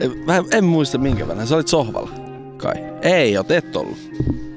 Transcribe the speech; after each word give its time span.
En- 0.00 0.18
Mä 0.26 0.36
en, 0.36 0.44
en 0.52 0.64
muista 0.64 0.98
minkä 0.98 1.28
verran. 1.28 1.46
Sä 1.46 1.54
olit 1.54 1.68
sohvalla. 1.68 2.10
Kai. 2.56 2.74
Ei, 3.02 3.36
oot 3.36 3.50
et 3.50 3.76
ollut. 3.76 3.98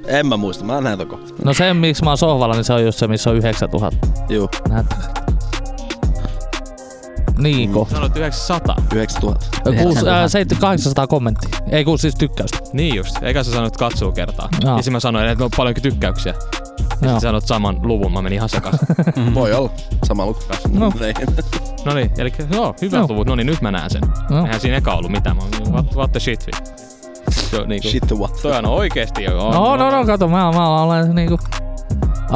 En 0.07 0.27
mä 0.27 0.37
muista. 0.37 0.63
Mä 0.65 0.81
näen 0.81 1.07
kohta. 1.07 1.33
No 1.45 1.53
se, 1.53 1.73
miksi 1.73 2.03
mä 2.03 2.09
oon 2.09 2.17
sohvalla, 2.17 2.55
niin 2.55 2.63
se 2.63 2.73
on 2.73 2.83
just 2.85 2.99
se, 2.99 3.07
missä 3.07 3.29
on 3.29 3.35
9000. 3.35 4.07
Juu, 4.29 4.49
Näet. 4.69 4.85
Niin 7.37 7.69
Mm. 7.69 7.73
kohta. 7.73 7.93
Sanoit 7.95 8.17
900. 8.17 8.75
9000. 8.93 9.45
Kuusi, 9.83 10.09
ää, 10.09 10.27
700, 10.27 10.59
800 10.61 11.07
kommenttia. 11.07 11.59
Ei 11.71 11.85
kun 11.85 11.99
siis 11.99 12.15
tykkäystä. 12.15 12.59
Niin 12.73 12.95
just. 12.95 13.23
Eikä 13.23 13.43
sä 13.43 13.51
sanoit 13.51 13.77
katsoo 13.77 14.11
kertaa. 14.11 14.49
Joo. 14.63 14.71
Ja 14.71 14.77
sitten 14.77 14.93
mä 14.93 14.99
sanoin, 14.99 15.27
että 15.29 15.43
on 15.45 15.51
paljonkin 15.57 15.83
tykkäyksiä. 15.83 16.33
Ja 16.33 16.47
Joo. 16.89 16.91
sitten 16.99 17.21
sanoit 17.21 17.47
saman 17.47 17.79
luvun. 17.83 18.11
Mä 18.13 18.21
menin 18.21 18.35
ihan 18.37 18.49
sekaisin. 18.49 18.87
Voi 19.35 19.53
olla. 19.53 19.69
Sama 20.07 20.25
luku. 20.25 20.39
No. 20.73 20.91
Niin. 21.85 21.93
no 21.93 21.93
niin, 21.93 22.11
eli 22.17 22.31
joo, 22.53 22.75
hyvät 22.81 22.99
Joo. 22.99 23.07
luvut. 23.09 23.27
No 23.27 23.35
niin, 23.35 23.47
nyt 23.47 23.61
mä 23.61 23.71
näen 23.71 23.89
sen. 23.89 24.01
No. 24.29 24.45
Eihän 24.45 24.59
siinä 24.59 24.77
eka 24.77 24.93
ollut 24.93 25.11
mitään. 25.11 25.35
Mä 25.35 25.43
what, 25.71 25.95
what 25.95 26.11
the 26.11 26.19
shit, 26.19 26.47
vi. 26.47 26.51
Joo, 27.53 27.65
niinku, 27.65 27.87
Shit 27.87 28.03
the 28.07 28.15
what. 28.15 28.41
Toi 28.41 28.57
on 28.57 28.65
oikeesti 28.65 29.23
jo. 29.23 29.47
On, 29.47 29.53
No, 29.53 29.75
no, 29.75 29.91
no, 29.91 30.05
kato, 30.05 30.27
mä, 30.27 30.51
mä 30.51 30.83
olen 30.83 31.15
niinku 31.15 31.39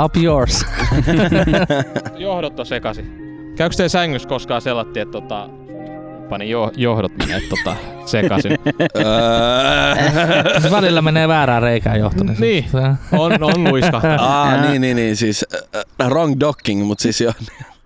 up 0.03 0.17
yours. 0.17 0.65
Johdot 2.17 2.59
on 2.59 2.65
sekasi. 2.65 3.05
Käykö 3.57 3.75
teidän 3.75 3.89
sängyssä 3.89 4.29
koskaan 4.29 4.61
sellatti, 4.61 4.99
että 4.99 5.11
tota, 5.11 5.49
pani 6.29 6.49
jo, 6.49 6.71
johdot 6.75 7.11
menee 7.17 7.41
tota, 7.49 7.75
sekaisin? 8.05 8.51
Öö. 8.97 10.71
Välillä 10.71 11.01
menee 11.01 11.27
väärään 11.27 11.61
reikään 11.61 11.99
johto. 11.99 12.23
Niin. 12.23 12.37
Niin. 12.39 12.65
On, 13.11 13.43
on 13.43 13.63
luiskahtanut. 13.63 14.21
Aa, 14.21 14.61
niin, 14.61 14.81
niin, 14.81 14.95
niin. 14.95 15.15
Siis 15.15 15.45
äh, 16.01 16.07
wrong 16.09 16.35
docking, 16.39 16.85
mut 16.85 16.99
siis 16.99 17.21
joo. 17.21 17.33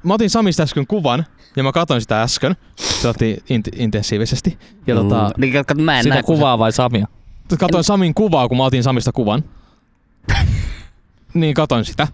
Mä 0.03 0.13
otin 0.13 0.29
Samista 0.29 0.63
äsken 0.63 0.87
kuvan, 0.87 1.25
ja 1.55 1.63
mä 1.63 1.71
katsoin 1.71 2.01
sitä 2.01 2.21
äsken. 2.21 2.55
Se 2.75 3.07
otti 3.07 3.35
int- 3.35 3.75
intensiivisesti. 3.81 4.57
Ja 4.87 4.95
tota, 4.95 5.31
Niin, 5.37 5.53
kato, 5.53 5.75
mä 5.83 5.97
en 5.97 6.03
Sitä 6.03 6.15
näe, 6.15 6.23
kuvaa 6.23 6.59
vai 6.59 6.71
Samia? 6.71 7.07
katoin 7.59 7.83
Samin 7.83 8.13
kuvaa, 8.13 8.47
kun 8.47 8.57
mä 8.57 8.63
otin 8.65 8.83
Samista 8.83 9.11
kuvan. 9.11 9.43
niin 11.33 11.53
katoin 11.53 11.85
sitä 11.85 12.07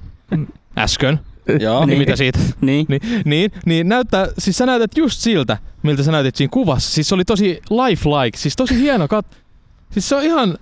äsken. 0.78 1.20
Joo. 1.60 1.86
Niin 1.86 1.98
mitä 2.00 2.16
siitä? 2.16 2.40
Se, 2.40 2.54
niin. 2.62 2.86
Niin, 2.90 3.02
niin, 3.26 3.52
niin 3.66 3.90
näyttää, 3.90 4.28
siis 4.38 4.58
sä 4.58 4.66
näytät 4.66 4.98
just 4.98 5.20
siltä, 5.20 5.58
miltä 5.84 6.04
sä 6.04 6.12
näytit 6.12 6.36
siinä 6.36 6.52
kuvassa. 6.52 6.92
Siis 6.92 7.10
se 7.10 7.16
oli 7.16 7.26
tosi 7.26 7.62
lifelike, 7.70 8.38
siis 8.38 8.56
tosi 8.56 8.80
hieno 8.80 9.08
kat... 9.08 9.26
Siis 9.92 10.10
se 10.10 10.16
on 10.16 10.24
ihan 10.24 10.58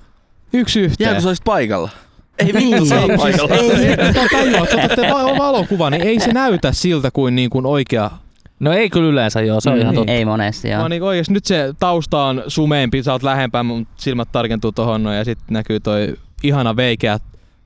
yksi 0.53 0.79
yhteen. 0.81 1.05
Jää 1.07 1.13
kun 1.13 1.21
sä 1.21 1.29
olisit 1.29 1.44
paikalla. 1.45 1.89
Ei 2.39 2.45
Niin. 2.53 2.69
vittu, 2.69 2.85
sä 2.85 3.01
oot 3.01 3.09
Ei, 3.11 3.17
paikalla. 3.17 3.55
Ei, 3.55 3.97
tää 4.13 4.25
tajua, 4.31 4.57
että 4.63 4.75
otatte 4.77 5.01
va- 5.13 5.37
valokuva, 5.37 5.89
niin 5.89 6.01
ei 6.03 6.19
se 6.19 6.33
näytä 6.33 6.71
siltä 6.71 7.11
kuin, 7.11 7.35
niin 7.35 7.49
kuin 7.49 7.65
oikea. 7.65 8.11
No 8.59 8.73
ei 8.73 8.89
kyllä 8.89 9.09
yleensä 9.09 9.41
joo, 9.41 9.61
se 9.61 9.69
on 9.69 9.77
ihan 9.77 9.89
Niin. 9.89 9.95
totta. 9.95 10.11
Ei 10.11 10.25
monesti, 10.25 10.69
joo. 10.69 10.79
Vaan 10.79 10.91
niin 10.91 11.03
oikeesti 11.03 11.33
nyt 11.33 11.45
se 11.45 11.73
tausta 11.79 12.23
on 12.23 12.43
sumeempi, 12.47 13.03
sä 13.03 13.11
oot 13.11 13.23
lähempää, 13.23 13.63
mun 13.63 13.87
silmät 13.97 14.31
tarkentuu 14.31 14.71
tohon 14.71 15.03
noin, 15.03 15.17
ja 15.17 15.25
sitten 15.25 15.45
näkyy 15.53 15.79
toi 15.79 16.13
ihana 16.43 16.75
veikeä 16.75 17.19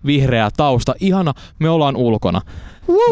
vihreä 0.05 0.49
tausta. 0.57 0.93
Ihana, 0.99 1.33
me 1.59 1.69
ollaan 1.69 1.95
ulkona. 1.95 2.41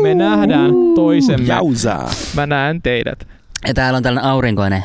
Me 0.01 0.15
nähdään 0.15 0.71
toisemme. 0.95 1.47
Jausaa. 1.47 2.09
Mä 2.35 2.45
näen 2.45 2.81
teidät. 2.81 3.27
Ja 3.67 3.73
täällä 3.73 3.97
on 3.97 4.03
tällainen 4.03 4.31
aurinkoinen 4.31 4.83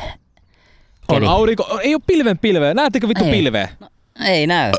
On 1.07 1.15
keli. 1.15 1.25
aurinko, 1.27 1.79
ei 1.83 1.93
oo 1.95 1.99
pilven 2.07 2.37
pilveä. 2.37 2.73
Näettekö 2.73 3.07
vittu 3.07 3.23
Ei. 3.25 3.31
pilveä? 3.31 3.69
Ei 4.25 4.47
näy. 4.47 4.71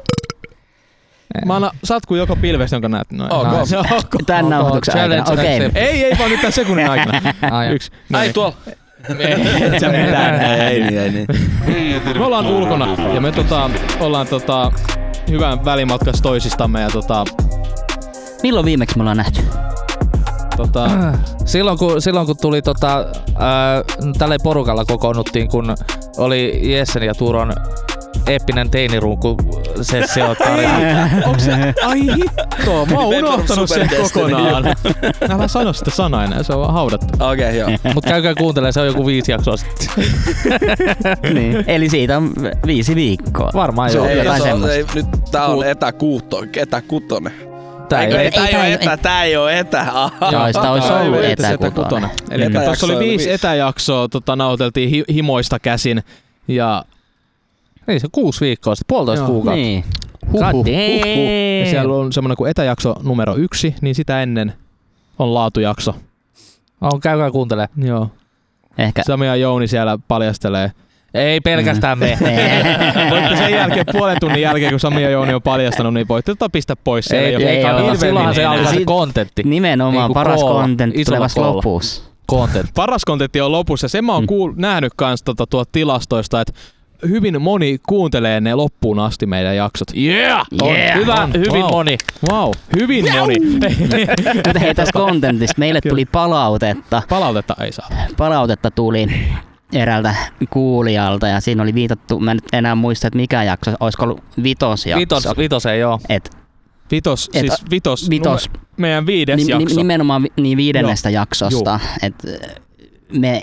Mä 1.47 1.57
annan 1.57 1.71
satku 1.85 2.15
joka 2.15 2.37
pilvestä, 2.37 2.77
jonka 2.77 2.89
näet. 2.89 3.13
Noin. 3.13 3.33
Ok. 3.33 3.47
No, 3.47 3.67
se 3.67 3.79
on 3.79 3.85
ok. 3.93 4.17
Tän 4.27 4.51
nauhoituksen 4.51 4.95
aikana. 5.01 5.25
challenge 5.25 5.41
Okei. 5.43 5.57
accepted. 5.57 5.83
Ei, 5.83 6.05
ei 6.05 6.19
vaan 6.19 6.31
nyt 6.31 6.41
tämän 6.41 6.53
sekunnin 6.53 6.91
aikana. 6.91 7.21
Ai, 7.51 7.69
Yksi. 7.75 7.91
Ai 8.13 8.33
tuolla. 8.33 8.55
Ei, 9.19 9.33
et 9.65 9.81
sä 9.81 9.89
mitään. 9.89 10.41
Ei 10.69 10.81
niin, 10.81 10.99
ei 11.01 11.11
niin. 11.11 11.27
Me 12.19 12.25
ollaan 12.25 12.47
ulkona 12.47 12.87
ja 13.15 13.21
me 13.21 13.33
tota, 13.33 13.71
ollaan 14.01 14.27
tota, 14.27 14.73
hyvän 15.31 15.65
välimatkassa 15.65 16.23
toisistamme 16.23 16.81
ja 16.81 16.91
tota, 16.91 17.25
Milloin 18.43 18.67
viimeksi 18.67 18.97
me 18.97 19.03
ollaan 19.03 19.17
nähty? 19.17 19.41
tota, 20.57 20.91
Silloin 21.45 21.79
kun, 21.79 22.03
silloin 22.03 22.27
kun 22.27 22.37
tuli 22.41 22.63
tota, 22.63 22.97
ää, 23.39 23.83
tälle 24.19 24.37
porukalla 24.43 24.85
kokoonnuttiin, 24.85 25.49
kun 25.49 25.77
oli 26.17 26.61
Jessen 26.73 27.03
ja 27.03 27.15
Turon 27.15 27.53
eeppinen 28.27 28.71
teinirunku 28.71 29.37
sessio 29.83 30.35
tarina. 30.35 31.09
onks 31.27 31.45
se, 31.45 31.53
ai 31.85 32.01
hitto, 32.01 32.87
mä 32.87 32.99
oon 32.99 33.15
unohtanut 33.15 33.69
sen 33.69 33.91
kokonaan. 34.03 34.65
Älä 35.31 35.49
sano 35.49 35.73
sitä 35.73 35.91
sanaa 35.91 36.25
enää, 36.25 36.43
se 36.43 36.53
on 36.53 36.73
haudattu. 36.73 37.07
Okei, 37.21 37.63
okay, 37.63 37.73
joo. 37.83 37.95
Mut 37.95 38.05
käykää 38.05 38.35
kuuntelemaan, 38.35 38.73
se 38.73 38.81
on 38.81 38.87
joku 38.87 39.07
viisi 39.07 39.33
jaksoa 39.33 39.57
sitten. 39.57 39.89
niin. 41.35 41.65
Eli 41.67 41.89
siitä 41.89 42.17
on 42.17 42.33
viisi 42.67 42.95
viikkoa. 42.95 43.51
Varmaan 43.55 43.91
Se 43.91 43.97
joo. 43.97 44.07
Ei, 44.07 44.13
ei, 44.13 44.19
jotain 44.19 44.43
se 44.43 44.53
on, 44.53 44.71
ei, 44.71 44.85
nyt 44.95 45.07
tää 45.31 45.47
on 45.47 45.55
Kuut- 45.59 45.67
etäkuutto, 45.67 46.45
etäkutonen. 46.57 47.33
Tää 47.89 48.03
ei, 48.03 48.15
ei, 48.15 48.19
ei, 48.25 48.31
tää 48.31 48.47
ei 48.47 48.55
ei- 48.57 48.73
etä, 48.73 48.97
tää 48.97 49.25
ei 49.25 49.37
oo 49.37 49.49
etä. 49.49 49.87
Joo, 50.33 50.47
sitä 50.47 50.71
olisi 50.71 50.93
ollut 50.93 51.25
etäkutonen. 51.25 52.11
Eli 52.31 52.51
tuossa 52.65 52.87
oli 52.87 52.99
viisi 52.99 53.31
etäjaksoa, 53.33 54.09
tota, 54.09 54.37
nauteltiin 54.37 54.91
hi- 54.91 55.05
himoista 55.15 55.59
käsin. 55.59 56.03
Ja, 56.49 56.85
niin 57.87 58.01
se 58.01 58.07
kuusi 58.13 58.41
viikkoa 58.41 58.75
sitten, 58.75 58.95
puolitoista 58.95 59.25
Joo. 59.25 59.33
kuukautta. 59.33 59.57
Niin. 59.61 59.85
God 60.33 60.67
ja 61.61 61.71
siellä 61.71 61.95
on 61.95 62.13
semmoinen 62.13 62.37
kuin 62.37 62.51
etäjakso 62.51 62.95
numero 63.03 63.37
yksi, 63.37 63.75
niin 63.81 63.95
sitä 63.95 64.23
ennen 64.23 64.53
on 65.19 65.35
laatujakso. 65.35 65.95
On, 66.81 67.01
käykää 67.01 67.31
kuuntelemaan. 67.31 67.71
Joo. 67.77 68.11
Ehkä. 68.79 69.03
Sami 69.07 69.27
ja 69.27 69.37
Jouni 69.37 69.69
siellä 69.69 69.99
paljastelee. 70.09 70.73
Ei 71.15 71.41
pelkästään 71.41 71.99
me. 71.99 72.19
Voitte 73.11 73.37
sen 73.37 73.53
jälkeen, 73.53 73.87
puolen 73.93 74.17
tunnin 74.21 74.43
jälkeen, 74.43 74.73
kun 74.73 74.81
Sami 74.81 75.03
ja 75.03 75.11
Jouni 75.11 75.35
on 75.35 75.43
paljastanut, 75.43 75.95
niin 75.95 76.09
voitte 76.09 76.31
tota 76.31 76.49
pistää 76.49 76.77
pois 76.85 77.05
siellä. 77.05 77.29
Ei, 77.29 77.35
ei, 77.35 77.57
ei 77.57 77.63
kannata. 77.65 77.95
Silloinhan 77.95 78.35
se 78.35 78.45
alkaa 78.45 78.73
se 78.73 78.85
kontentti. 78.85 79.43
Nimenomaan 79.43 79.95
Niinku 80.05 80.15
paras 80.15 80.41
vasta 81.21 81.41
koolla. 81.41 81.57
lopussa. 81.57 82.03
Content. 82.31 82.71
Paras 82.75 83.05
kontentti 83.05 83.41
on 83.41 83.53
lopussa. 83.53 83.89
Sen 83.89 84.05
mä 84.05 84.13
oon 84.15 84.27
kuul- 84.27 84.53
nähnyt 84.57 84.93
kans 84.97 85.23
tota, 85.23 85.47
tuolta 85.47 85.69
tilastoista, 85.73 86.41
että 86.41 86.53
hyvin 87.09 87.43
moni 87.43 87.79
kuuntelee 87.89 88.41
ne 88.41 88.55
loppuun 88.55 88.99
asti 88.99 89.27
meidän 89.27 89.57
jaksot. 89.57 89.89
Yeah! 89.97 90.47
On 90.63 90.77
Yeah! 90.77 90.95
hyvä, 90.99 91.15
On. 91.15 91.33
hyvin 91.33 91.63
Wow. 91.63 91.71
moni. 91.71 91.99
Wow, 92.31 92.51
hyvin 92.81 93.05
moni. 93.13 93.35
Mutta 94.47 94.59
hei 94.61 94.75
tästä 94.75 94.99
contentista. 94.99 95.55
Meille 95.59 95.81
Kyllä. 95.81 95.93
tuli 95.93 96.05
palautetta. 96.05 97.03
Palautetta 97.09 97.57
ei 97.61 97.73
saa. 97.73 97.89
Palautetta 98.17 98.71
tuli 98.71 99.07
eräältä 99.73 100.15
kuulijalta 100.51 101.29
ja 101.29 101.41
siinä 101.41 101.63
oli 101.63 101.75
viitattu, 101.75 102.21
mä 102.21 102.31
en 102.31 102.37
nyt 102.37 102.45
enää 102.53 102.75
muista, 102.75 103.07
että 103.07 103.17
mikä 103.17 103.43
jakso, 103.43 103.71
olisiko 103.81 104.05
ollut 104.05 104.23
vitosjakso. 104.43 105.01
Vitos, 105.01 105.25
vitoseen 105.39 105.81
joo. 105.81 105.99
Et, 106.09 106.31
Vitos, 106.91 107.31
Et- 107.35 107.41
siis 107.41 107.63
vitos, 107.71 108.11
vitos, 108.11 108.49
nume- 108.51 108.61
meidän 108.77 109.07
viides 109.07 109.37
Nim, 109.37 109.49
jakso. 109.49 109.67
nim, 109.69 109.77
nimenomaan 109.77 110.23
vi- 110.23 110.33
niin 110.43 110.57
viidennestä 110.59 111.11
Joo. 111.11 111.21
jaksosta, 111.23 111.81
että 112.03 112.29
me 113.13 113.43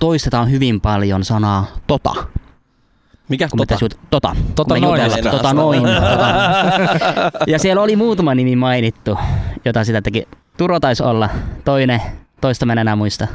toistetaan 0.00 0.50
hyvin 0.50 0.80
paljon 0.80 1.24
sanaa 1.24 1.66
tota. 1.86 2.14
Mikä 3.28 3.48
Kun 3.48 3.60
me 3.60 3.66
tota? 3.66 3.84
jut- 3.84 3.98
tota. 4.10 4.36
Tota 4.54 4.74
kun 4.74 4.82
me 4.82 4.86
noin. 4.86 5.02
jutellaan, 5.04 5.36
tota 5.36 5.54
noin. 5.54 5.82
Tota. 5.82 6.34
Ja 7.46 7.58
siellä 7.58 7.82
oli 7.82 7.96
muutama 7.96 8.34
nimi 8.34 8.56
mainittu, 8.56 9.18
jota 9.64 9.84
sitä 9.84 10.02
teki. 10.02 10.28
Turo 10.56 10.80
taisi 10.80 11.02
olla, 11.02 11.28
toinen, 11.64 12.02
toista 12.40 12.66
mä 12.66 12.72
en 12.72 12.78
enää 12.78 12.96
muista. 12.96 13.26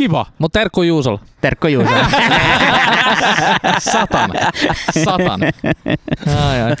Kiva. 0.00 0.26
Mut 0.38 0.52
terkku 0.52 0.82
Juusolla. 0.82 1.18
Terkko 1.40 1.68
Juuso. 1.68 1.90
Satan. 3.78 4.30
Satan. 5.04 5.40
Ai, 6.48 6.62
ai. 6.62 6.72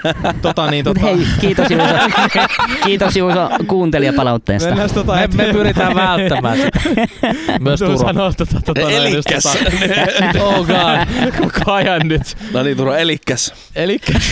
Tota 0.42 0.70
niin, 0.70 0.84
Mut 0.88 0.94
tota, 0.96 1.06
hei, 1.06 1.26
kiitos 1.40 1.70
Juuso. 1.70 1.94
Kiitos 2.84 3.16
Juuso 3.16 3.50
kuuntelijapalautteesta. 3.66 4.68
mennään 4.68 4.90
tota, 4.94 5.12
Me, 5.12 5.28
me 5.32 5.52
pyritään 5.52 5.94
välttämään 5.94 6.58
sitä. 6.58 6.80
Myös 7.60 7.80
Tuo 7.80 7.88
Turo. 7.88 7.98
sanoo 7.98 8.32
tota, 8.32 8.60
tota, 8.64 8.80
noin, 8.80 8.94
Elikkäs. 8.94 9.42
Tota, 9.42 10.44
oh 10.44 10.66
god, 10.66 11.30
koko 11.40 11.72
ajan 11.72 12.00
nyt. 12.04 12.36
No 12.52 12.62
niin, 12.62 12.76
Turo, 12.76 12.94
elikkäs. 12.94 13.54
Elikkäs. 13.76 14.22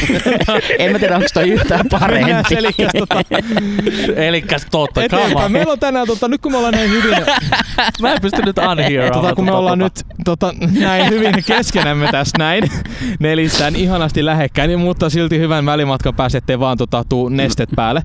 En 0.79 0.93
mä 0.93 0.99
tiedä, 0.99 1.17
onko 1.17 1.29
toi 1.35 1.49
yhtään 1.49 1.87
parempi. 1.91 2.55
Elikkäs 2.57 2.91
tota, 2.99 3.23
Elikkäs 4.17 4.67
totta, 4.71 5.03
eteenpäin. 5.03 5.53
Meillä 5.53 5.73
on 5.73 5.79
tänään, 5.79 6.07
tota, 6.07 6.29
nyt 6.29 6.41
kun 6.41 6.53
me 6.53 6.59
ollaan 6.59 6.75
näin 6.75 6.91
hyvin, 6.91 7.17
Mä 8.01 8.13
en 8.13 8.21
pysty 8.23 8.43
nyt 8.43 8.59
unhear. 8.87 9.13
tota, 9.13 9.35
kun 9.35 9.45
me 9.45 9.53
ollaan 9.53 9.79
nyt 9.79 9.93
tota, 10.25 10.55
näin 10.81 11.11
hyvin 11.11 11.35
keskenämme 11.47 12.09
tässä 12.13 12.37
näin, 12.39 12.65
nelistään 13.21 13.77
ihanasti 13.77 14.25
lähekkäin, 14.25 14.69
niin, 14.69 14.81
mutta 14.81 15.11
silti 15.11 15.39
hyvän 15.39 15.67
välimatkan 15.67 16.15
päässä, 16.15 16.39
ettei 16.39 16.61
vaan 16.61 16.79
tota, 16.79 17.05
tuu 17.09 17.29
nestet 17.29 17.69
päälle 17.77 18.03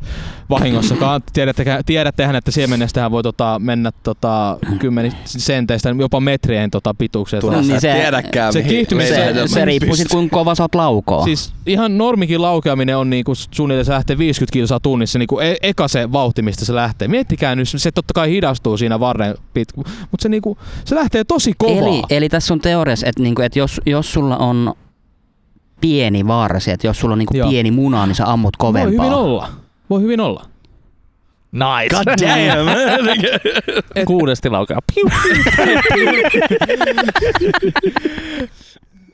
vahingossakaan. 0.50 1.22
Tiedätte, 1.34 1.66
tiedättehän, 1.86 2.36
että 2.36 2.52
siemenestähän 2.52 3.12
voi 3.12 3.24
tota, 3.24 3.60
mennä 3.64 3.92
tota, 4.04 4.58
kymmenistä 4.80 5.20
senteistä, 5.26 5.96
jopa 6.00 6.20
metrien 6.20 6.72
tota, 6.72 6.94
pituukseen. 6.94 7.42
Turo, 7.42 7.62
Niin 7.62 7.82
se- 7.82 7.94
tiedäkään, 7.94 8.54
se 8.54 8.60
mihin 8.62 8.72
kiihtymis- 8.86 8.98
meidän- 9.10 9.50
Se, 9.50 9.54
se 9.54 9.66
riippuu 9.66 9.96
sit 9.96 10.08
kuinka 10.12 10.34
kova 10.38 10.56
sä 10.56 10.64
oot 10.64 10.76
laukoo. 10.76 11.24
Siis 11.24 11.54
ihan 11.66 11.98
normikin 11.98 12.42
laukeaminen 12.42 12.98
on 12.98 13.10
niinku 13.10 13.34
suunnilleen 13.52 13.86
se 13.86 13.92
lähtee 13.92 14.18
50 14.18 14.54
kilsaa 14.54 14.80
tunnissa, 14.80 15.20
niinku 15.20 15.40
e- 15.40 15.56
eka 15.62 15.88
se 15.88 16.12
vauhti, 16.12 16.42
mistä 16.42 16.66
se 16.66 16.76
lähtee. 16.76 17.08
Miettikää 17.08 17.56
nyt, 17.56 17.68
se 17.70 17.92
totta 17.92 18.14
kai 18.14 18.30
hidastuu 18.30 18.78
siinä 18.78 19.00
varren 19.00 19.36
pitkä, 19.54 19.82
mutta 20.12 20.24
se 20.24 20.30
niinku 20.30 20.58
Se 20.86 20.96
lähtee 20.96 21.24
tosi 21.24 21.54
kovaa. 21.58 21.78
Eli, 21.78 22.02
eli 22.10 22.30
tässä 22.30 22.54
on 22.54 22.60
teoriassa, 22.60 23.08
että, 23.08 23.24
niinku, 23.24 23.42
että 23.42 23.60
jos, 23.60 23.82
jos 23.86 24.14
sulla 24.14 24.38
on 24.38 24.74
pieni 25.82 26.28
varsi, 26.28 26.72
että 26.72 26.88
jos 26.88 27.00
sulla 27.00 27.14
on 27.14 27.20
niinku 27.20 27.38
Joo. 27.38 27.50
pieni 27.50 27.72
muna, 27.72 28.06
niin 28.06 28.16
sä 28.16 28.32
ammut 28.32 28.54
Voi 28.64 28.72
hyvin 28.72 28.84
kovempaa. 28.98 29.16
olla. 29.16 29.50
Voi 29.90 30.02
hyvin 30.02 30.20
olla. 30.20 30.46
Nice. 31.52 31.96
God 31.96 32.08
damn! 32.22 32.70
Kuudesti 34.08 34.50
laukaa. 34.50 34.80
Piu. 34.96 35.06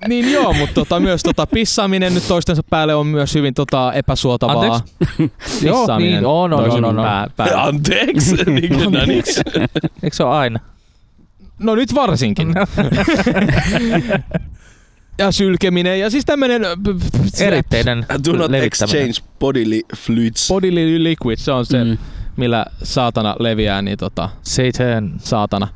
Niin 0.07 0.31
joo, 0.31 0.53
mutta 0.53 0.73
tota, 0.73 0.99
myös 0.99 1.23
tota, 1.23 1.47
pissaaminen 1.47 2.13
nyt 2.13 2.27
toistensa 2.27 2.61
päälle 2.69 2.95
on 2.95 3.07
myös 3.07 3.35
hyvin 3.35 3.53
tota, 3.53 3.93
epäsuotavaa. 3.93 4.55
Anteeksi? 4.63 4.93
Pissaaminen 5.63 6.13
niin, 6.13 6.25
on, 6.25 6.53
on, 6.53 6.71
on, 6.71 6.85
on, 6.85 6.99
on. 6.99 7.05
Pää, 7.05 7.27
päälle. 7.35 7.61
Anteeksi. 7.61 8.35
Niin 8.35 8.91
niin. 9.07 9.23
Eikö 10.03 10.15
se 10.15 10.23
ole 10.23 10.35
aina? 10.35 10.59
No 11.59 11.75
nyt 11.75 11.95
varsinkin. 11.95 12.53
ja 15.19 15.31
sylkeminen 15.31 15.99
ja 15.99 16.09
siis 16.09 16.25
tämmönen 16.25 16.65
äh, 16.65 16.71
Eritteinen 17.39 18.05
Do 18.27 18.31
not 18.33 18.53
exchange 18.53 19.13
bodily 19.39 19.81
fluids. 19.97 20.47
bodily 20.47 21.03
liquid, 21.03 21.37
se 21.37 21.51
on 21.51 21.65
se, 21.65 21.83
mm. 21.83 21.97
Millä 22.37 22.65
saatana 22.83 23.35
leviää, 23.39 23.81
niin 23.81 23.97
tota, 23.97 24.29
Satan. 24.43 25.13
saatana. 25.17 25.67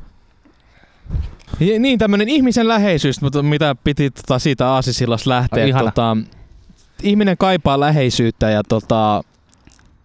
Ja 1.60 1.80
niin 1.80 2.00
tämmönen 2.00 2.30
ihmisen 2.30 2.68
läheisyys, 2.68 3.22
mutta 3.22 3.44
mitä 3.44 3.76
piti 3.84 4.12
tota, 4.12 4.40
siitä 4.40 4.70
aasisillasta 4.70 5.30
lähteä. 5.30 5.66
Ihana. 5.66 5.92
Tota, 5.92 6.18
ihminen 7.04 7.38
kaipaa 7.38 7.80
läheisyyttä 7.80 8.50
ja 8.50 8.64
tota, 8.64 9.24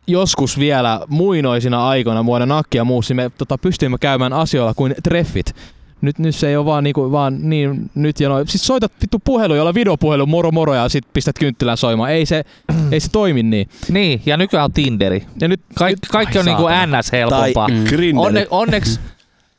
joskus 0.09 0.59
vielä 0.59 1.01
muinoisina 1.09 1.89
aikoina 1.89 2.25
vuonna 2.27 2.47
nakki 2.47 2.79
ja 2.79 2.85
muussa, 2.85 3.15
me 3.15 3.31
tota, 3.39 3.59
pystyimme 3.59 3.99
käymään 4.01 4.33
asioilla 4.33 4.75
kuin 4.75 4.95
treffit. 5.03 5.55
Nyt, 6.01 6.19
nyt 6.19 6.35
se 6.35 6.49
ei 6.49 6.57
ole 6.57 6.67
vaan, 6.67 6.85
niinku, 6.85 7.13
vaan 7.13 7.51
niin 7.51 7.91
nyt 7.95 8.21
ja 8.21 8.29
noin. 8.29 8.49
Siis 8.49 8.67
soitat 8.67 8.93
vittu 9.03 9.19
puhelu, 9.25 9.55
jolla 9.55 9.75
videopuhelu, 9.75 10.27
moro 10.27 10.51
moro 10.51 10.75
ja 10.75 10.89
sit 10.89 11.05
pistät 11.13 11.39
kynttilän 11.39 11.77
soimaan. 11.77 12.11
Ei 12.11 12.27
se, 12.27 12.45
ei 12.93 13.01
se 13.01 13.11
toimi 13.11 13.43
niin. 13.43 13.69
Niin, 13.89 14.23
ja 14.27 14.37
nykyään 14.37 14.65
on 14.65 14.73
Tinderi. 14.73 15.27
Ja 15.41 15.49
nyt, 15.49 15.61
Kaik, 15.75 15.97
nyt, 15.97 16.11
kaikki 16.11 16.39
ai 16.39 16.41
on 16.41 16.47
niinku 16.47 16.69
ns. 16.99 17.13
helpompaa. 17.13 17.69
Mm. 17.69 17.85
Grinderi. 17.85 18.27
Onne, 18.27 18.47
onneksi 18.51 19.01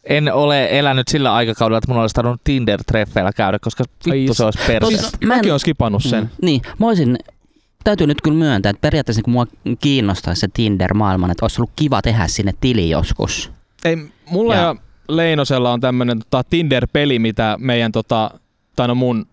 en 0.04 0.34
ole 0.34 0.68
elänyt 0.80 1.08
sillä 1.08 1.34
aikakaudella, 1.34 1.78
että 1.78 1.92
mun 1.92 2.02
olisi 2.02 2.16
tarvinnut 2.16 2.42
Tinder-treffeillä 2.44 3.32
käydä, 3.36 3.60
koska 3.62 3.84
vittu 4.06 4.12
Ai 4.12 4.36
se 4.36 4.46
olisi 4.46 4.60
perse. 4.68 5.18
Mäkin 5.26 5.52
oon 5.52 5.60
skipannut 5.60 6.04
sen. 6.04 6.24
Mm. 6.24 6.30
Niin, 6.42 6.62
mä 6.80 6.88
olisin, 6.88 7.18
täytyy 7.84 8.08
nyt 8.08 8.22
kyllä 8.22 8.38
myöntää, 8.38 8.70
että 8.70 8.82
periaatteessa 8.82 9.22
kun 9.22 9.34
mua 9.34 9.48
kiinnostaisi 9.80 10.40
se 10.40 10.48
Tinder-maailman, 10.54 11.32
että 11.32 11.46
olisi 11.46 11.62
ollut 11.62 11.72
kiva 11.76 12.02
tehdä 12.02 12.28
sinne 12.28 12.54
tili 12.62 12.90
joskus. 12.90 13.52
Ei, 13.86 13.98
mulla 14.30 14.56
ja, 14.56 14.62
Ja- 14.62 14.76
Leinosella 15.10 15.72
on 15.72 15.82
tämmönen 15.82 16.20
tota, 16.20 16.50
Tinder-peli, 16.50 17.20
mitä 17.20 17.56
meidän, 17.60 17.92
tota, 17.92 18.32
tai 18.76 18.88
no 18.88 18.96
mun 18.96 19.26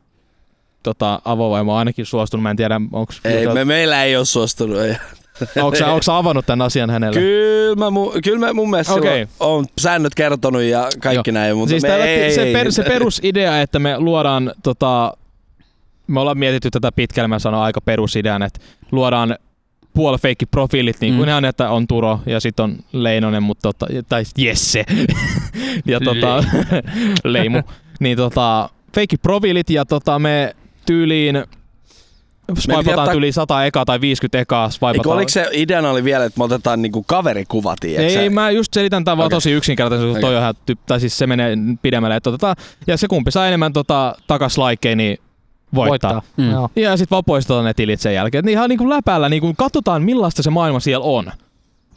tota, 0.83 1.21
avovaimo 1.25 1.73
on 1.73 1.79
ainakin 1.79 2.07
suostunut. 2.07 2.43
Mä 2.43 2.51
en 2.51 2.57
tiedä, 2.57 2.81
onko 2.93 3.13
Ei, 3.25 3.47
me, 3.47 3.65
meillä 3.65 4.05
ei 4.05 4.17
ole 4.17 4.25
suostunut. 4.25 4.79
Ei. 4.79 4.97
onko, 5.63 5.77
sä, 5.77 5.87
onko 5.87 6.03
sä 6.03 6.17
avannut 6.17 6.47
tämän 6.47 6.67
asian 6.67 6.91
hänelle? 6.91 7.21
Kyllä 7.21 7.77
mä, 7.77 7.91
mu, 7.91 8.13
kyllä 8.25 8.39
mä 8.39 8.53
mun 8.53 8.71
mielestä 8.71 8.95
Okei. 8.95 9.23
okay. 9.23 9.35
on 9.41 9.67
säännöt 9.79 10.15
kertonut 10.15 10.63
ja 10.63 10.89
kaikki 11.01 11.33
näin, 11.33 11.57
mutta 11.57 11.71
siis 11.71 11.83
me, 11.83 11.89
täällä, 11.89 12.07
ei, 12.07 12.35
se, 12.35 12.43
ei, 12.43 12.53
per, 12.53 12.67
ei. 12.67 12.73
se 12.73 12.83
perusidea, 12.83 13.61
että 13.61 13.79
me 13.79 13.99
luodaan, 13.99 14.53
tota, 14.63 15.17
me 16.07 16.21
ollaan 16.21 16.39
mietitty 16.39 16.71
tätä 16.71 16.93
pitkälle, 16.93 17.29
mä 17.29 17.39
sanon 17.39 17.63
aika 17.63 17.81
perusidean, 17.81 18.43
että 18.43 18.61
luodaan 18.93 19.37
puolifeikki 19.95 20.47
profiilit, 20.47 21.01
niin 21.01 21.15
kuin 21.15 21.27
Mm. 21.27 21.29
ihan, 21.29 21.45
että 21.45 21.71
on 21.71 21.87
Turo 21.87 22.21
ja 22.27 22.41
sitten 22.41 22.65
on 22.65 22.77
Leinonen, 22.93 23.43
mutta 23.43 23.63
tota, 23.73 23.87
tai 24.09 24.23
Jesse 24.39 24.85
ja 25.87 26.01
tota, 26.01 26.45
Leimu. 27.25 27.63
Niin 28.01 28.17
tota, 28.17 28.69
feikki 28.95 29.17
profiilit 29.17 29.71
ja 29.71 29.85
tota, 29.85 30.19
me 30.19 30.57
tyyliin 30.87 31.45
swipataan 32.59 32.99
ottaa- 32.99 33.15
yli 33.15 33.33
100 33.33 33.65
ekaa 33.65 33.85
tai 33.85 34.01
50 34.01 34.39
ekaa. 34.41 34.65
Eikö, 34.65 34.73
Swipataan. 34.75 35.17
oliko 35.17 35.29
se 35.29 35.49
ideana 35.53 35.91
oli 35.91 36.05
vielä, 36.05 36.25
että 36.25 36.39
me 36.39 36.45
otetaan 36.45 36.83
niinku 36.83 37.03
kaverikuva, 37.03 37.75
tiiäksä? 37.81 38.21
Ei, 38.21 38.31
mä 38.31 38.51
just 38.51 38.75
selitän 38.75 39.05
tämän 39.05 39.19
vaan 39.19 39.27
Okei. 39.27 39.37
tosi 39.37 39.51
yksinkertaisesti, 39.53 40.13
kun 40.13 40.21
toi 40.21 40.37
on 40.37 40.43
tai 40.87 41.01
siis 41.01 41.19
se 41.19 41.27
menee 41.27 41.57
pidemmälle. 41.83 42.17
Että 42.17 42.31
otetaan, 42.31 42.57
ja 42.87 42.97
se 42.97 43.09
kumpi 43.09 43.31
saa 43.31 43.47
enemmän 43.47 43.73
tota, 43.73 44.15
takas 44.27 44.59
niin 44.97 45.19
voittaa. 45.75 46.13
Voittaa. 46.13 46.23
Mm. 46.37 46.51
Joo. 46.51 46.69
Ja 46.77 46.97
sitten 46.97 47.11
vaan 47.17 47.25
poistetaan 47.25 47.65
ne 47.65 47.75
tilit 47.75 48.01
sen 48.01 48.15
jälkeen. 48.15 48.39
Et 48.41 48.45
niin 48.45 48.53
ihan 48.53 48.69
niinku 48.69 48.89
läpällä 48.89 49.29
niinku 49.29 49.55
katsotaan 49.57 50.03
millaista 50.03 50.43
se 50.43 50.51
maailma 50.51 50.81
siellä 50.81 51.05
on. 51.05 51.33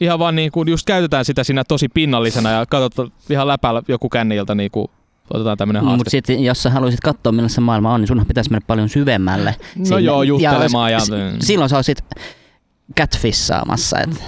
Ihan 0.00 0.18
vaan 0.18 0.36
niinku 0.36 0.64
just 0.66 0.86
käytetään 0.86 1.24
sitä 1.24 1.44
siinä 1.44 1.64
tosi 1.64 1.88
pinnallisena 1.88 2.50
ja 2.50 2.66
katsotaan 2.66 3.12
ihan 3.30 3.48
läpällä 3.48 3.82
joku 3.88 4.08
känniltä 4.08 4.54
niinku 4.54 4.90
otetaan 5.34 5.58
tämmönen 5.58 5.82
haaste. 5.82 5.96
Mutta 5.96 6.10
sitten 6.10 6.44
jos 6.44 6.62
sä 6.62 6.70
haluaisit 6.70 7.00
katsoa 7.00 7.32
millaista 7.32 7.54
se 7.54 7.60
maailma 7.60 7.94
on, 7.94 8.00
niin 8.00 8.08
sunhan 8.08 8.26
pitäisi 8.26 8.50
mennä 8.50 8.64
paljon 8.66 8.88
syvemmälle. 8.88 9.54
no 9.76 9.84
sinne. 9.84 10.00
joo, 10.00 10.22
juttelemaan 10.22 10.92
ja... 10.92 11.00
s- 11.00 11.10
silloin 11.40 11.70
sä 11.70 11.76
olisit 11.76 12.04
catfissaamassa, 12.96 14.00
et 14.00 14.24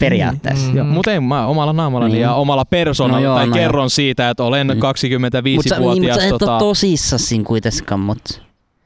periaatteessa. 0.00 0.70
Mm. 0.70 0.76
Joo, 0.76 0.86
mutta 0.86 1.12
ei 1.12 1.20
mä 1.20 1.46
omalla 1.46 1.72
naamallani 1.72 2.12
Niin. 2.12 2.22
ja 2.22 2.34
omalla 2.34 2.64
persoonalla 2.64 3.20
No 3.20 3.24
joo, 3.24 3.36
tai 3.36 3.46
no 3.46 3.52
kerron 3.54 3.90
siitä, 3.90 4.30
että 4.30 4.44
olen 4.44 4.66
Mm. 4.66 4.72
25-vuotias. 4.72 5.78
Mutta 5.80 5.94
niin, 6.00 6.02
mut 6.12 6.14
sä 6.20 6.24
et 6.24 6.28
tota, 6.30 6.52
ole 6.52 6.58
tosissas 6.58 7.28
siinä 7.28 7.44
kuitenkaan, 7.44 8.00
mutta 8.00 8.34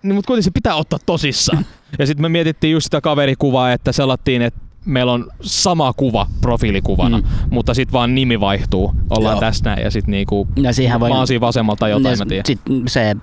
Niin, 0.03 0.15
mutta 0.15 0.27
kuitenkin 0.27 0.45
se 0.45 0.51
pitää 0.51 0.75
ottaa 0.75 0.99
tosissaan. 1.07 1.67
ja 1.99 2.07
sitten 2.07 2.23
me 2.23 2.29
mietittiin 2.29 2.73
just 2.73 2.85
sitä 2.85 3.01
kaverikuvaa, 3.01 3.73
että 3.73 3.93
sellattiin, 3.93 4.43
että 4.43 4.61
meillä 4.85 5.13
on 5.13 5.27
sama 5.41 5.93
kuva 5.93 6.27
profiilikuvana, 6.41 7.19
mm. 7.19 7.25
Mm. 7.25 7.31
mutta 7.51 7.75
sitten 7.75 7.93
vaan 7.93 8.15
nimi 8.15 8.41
vaihtuu. 8.41 8.95
Ollaan 9.11 9.35
Joo. 9.35 9.41
tässä 9.41 9.65
näin 9.65 9.83
ja 9.83 9.91
sitten 9.91 10.13
niinku, 10.13 10.49
ja 10.57 10.73
siihen 10.73 11.01
voi, 11.01 11.09
mä 11.09 11.17
oon 11.19 11.27
siinä 11.27 11.41
vasemmalta 11.41 11.89
jotain, 11.89 12.13
ja 12.13 12.25
mä 12.25 12.27
tiedän. 12.29 12.47
sit 12.47 12.61
se 12.89 13.17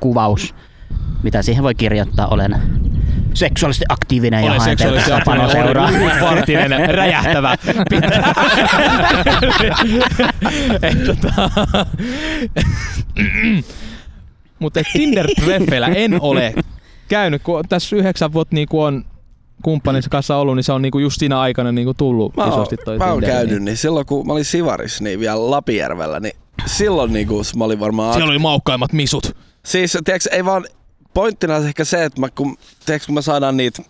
kuvaus, 0.00 0.54
mitä 1.22 1.42
siihen 1.42 1.62
voi 1.64 1.74
kirjoittaa, 1.74 2.26
olen 2.28 2.56
seksuaalisesti 3.34 3.84
aktiivinen 3.88 4.40
ja 4.44 4.46
Olen 4.50 4.60
haen 4.60 4.76
teiltä 4.76 5.00
seksuaalisesti 5.00 5.32
Stefano 5.32 5.50
seuraa. 5.50 5.90
Fartinen, 6.20 6.94
räjähtävä. 6.94 7.56
Et 10.82 10.98
tota- 11.04 11.86
Mutta 14.58 14.80
Tinder-treffeillä 14.92 15.88
en 15.94 16.22
ole 16.22 16.54
käynyt, 17.08 17.42
kun 17.42 17.64
tässä 17.68 17.96
yhdeksän 17.96 18.32
vuotta 18.32 18.54
niin 18.54 18.68
on 18.72 19.04
kumppaninsa 19.62 20.10
kanssa 20.10 20.36
ollut, 20.36 20.56
niin 20.56 20.64
se 20.64 20.72
on 20.72 20.82
niinku 20.82 20.98
just 20.98 21.18
siinä 21.18 21.40
aikana 21.40 21.72
niinku 21.72 21.94
tullut 21.94 22.36
Mä 22.36 22.44
oon, 22.44 22.52
isosti 22.52 22.76
toi 22.76 22.98
mä 22.98 23.04
oon 23.04 23.20
Tinder, 23.20 23.36
käynyt, 23.36 23.62
niin 23.62 23.76
silloin 23.76 24.06
kun 24.06 24.26
mä 24.26 24.32
olin 24.32 24.44
Sivaris, 24.44 25.00
niin 25.00 25.20
vielä 25.20 25.50
Lapijärvellä, 25.50 26.20
niin 26.20 26.36
silloin 26.66 27.12
niinku 27.12 27.42
mä 27.56 27.64
olin 27.64 27.80
varmaan... 27.80 28.14
Siellä 28.14 28.30
oli 28.30 28.38
maukkaimmat 28.38 28.92
misut. 28.92 29.36
Siis, 29.66 29.98
tiedätkö, 30.04 30.28
ei 30.32 30.44
vaan 30.44 30.64
pointtina 31.14 31.56
ehkä 31.56 31.84
se, 31.84 32.04
että 32.04 32.20
mä, 32.20 32.28
kun, 32.30 32.56
tiedätkö, 32.86 33.06
kun 33.06 33.14
me 33.14 33.22
saadaan 33.22 33.56
niitä 33.56 33.82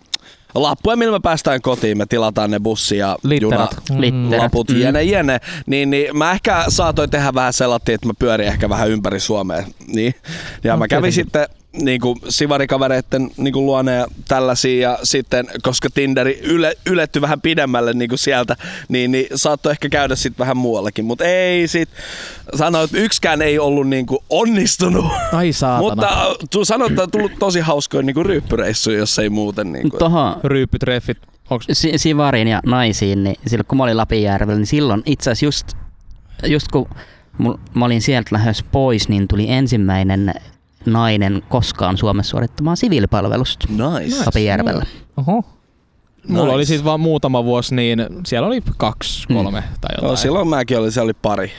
lappuja, 0.55 0.95
millä 0.95 1.11
me 1.17 1.21
päästään 1.23 1.61
kotiin, 1.61 1.97
me 1.97 2.05
tilataan 2.05 2.51
ne 2.51 2.59
bussi 2.59 2.97
ja 2.97 3.17
Litterat. 3.23 3.75
Litterat. 3.97 4.43
laput, 4.43 4.69
Mm. 4.69 4.79
jene, 4.79 5.03
jene, 5.03 5.39
niin, 5.65 5.89
niin 5.89 6.17
mä 6.17 6.31
ehkä 6.31 6.65
saatoin 6.69 7.09
tehdä 7.09 7.33
vähän 7.33 7.53
sellaista, 7.53 7.91
että 7.91 8.07
mä 8.07 8.13
pyörin 8.19 8.47
ehkä 8.47 8.69
vähän 8.69 8.89
ympäri 8.89 9.19
Suomea. 9.19 9.63
Niin. 9.87 10.15
Ja 10.63 10.73
No, 10.73 10.77
mä 10.79 10.87
kävin 10.87 11.13
tietenkin. 11.13 11.41
sitten 11.43 11.64
niin 11.81 12.01
kuin 12.01 12.19
sivarikavereiden 12.29 13.31
niin 13.37 13.53
kuin 13.53 13.65
luone 13.65 13.95
ja 13.95 14.07
tällaisia 14.27 14.89
ja 14.89 14.99
sitten, 15.03 15.47
koska 15.61 15.89
Tinderi 15.93 16.39
yle, 16.43 16.77
yletty 16.85 17.21
vähän 17.21 17.41
pidemmälle 17.41 17.93
niin 17.93 18.09
kuin 18.09 18.19
sieltä, 18.19 18.55
niin, 18.89 19.11
niin 19.11 19.27
saattoi 19.35 19.71
ehkä 19.71 19.89
käydä 19.89 20.15
sitten 20.15 20.39
vähän 20.39 20.57
muuallakin, 20.57 21.05
mutta 21.05 21.23
ei 21.25 21.67
sit, 21.67 21.89
sanoin, 22.55 22.83
että 22.85 22.97
yksikään 22.97 23.41
ei 23.41 23.59
ollut 23.59 23.87
niin 23.89 24.05
kuin 24.05 24.19
onnistunut. 24.29 25.05
Ai 25.31 25.53
saatana. 25.53 25.89
Mutta 25.89 26.35
tu, 26.51 26.65
sanoit, 26.65 26.91
että 26.91 27.03
on 27.03 27.11
tullut 27.11 27.31
tosi 27.39 27.59
hauskoja 27.59 28.03
niin 28.03 28.13
kuin 28.13 28.25
ryyppyreissuja, 28.25 28.97
jos 28.97 29.19
ei 29.19 29.29
muuten. 29.29 29.71
Niin 29.71 29.89
kuin. 29.89 29.99
Tuohon 29.99 30.35
Ryyppytreffit. 30.43 31.17
Onks 31.49 31.65
si- 31.71 31.97
Sivariin 31.97 32.47
ja 32.47 32.59
naisiin, 32.65 33.23
niin 33.23 33.35
silloin 33.47 33.65
kun 33.67 33.77
mä 33.77 33.83
olin 33.83 33.97
Lapinjärvellä, 33.97 34.59
niin 34.59 34.65
silloin 34.67 35.01
itse 35.05 35.31
asiassa 35.31 35.45
just, 35.45 35.67
just 36.51 36.67
kun 36.67 36.89
mul- 37.37 37.57
mä 37.73 37.85
olin 37.85 38.01
sieltä 38.01 38.29
lähes 38.31 38.63
pois, 38.71 39.09
niin 39.09 39.27
tuli 39.27 39.45
ensimmäinen 39.51 40.33
nainen 40.85 41.43
koskaan 41.49 41.97
Suomessa 41.97 42.29
suorittamaan 42.29 42.77
siviilipalvelusta 42.77 43.67
Nice. 43.69 44.25
Lapinjärvellä. 44.25 44.85
Oho. 45.17 45.43
Mulla 46.27 46.43
Nice. 46.43 46.55
oli 46.55 46.65
siis 46.65 46.83
vaan 46.83 46.99
muutama 46.99 47.43
vuosi, 47.45 47.75
niin 47.75 48.05
siellä 48.25 48.47
oli 48.47 48.61
kaksi, 48.77 49.27
kolme 49.27 49.59
mm. 49.59 49.67
tai 49.81 49.95
jotain. 49.95 50.09
No, 50.09 50.15
silloin 50.15 50.47
mäkin 50.47 50.79
olin, 50.79 50.91
se 50.91 51.01
oli 51.01 51.13
pari. 51.13 51.51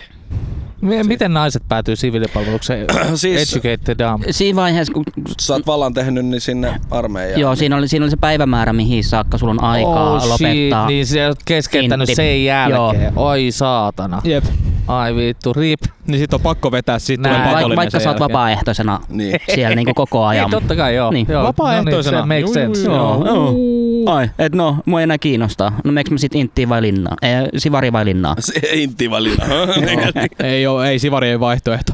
Miten 0.80 1.34
naiset 1.34 1.62
päätyy 1.68 1.96
siviilipalvelukseen? 1.96 2.86
Siis- 3.14 3.52
Educated 3.54 3.98
dam. 3.98 4.20
Siinä 4.30 4.56
vaiheessa, 4.56 4.92
kun 4.92 5.04
Sä 5.40 5.54
oot 5.54 5.66
vallan 5.66 5.94
tehnyt, 5.94 6.26
niin 6.26 6.40
sinne 6.40 6.80
armeijaan. 6.90 7.40
Joo, 7.40 7.56
siinä 7.56 7.76
oli, 7.76 7.88
siinä 7.88 8.04
oli 8.04 8.10
se 8.10 8.16
päivämäärä, 8.16 8.72
mihin 8.72 9.04
saakka 9.04 9.38
sulla 9.38 9.52
on 9.52 9.62
aikaa 9.62 10.12
oh, 10.12 10.28
lopettaa. 10.28 10.86
Shit, 10.86 10.86
niin 10.86 11.06
se 11.06 11.28
oot 11.28 11.38
keskeyttänyt 11.44 12.08
sen 12.14 12.44
jälkeen. 12.44 13.12
Joo. 13.14 13.28
Oi 13.28 13.46
saatana. 13.50 14.20
Jep. 14.24 14.44
Ai 14.86 15.14
vittu, 15.16 15.52
rip. 15.52 15.80
Niin 16.06 16.18
sit 16.18 16.34
on 16.34 16.40
pakko 16.40 16.72
vetää, 16.72 16.98
sit 16.98 17.22
tulee 17.22 17.38
Näin. 17.38 17.50
Pakollinen 17.50 17.76
vaikka 17.76 17.90
sen 17.90 18.00
sä 18.00 18.10
oot 18.10 18.20
vapaaehtoisena 18.20 19.00
Niin. 19.08 19.40
siellä 19.54 19.76
niinku 19.76 19.94
koko 19.94 20.22
Ei, 20.22 20.28
ajan. 20.38 20.50
totta 20.50 20.76
kai 20.76 20.94
joo. 20.94 21.10
Niin. 21.10 21.26
joo. 21.30 21.44
Vapaaehtoisena. 21.44 22.18
No 22.20 22.26
niin, 22.26 22.46
se 22.48 22.54
makes 22.54 22.66
Juu, 22.70 22.74
sense. 22.74 22.90
Joo. 22.90 23.24
joo. 23.26 23.34
Joo. 23.34 24.14
Ai, 24.14 24.30
et 24.38 24.54
no, 24.54 24.76
mua 24.86 25.00
ei 25.00 25.02
enää 25.04 25.18
kiinnostaa. 25.18 25.70
No 25.70 25.92
meneekö 25.92 26.10
mä 26.10 26.18
sit 26.18 26.34
inttiin 26.34 26.68
vai 26.68 26.82
linnaan? 26.82 27.16
Ei, 27.22 27.60
sivari 27.60 27.92
vai 27.92 28.04
linnaan? 28.04 28.36
Se 28.42 28.60
intti 28.72 29.10
valina. 29.10 29.44
ei, 30.44 30.66
oo, 30.66 30.82
ei 30.82 30.98
Sivari 30.98 31.28
ei 31.28 31.40
vaihtoehto. 31.40 31.92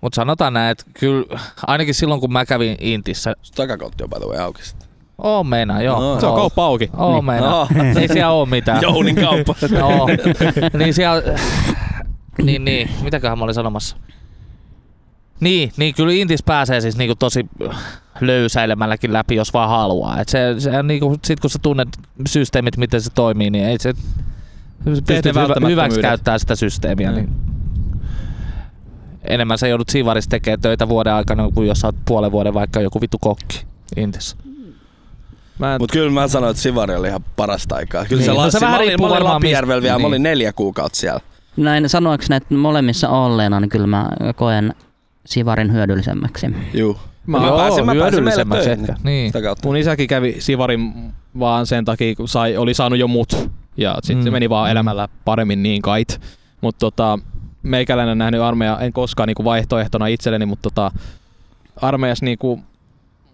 Mutta 0.00 0.16
sanotaan 0.16 0.52
näin, 0.52 0.70
että 0.70 0.84
kyllä 1.00 1.40
ainakin 1.66 1.94
silloin 1.94 2.20
kun 2.20 2.32
mä 2.32 2.44
kävin 2.46 2.76
Intissä, 2.80 3.34
Takakotti 3.54 4.04
on 4.04 4.10
by 4.10 4.16
the 4.20 4.26
way 4.26 4.38
auki 4.38 4.64
sitten. 4.64 4.85
Oo 5.18 5.44
meinaa, 5.44 5.82
joo. 5.82 6.00
No. 6.00 6.20
Se 6.20 6.26
on 6.26 6.34
kauppa 6.36 6.64
auki. 6.66 6.90
Oo 6.96 7.12
Niin. 7.12 7.24
meinaa. 7.24 7.60
Oh. 7.60 7.68
Ei 8.00 8.08
siellä 8.08 8.30
oo 8.30 8.46
mitään. 8.46 8.82
Jounin 8.82 9.16
kauppa. 9.16 9.54
Joo. 9.78 10.08
niin 10.78 10.94
siellä... 10.94 11.22
Niin, 12.42 12.64
niin. 12.64 12.90
Mitäköhän 13.02 13.38
mä 13.38 13.44
olin 13.44 13.54
sanomassa? 13.54 13.96
Niin, 15.40 15.72
niin 15.76 15.94
kyllä 15.94 16.12
Intis 16.12 16.42
pääsee 16.42 16.80
siis 16.80 16.96
niinku 16.96 17.14
tosi 17.14 17.46
löysäilemälläkin 18.20 19.12
läpi, 19.12 19.34
jos 19.34 19.52
vaan 19.52 19.68
haluaa. 19.68 20.20
Et 20.20 20.28
se, 20.28 20.54
se 20.58 20.78
on 20.78 20.86
niinku, 20.86 21.16
sit 21.24 21.40
kun 21.40 21.50
sä 21.50 21.58
tunnet 21.62 21.88
systeemit, 22.28 22.76
miten 22.76 23.02
se 23.02 23.10
toimii, 23.10 23.50
niin 23.50 23.64
ei 23.64 23.78
se 23.80 23.94
pystyt 24.84 25.24
ne 25.24 25.30
hyvä, 25.30 25.68
hyväksi 25.68 26.00
käyttää 26.00 26.38
sitä 26.38 26.56
systeemiä. 26.56 27.10
Mm. 27.10 27.16
Niin. 27.16 27.28
Enemmän 29.24 29.58
sä 29.58 29.68
joudut 29.68 29.88
Sivarissa 29.88 30.30
tekemään 30.30 30.60
töitä 30.60 30.88
vuoden 30.88 31.12
aikana, 31.12 31.50
kuin 31.54 31.68
jos 31.68 31.80
sä 31.80 31.86
oot 31.88 31.96
puolen 32.04 32.32
vuoden 32.32 32.54
vaikka 32.54 32.80
joku 32.80 33.00
vitu 33.00 33.18
kokki 33.20 33.64
Intissä. 33.96 34.36
Mä 35.58 35.74
en, 35.74 35.80
Mut 35.80 35.92
kyllä 35.92 36.10
mä 36.10 36.28
sanoin, 36.28 36.50
että 36.50 36.62
Sivari 36.62 36.94
oli 36.96 37.08
ihan 37.08 37.24
parasta 37.36 37.74
aikaa. 37.76 38.04
Kyllä 38.04 38.20
Niin. 38.20 38.24
se, 38.26 38.30
No 38.32 38.36
la- 38.38 38.50
se 38.50 38.60
mä 38.60 38.76
olin, 38.76 39.00
mä 39.00 39.06
olin 39.06 39.24
Lapijärvellä 39.24 39.82
vielä, 39.82 39.94
mä 39.94 39.98
niin. 39.98 40.06
olin 40.06 40.22
neljä 40.22 40.52
kuukautta 40.52 40.98
siellä. 40.98 41.20
Näin 41.56 41.88
sanoiksi 41.88 42.30
näitä 42.30 42.54
molemmissa 42.54 43.08
olleena, 43.08 43.60
niin 43.60 43.68
kyllä 43.68 43.86
mä 43.86 44.08
koen 44.36 44.74
Sivarin 45.26 45.72
hyödyllisemmäksi. 45.72 46.46
Juu. 46.74 46.96
mä, 47.26 47.38
Joo. 47.38 47.56
pääsin- 47.56 47.86
mä 47.86 47.94
pääsin 47.94 48.02
hyödyllisemmäksi 48.14 48.68
meille 48.68 48.82
ehkä. 48.82 48.86
töihin. 49.02 49.32
Niin. 49.32 49.42
Kautta. 49.42 49.68
Mun 49.68 49.76
isäkin 49.76 50.08
kävi 50.08 50.36
Sivarin 50.38 50.92
vaan 51.38 51.66
sen 51.66 51.84
takia, 51.84 52.14
kun 52.14 52.28
sai, 52.28 52.56
oli 52.56 52.74
saanut 52.74 52.98
jo 52.98 53.08
mut. 53.08 53.50
Ja 53.76 53.94
sitten 54.02 54.16
Mm. 54.16 54.24
se 54.24 54.30
meni 54.30 54.50
vaan 54.50 54.70
elämällä 54.70 55.08
paremmin 55.24 55.62
niin 55.62 55.82
kait. 55.82 56.20
Mutta 56.60 56.78
tota, 56.78 57.18
meikäläinen 57.62 58.18
nähnyt 58.18 58.40
armeija, 58.40 58.78
en 58.80 58.92
koskaan 58.92 59.26
niinku 59.26 59.44
vaihtoehtona 59.44 60.06
itselleni, 60.06 60.46
mutta 60.46 60.62
tota, 60.70 60.90
armeijassa 61.82 62.24
niinku 62.24 62.60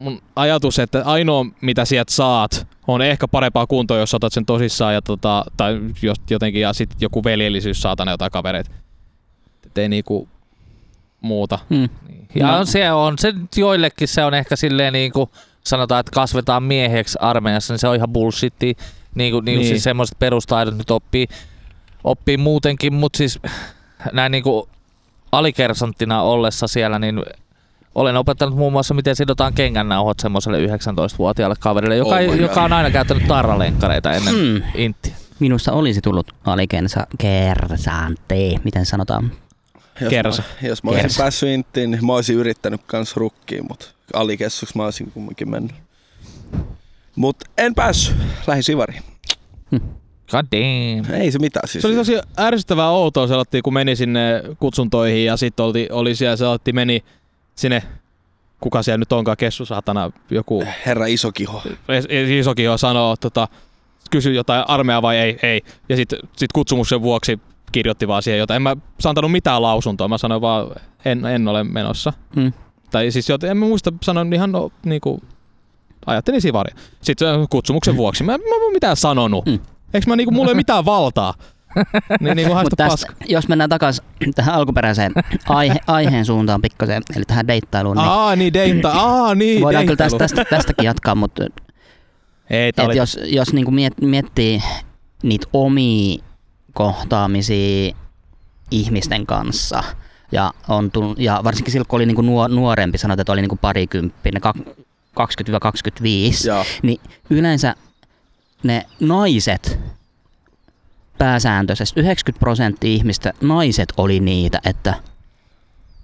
mun 0.02 0.23
ajatus, 0.37 0.78
että 0.78 1.02
ainoa 1.04 1.47
mitä 1.61 1.85
sieltä 1.85 2.12
saat, 2.12 2.66
on 2.87 3.02
ehkä 3.02 3.28
parempaa 3.28 3.66
kuntoa, 3.66 3.99
jos 3.99 4.14
otat 4.14 4.32
sen 4.32 4.47
tosissaan 4.47 4.94
ja 4.94 5.02
tota, 5.02 5.44
tai 5.56 5.80
jos 6.02 6.16
jotenkin 6.30 6.61
ja 6.62 6.73
sitten 6.73 6.99
joku 7.00 7.25
veljellisyys 7.25 7.82
saatana 7.82 8.11
jotain 8.11 8.30
kavereita. 8.30 8.71
Et 9.66 9.78
ei 9.78 9.88
niinku 9.88 10.28
muuta. 11.21 11.59
Hmm. 11.71 11.88
Ja 12.35 12.47
No. 12.47 12.59
on 12.59 12.66
se 12.66 12.92
on 12.92 13.18
se 13.18 13.35
joillekin 13.56 14.09
se 14.09 14.25
on 14.25 14.35
ehkä 14.35 14.56
silleen 14.56 14.92
niin 14.92 15.12
kuin 15.12 15.30
sanotaan, 15.64 16.00
että 16.00 16.12
kasvetaan 16.12 16.62
mieheksi 16.62 17.18
armeijassa, 17.21 17.73
niin 17.73 17.78
se 17.78 17.88
on 17.88 17.97
ihan 17.97 18.12
bullshitti. 18.12 18.76
Niin 19.14 19.32
kuin, 19.32 19.44
niin. 19.44 19.59
Niin. 19.59 19.68
Siis 19.68 19.85
semmoiset 19.85 20.18
perustaidot 20.18 20.78
nyt 20.78 20.90
oppii, 20.90 21.26
oppii 22.04 22.37
muutenkin, 22.37 22.94
mutta 22.94 23.16
siis 23.16 23.38
näin 24.12 24.32
niin 24.32 24.44
kuin 24.44 24.68
alikersanttina 25.32 26.23
ollessa 26.23 26.66
siellä, 26.66 26.99
niin 26.99 27.23
olen 27.94 28.16
opettanut 28.16 28.56
muun 28.56 28.72
muassa, 28.72 28.94
miten 28.94 29.16
sidotaan 29.16 29.54
kengännauhat 29.54 30.20
semmoiselle 30.20 30.66
19-vuotiaalle 30.66 31.56
kaverille, 31.61 31.96
joka, 31.96 32.16
Oh 32.16 32.34
joka 32.34 32.62
on 32.62 32.72
aina 32.72 32.90
käyttänyt 32.90 33.26
tarralenkkareita 33.28 34.12
ennen 34.12 34.34
Hmm. 34.34 34.42
mm. 34.44 34.62
inttiä. 34.75 35.14
Minusta 35.38 35.72
olisi 35.72 36.00
tullut 36.00 36.32
alikensa 36.44 37.06
kersante, 37.18 38.54
miten 38.64 38.87
sanotaan. 38.87 39.32
Jos 40.00 40.11
Kersa. 40.11 40.42
Mä, 40.62 40.68
jos 40.68 40.82
mä 40.82 40.90
olisin 40.90 41.02
Kersa. 41.02 41.22
päässyt 41.22 41.49
inttiin, 41.49 41.90
niin 41.90 42.06
mä 42.06 42.14
olisin 42.14 42.37
yrittänyt 42.37 42.80
kans 42.87 43.16
rukkiin, 43.16 43.64
mutta 43.68 43.87
alikessuksi 44.14 44.76
mä 44.76 44.84
olisin 44.84 45.11
kumminkin 45.12 45.50
mennyt. 45.50 45.72
Mut 47.16 47.37
en 47.58 47.75
päässyt. 47.75 48.16
Lähin 48.46 48.62
Sivariin. 48.62 49.02
God 50.30 50.46
damn. 50.52 51.14
Ei 51.14 51.32
se 51.32 51.38
mitään 51.38 51.68
siis. 51.68 51.82
Se 51.82 51.88
oli 51.88 51.96
tosi 51.96 52.18
ärsyttävää 52.38 52.90
outoa, 52.90 53.26
se 53.26 53.62
kun 53.64 53.75
meni 53.75 53.96
sinne 53.96 54.42
kutsuntoihin 54.58 55.25
ja 55.25 55.37
sitten 55.37 55.64
oli, 55.64 55.88
oli 55.92 56.14
siellä, 56.14 56.37
se 56.37 56.72
meni 56.72 57.04
sinne, 57.54 57.82
kuka 58.61 58.82
siellä 58.82 58.99
nyt 58.99 59.12
onkaan, 59.12 59.37
kessu 59.37 59.64
saatana, 59.64 60.11
joku 60.30 60.64
Herra 60.87 61.06
Isokiho. 61.06 61.62
jo 62.64 62.78
sanoo, 62.78 63.16
tota, 63.16 63.49
kysyi 64.11 64.37
jotain 64.37 64.64
armeijaa 64.68 65.02
vai 65.02 65.16
ei, 65.16 65.38
ei. 65.42 65.61
Ja 65.88 65.97
sitten 65.97 66.18
sit 66.37 66.52
kutsumuksen 66.52 67.02
vuoksi 67.02 67.40
kirjoitti 67.73 68.09
vaan 68.09 68.23
siihen 68.23 68.38
jotain. 68.38 68.56
En 68.56 68.62
mä 68.62 68.76
antanut 69.04 69.32
mitään 69.32 69.62
lausuntoa, 69.62 70.09
mä 70.09 70.18
sanoin 70.18 70.40
vaan, 70.40 70.71
en, 71.04 71.26
en 71.26 71.49
ole 71.49 71.64
menossa. 71.64 72.12
Hmm. 72.35 72.52
Tai 72.90 73.11
siis 73.11 73.28
joten, 73.28 73.50
en 73.50 73.56
mä 73.56 73.66
muista, 73.66 73.92
sanoin 74.02 74.32
ihan 74.32 74.52
no, 74.52 74.71
niinku, 74.85 75.21
ajattelin 76.06 76.40
sivari. 76.40 76.75
Sitten 77.02 77.28
äh, 77.28 77.47
kutsumuksen 77.50 77.97
vuoksi, 77.97 78.25
mä, 78.25 78.32
mä 78.32 78.66
en 78.66 78.73
mitään 78.73 78.97
sanonut. 78.97 79.47
Mm. 79.47 79.59
Eikö 79.94 80.11
mä 80.11 80.16
niinku, 80.16 80.35
mulla 80.35 80.50
ei 80.50 80.54
mitään 80.54 80.85
valtaa? 80.85 81.35
Niin 82.20 82.36
haista 82.36 82.62
Mutta 82.62 82.76
tästä, 82.76 83.06
paska. 83.06 83.24
jos 83.28 83.48
mennään 83.48 83.70
takaisin 83.70 84.04
tähän 84.34 84.54
alkuperäiseen 84.54 85.12
aihe, 85.48 85.76
aiheen 85.86 86.24
suuntaan 86.24 86.62
pikkasen, 86.62 87.02
eli 87.16 87.24
tähän 87.24 87.48
deittailuun, 87.48 87.96
niin 87.96 88.08
Aa, 88.08 88.36
niin 88.36 88.52
deitta. 88.52 88.90
Aa, 89.00 89.34
niin 89.34 89.62
voidaan 89.62 89.84
kyllä 89.84 89.96
tästä, 89.96 90.18
deittailu. 90.18 90.44
tästä, 90.44 90.56
tästäkin 90.56 90.84
jatkaa, 90.84 91.14
mutta 91.14 91.44
Ei, 92.50 92.68
et 92.68 92.78
oli... 92.78 92.96
jos, 92.96 93.18
jos 93.24 93.52
niinku 93.52 93.70
miet, 93.70 94.00
miettii 94.00 94.62
niitä 95.22 95.46
omia 95.52 96.22
kohtaamisia 96.72 97.94
ihmisten 98.70 99.26
kanssa, 99.26 99.84
ja, 100.32 100.52
on 100.68 100.90
tullut, 100.90 101.18
ja 101.18 101.40
varsinkin 101.44 101.72
silloin, 101.72 101.88
kun 101.88 101.96
oli 101.96 102.06
niinku 102.06 102.22
nuor, 102.22 102.50
nuorempi, 102.50 102.98
sanotaan, 102.98 103.20
että 103.20 103.32
oli 103.32 103.40
niinku 103.40 103.56
parikymppinen, 103.60 104.42
kak- 104.42 104.84
20-25, 105.20 106.46
Joo. 106.46 106.64
niin 106.82 107.00
yleensä 107.30 107.74
ne 108.62 108.86
naiset 109.00 109.78
pääsääntöisesti. 111.22 112.00
90 112.00 112.40
prosenttia 112.40 112.90
ihmistä, 112.90 113.32
naiset 113.40 113.92
oli 113.96 114.20
niitä, 114.20 114.60
että 114.64 114.94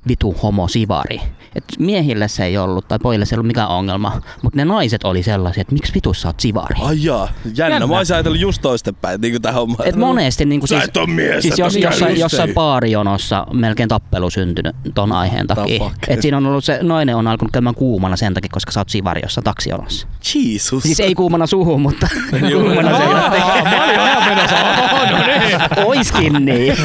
vitu 0.09 0.37
homo 0.43 0.69
sivari. 0.69 1.21
Et 1.55 1.65
miehille 1.79 2.29
se 2.29 2.45
ei 2.45 2.59
ollut, 2.59 2.89
tai 2.89 2.99
pojille 3.03 3.27
se 3.27 3.35
ei 3.35 3.37
ollut 3.37 3.47
mikään 3.47 3.69
ongelma, 3.69 4.21
mutta 4.43 4.57
ne 4.57 4.65
naiset 4.65 5.05
oli 5.05 5.23
sellaisia, 5.23 5.61
että 5.61 5.73
miksi 5.73 5.95
vitu 5.95 6.15
sä 6.15 6.29
oot 6.29 6.41
sivari. 6.41 6.75
Ai 6.81 6.97
jaa, 7.05 7.29
jännä. 7.55 7.75
Jännä. 7.75 7.87
Mä 7.87 7.97
olisin 7.97 8.17
ajatellut 8.17 8.41
just 8.41 8.63
toistepäin, 8.63 9.21
niin 9.21 9.33
kuin 9.33 9.43
tähän 9.43 9.61
hommaan. 9.61 9.89
Et 9.89 9.97
monesti 9.97 10.45
niin 10.45 10.61
kuin 10.61 10.69
Sä 10.69 10.77
siis, 10.77 10.89
et 10.89 10.97
oo 10.97 11.07
mies, 11.07 11.43
siis 11.43 11.53
et 11.55 11.59
jos, 11.59 11.77
jossain, 11.77 12.19
jossain 12.19 12.55
baarijonossa 12.55 13.47
melkein 13.53 13.89
tappelu 13.89 14.31
syntynyt 14.31 14.77
ton 14.95 15.13
aiheen 15.13 15.47
takia. 15.47 15.91
Et 16.09 16.23
siinä 16.23 16.37
on 16.37 16.47
ollut 16.47 16.65
se 16.65 16.79
nainen 16.83 17.17
on 17.17 17.27
alkanut 17.27 17.53
käymään 17.53 17.75
kuumana 17.75 18.17
sen 18.17 18.35
takia, 18.35 18.51
koska 18.53 18.73
sä 18.73 18.81
oot 18.81 18.89
sivari 18.89 19.21
jossain 19.25 19.45
taksijonossa. 19.45 20.07
Jesus. 20.35 20.83
Siis 20.83 21.01
ei 21.01 21.15
kuumana 21.15 21.47
suhun, 21.47 21.81
mutta 21.81 22.09
kuumana 22.53 22.99
se 22.99 23.05
Mä 23.05 23.85
olin 23.85 23.95
ihan 23.95 24.29
menossa. 24.29 24.57
Oh, 24.99 25.11
no 25.11 25.19
niin. 25.27 25.87
Oiskin 25.87 26.33
niin. 26.45 26.77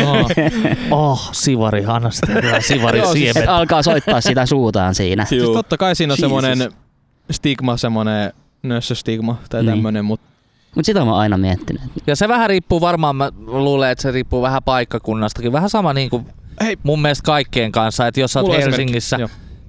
Oh, 0.91 1.29
sivari, 1.31 1.83
anna 1.87 2.11
sitä 2.11 2.27
sivari 2.59 3.01
Joo, 3.15 3.33
siis- 3.33 3.47
alkaa 3.47 3.83
soittaa 3.83 4.21
sitä 4.21 4.45
suutaan 4.45 4.95
siinä. 4.95 5.25
Siis 5.25 5.43
totta 5.43 5.77
kai 5.77 5.95
siinä 5.95 6.13
on 6.13 6.17
Jesus. 6.19 6.41
semmonen 6.41 6.71
stigma, 7.31 7.77
semmonen 7.77 8.33
nössöstigma 8.63 9.37
tai 9.49 9.61
Niin. 9.63 9.69
tämmönen, 9.73 10.05
mutta 10.05 10.27
Mutta 10.75 10.85
sitä 10.85 10.99
mä 11.05 11.11
oon 11.11 11.19
aina 11.19 11.37
miettinyt. 11.37 11.81
Ja 12.07 12.15
se 12.15 12.27
vähän 12.27 12.49
riippuu 12.49 12.81
varmaan, 12.81 13.15
mä 13.15 13.31
luulen, 13.45 13.91
että 13.91 14.01
se 14.01 14.11
riippuu 14.11 14.41
vähän 14.41 14.63
paikkakunnastakin. 14.63 15.51
Vähän 15.51 15.69
sama 15.69 15.93
niin 15.93 16.09
kuin 16.09 16.25
Hei. 16.63 16.77
mun 16.83 17.01
mielestä 17.01 17.25
kaikkien 17.25 17.71
kanssa, 17.71 18.07
että 18.07 18.19
jos 18.19 18.33
sä 18.33 18.39
oot 18.39 18.47
Mulla 18.47 18.59
Helsingissä 18.59 19.19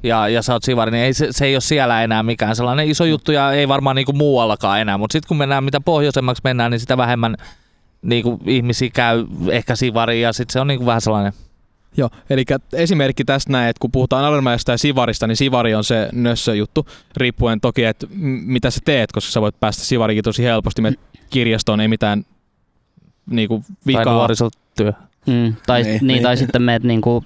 ja, 0.03 0.29
ja 0.29 0.43
sä 0.43 0.53
oot 0.53 0.63
Sivari, 0.63 0.91
niin 0.91 1.05
ei, 1.05 1.15
se, 1.15 1.29
se 1.31 1.45
ei 1.47 1.55
ole 1.55 1.61
siellä 1.61 2.03
enää 2.03 2.23
mikään 2.23 2.57
sellainen 2.57 2.89
iso 2.91 3.05
juttu 3.05 3.33
ja 3.33 3.53
ei 3.53 3.69
varmaan 3.69 3.97
niin 3.97 4.07
kuin 4.07 4.17
muuallakaan 4.17 4.81
enää. 4.81 4.99
Mutta 4.99 5.13
sitten 5.13 5.29
kun 5.29 5.37
mennään, 5.37 5.65
mitä 5.65 5.81
pohjoisemmaksi 5.81 6.41
mennään, 6.45 6.71
niin 6.71 6.81
sitä 6.81 6.97
vähemmän 6.97 7.37
niin 8.03 8.23
kuin 8.23 8.41
ihmisiä 8.47 8.91
käy 8.93 9.25
ehkä 9.51 9.77
Sivari 9.77 10.21
ja 10.21 10.33
sitten 10.33 10.53
se 10.53 10.61
on 10.61 10.67
niin 10.67 10.79
kuin 10.79 10.87
vähän 10.87 11.01
sellainen 11.01 11.33
Joo, 11.97 12.11
eli 12.31 12.45
esimerkki 12.73 13.25
tästä 13.25 13.53
näin, 13.53 13.69
että 13.71 13.81
kun 13.81 13.93
puhutaan 13.93 14.25
Armeijasta 14.25 14.73
ja 14.73 14.79
Sivarista, 14.79 15.27
niin 15.27 15.37
Sivari 15.37 15.75
on 15.75 15.85
se 15.85 16.09
nössö 16.13 16.55
juttu, 16.55 16.87
riippuen 17.17 17.61
toki, 17.61 17.85
että 17.85 18.07
mitä 18.45 18.71
sä 18.71 18.81
teet, 18.85 19.13
koska 19.13 19.31
sä 19.33 19.41
voit 19.41 19.61
päästä 19.61 19.83
Sivarikin 19.83 20.25
tosi 20.25 20.45
helposti. 20.45 20.83
Me 20.83 20.93
kirjastoon 21.31 21.81
ei 21.81 21.89
mitään 21.89 22.25
niinku 23.31 23.65
tai 23.69 23.75
vikaa. 23.87 24.15
nuorisotyö. 24.15 24.93
Mm, 25.27 25.55
tai, 25.67 25.83
Niin, 25.83 25.93
niin, 25.93 26.07
niin. 26.07 26.23
tai 26.23 26.37
sitten 26.37 26.63
meet 26.63 26.83
niinku 26.83 27.25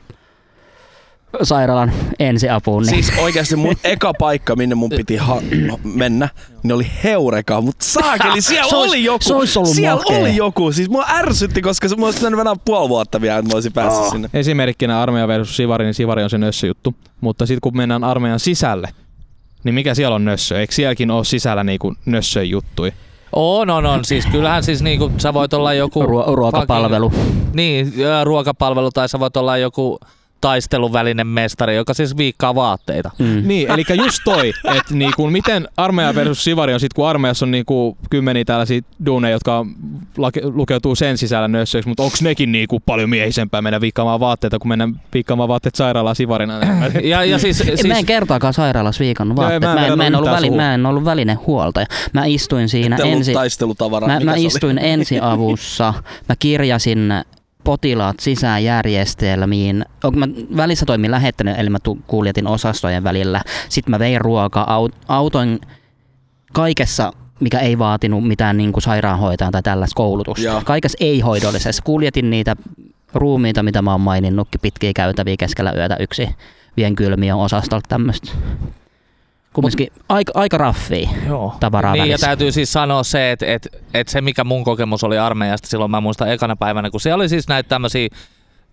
sairaalan 1.42 1.92
ensiapuun. 2.18 2.82
Niin. 2.82 3.04
Siis 3.04 3.18
oikeasti 3.18 3.56
mun 3.56 3.74
eka 3.84 4.12
paikka, 4.18 4.56
minne 4.56 4.74
mun 4.74 4.90
piti 4.90 5.16
ha- 5.16 5.42
mennä, 5.84 6.28
niin 6.62 6.72
oli 6.72 6.86
Heureka, 7.04 7.60
mutta 7.60 7.84
saakeli, 7.84 8.40
siellä 8.48 8.76
ois- 8.78 8.90
oli 8.90 9.04
joku. 9.04 9.24
se 9.24 9.34
ollut 9.34 9.48
siellä 9.74 9.96
makea. 10.02 10.18
oli 10.18 10.36
joku. 10.36 10.72
Siis 10.72 10.88
mua 10.90 11.04
ärsytti, 11.08 11.62
koska 11.62 11.88
se 11.88 11.96
mua 11.96 12.06
olisi 12.08 12.36
venää 12.36 12.56
puoli 12.64 12.88
vuotta 12.88 13.20
vielä, 13.20 13.38
että 13.38 13.48
mä 13.50 13.54
olisin 13.56 13.72
päässyt 13.72 14.02
Oh. 14.04 14.12
sinne. 14.12 14.30
Esimerkkinä 14.34 15.02
armeija 15.02 15.28
versus 15.28 15.56
Sivari, 15.56 15.84
niin 15.84 15.94
Sivari 15.94 16.22
on 16.22 16.30
se 16.30 16.38
nössö 16.38 16.66
juttu. 16.66 16.94
Mutta 17.20 17.46
sitten 17.46 17.60
kun 17.60 17.76
mennään 17.76 18.04
armeijan 18.04 18.40
sisälle, 18.40 18.88
niin 19.64 19.74
mikä 19.74 19.94
siellä 19.94 20.14
on 20.14 20.24
nössö? 20.24 20.60
Eikö 20.60 20.74
sielläkin 20.74 21.10
ole 21.10 21.24
sisällä 21.24 21.64
niinku 21.64 21.94
nössö 22.06 22.44
juttui? 22.44 22.92
On, 23.32 23.70
on, 23.70 23.86
on. 23.86 24.04
Siis 24.04 24.26
kyllähän 24.26 24.62
siis 24.64 24.82
niinku, 24.82 25.12
sä 25.18 25.34
voit 25.34 25.54
olla 25.54 25.74
joku... 25.74 26.02
Ruo- 26.02 26.34
ruokapalvelu. 26.34 27.10
Fucking, 27.10 27.54
niin, 27.54 27.92
ruokapalvelu 28.24 28.90
tai 28.90 29.08
sä 29.08 29.20
voit 29.20 29.36
olla 29.36 29.56
joku 29.56 29.98
taisteluvälinen 30.40 31.26
mestari, 31.26 31.76
joka 31.76 31.94
siis 31.94 32.16
viikkaa 32.16 32.54
vaatteita. 32.54 33.10
Mm. 33.18 33.42
Niin, 33.48 33.70
eli 33.70 33.84
just 33.96 34.18
toi, 34.24 34.52
että 34.64 34.94
niinku, 34.94 35.30
miten 35.30 35.68
armeija 35.76 36.14
versus 36.14 36.44
sivari 36.44 36.74
on 36.74 36.80
sit, 36.80 36.92
kun 36.92 37.08
armeijassa 37.08 37.46
on 37.46 37.50
niinku 37.50 37.98
kymmeniä 38.10 38.44
tällaisia 38.44 38.80
duuneja, 39.06 39.32
jotka 39.32 39.66
lake, 40.16 40.40
lukeutuu 40.44 40.94
sen 40.94 41.18
sisällä 41.18 41.48
nössöiksi, 41.48 41.88
mutta 41.88 42.02
onko 42.02 42.16
nekin 42.20 42.52
niinku 42.52 42.80
paljon 42.80 43.10
miehisempää 43.10 43.62
mennä 43.62 43.80
viikkaamaan 43.80 44.20
vaatteita, 44.20 44.58
kun 44.58 44.68
mennään 44.68 45.00
viikkaamaan 45.14 45.48
vaatteet 45.48 45.74
sairaalaan 45.74 46.16
sivarina? 46.16 46.60
Ja, 47.02 47.24
ja 47.24 47.38
siis, 47.38 47.58
Siis... 47.58 47.84
Mä 47.84 47.98
en 47.98 48.06
kertaakaan 48.06 48.54
sairaalassa 48.54 49.04
viikon 49.04 49.28
Joo, 49.28 49.36
vaatteet. 49.36 49.62
mä 49.62 49.72
en 49.72 49.78
Mä, 49.78 49.86
en, 49.86 49.98
mä, 49.98 50.06
en 50.06 50.14
ollut 50.14 50.30
väli, 50.30 50.50
mä 50.50 50.74
en 50.74 50.86
ollut 50.86 51.04
välinehuoltaja. 51.04 51.86
Mä 52.12 52.24
istuin 52.24 52.68
siinä 52.68 52.96
ensi... 52.96 53.32
Mä, 53.34 53.40
mä 53.40 53.48
se 54.18 54.30
oli? 54.30 54.44
istuin 54.44 54.78
ensiavussa, 54.78 55.94
mä 56.28 56.34
kirjasin 56.38 57.12
potilaat 57.68 58.20
sisäjärjestelmiin. 58.20 59.84
Mä 60.16 60.26
välissä 60.56 60.86
toimin 60.86 61.10
lähettänyt, 61.10 61.58
eli 61.58 61.70
mä 61.70 61.78
kuljetin 62.06 62.46
osastojen 62.46 63.04
välillä. 63.04 63.42
Sitten 63.68 63.90
mä 63.90 63.98
vein 63.98 64.20
ruokaa, 64.20 64.66
aut- 64.78 64.96
autoin 65.08 65.60
kaikessa 66.52 67.12
mikä 67.40 67.58
ei 67.58 67.78
vaatinut 67.78 68.28
mitään 68.28 68.56
niin 68.56 68.72
kuin 68.72 68.82
sairaanhoitajan 68.82 69.52
tai 69.52 69.62
tällaista 69.62 69.94
koulutusta. 69.96 70.44
Joo. 70.44 70.62
Kaikessa 70.64 70.98
ei-hoidollisessa. 71.00 71.82
Kuljetin 71.82 72.30
niitä 72.30 72.56
ruumiita, 73.14 73.62
mitä 73.62 73.82
mä 73.82 73.90
oon 73.90 74.00
maininnutkin, 74.00 74.60
pitkiä 74.60 74.92
käytäviä 74.96 75.36
keskellä 75.38 75.72
yötä 75.72 75.96
yksi. 76.00 76.28
Vien 76.76 76.94
kylmiä 76.94 77.36
osastolta 77.36 77.88
tämmöistä. 77.88 78.32
Kumminkin 79.52 79.88
aika, 80.08 80.32
aika 80.34 80.58
raffia 80.58 81.08
Joo. 81.26 81.54
tavaraa 81.60 81.92
Niin, 81.92 82.00
ja 82.02 82.08
välissä. 82.08 82.26
täytyy 82.26 82.52
siis 82.52 82.72
sanoa 82.72 83.02
se, 83.02 83.32
että 83.32 83.46
et, 83.46 83.68
et 83.94 84.08
se 84.08 84.20
mikä 84.20 84.44
mun 84.44 84.64
kokemus 84.64 85.04
oli 85.04 85.18
armeijasta 85.18 85.68
silloin, 85.68 85.90
mä 85.90 86.00
muistan 86.00 86.32
ekana 86.32 86.56
päivänä, 86.56 86.90
kun 86.90 87.00
siellä 87.00 87.16
oli 87.22 87.28
siis 87.28 87.48
näitä 87.48 87.68
tämmöisiä, 87.68 88.08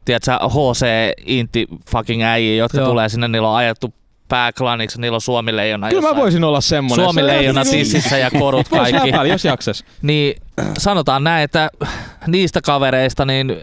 tiedätkö, 0.06 0.32
HC 0.32 0.86
Inti 1.26 1.68
fucking 1.92 2.24
äijiä, 2.24 2.56
jotka 2.56 2.78
Joo. 2.78 2.88
tulee 2.90 3.10
sinne, 3.10 3.28
niillä 3.28 3.50
on 3.50 3.56
ajettu 3.56 3.94
pääklaniksi, 4.28 5.02
niillä 5.02 5.16
on 5.16 5.22
Suomi 5.22 5.56
leijona 5.56 5.90
Kyllä 5.90 6.10
mä 6.10 6.16
voisin 6.16 6.44
olla 6.44 6.62
semmonen. 6.62 7.06
Suomi 7.06 7.28
leijona 7.28 7.64
niinku- 7.64 7.78
tississä 7.78 8.18
ja 8.18 8.32
korut 8.40 8.68
kaikki. 8.68 9.10
jos 9.30 9.46
jaksas. 9.46 9.86
Niin 10.02 10.42
sanotaan 10.78 11.24
näin, 11.24 11.44
että 11.44 11.70
niistä 12.28 12.62
kavereista 12.62 13.26
niin 13.26 13.56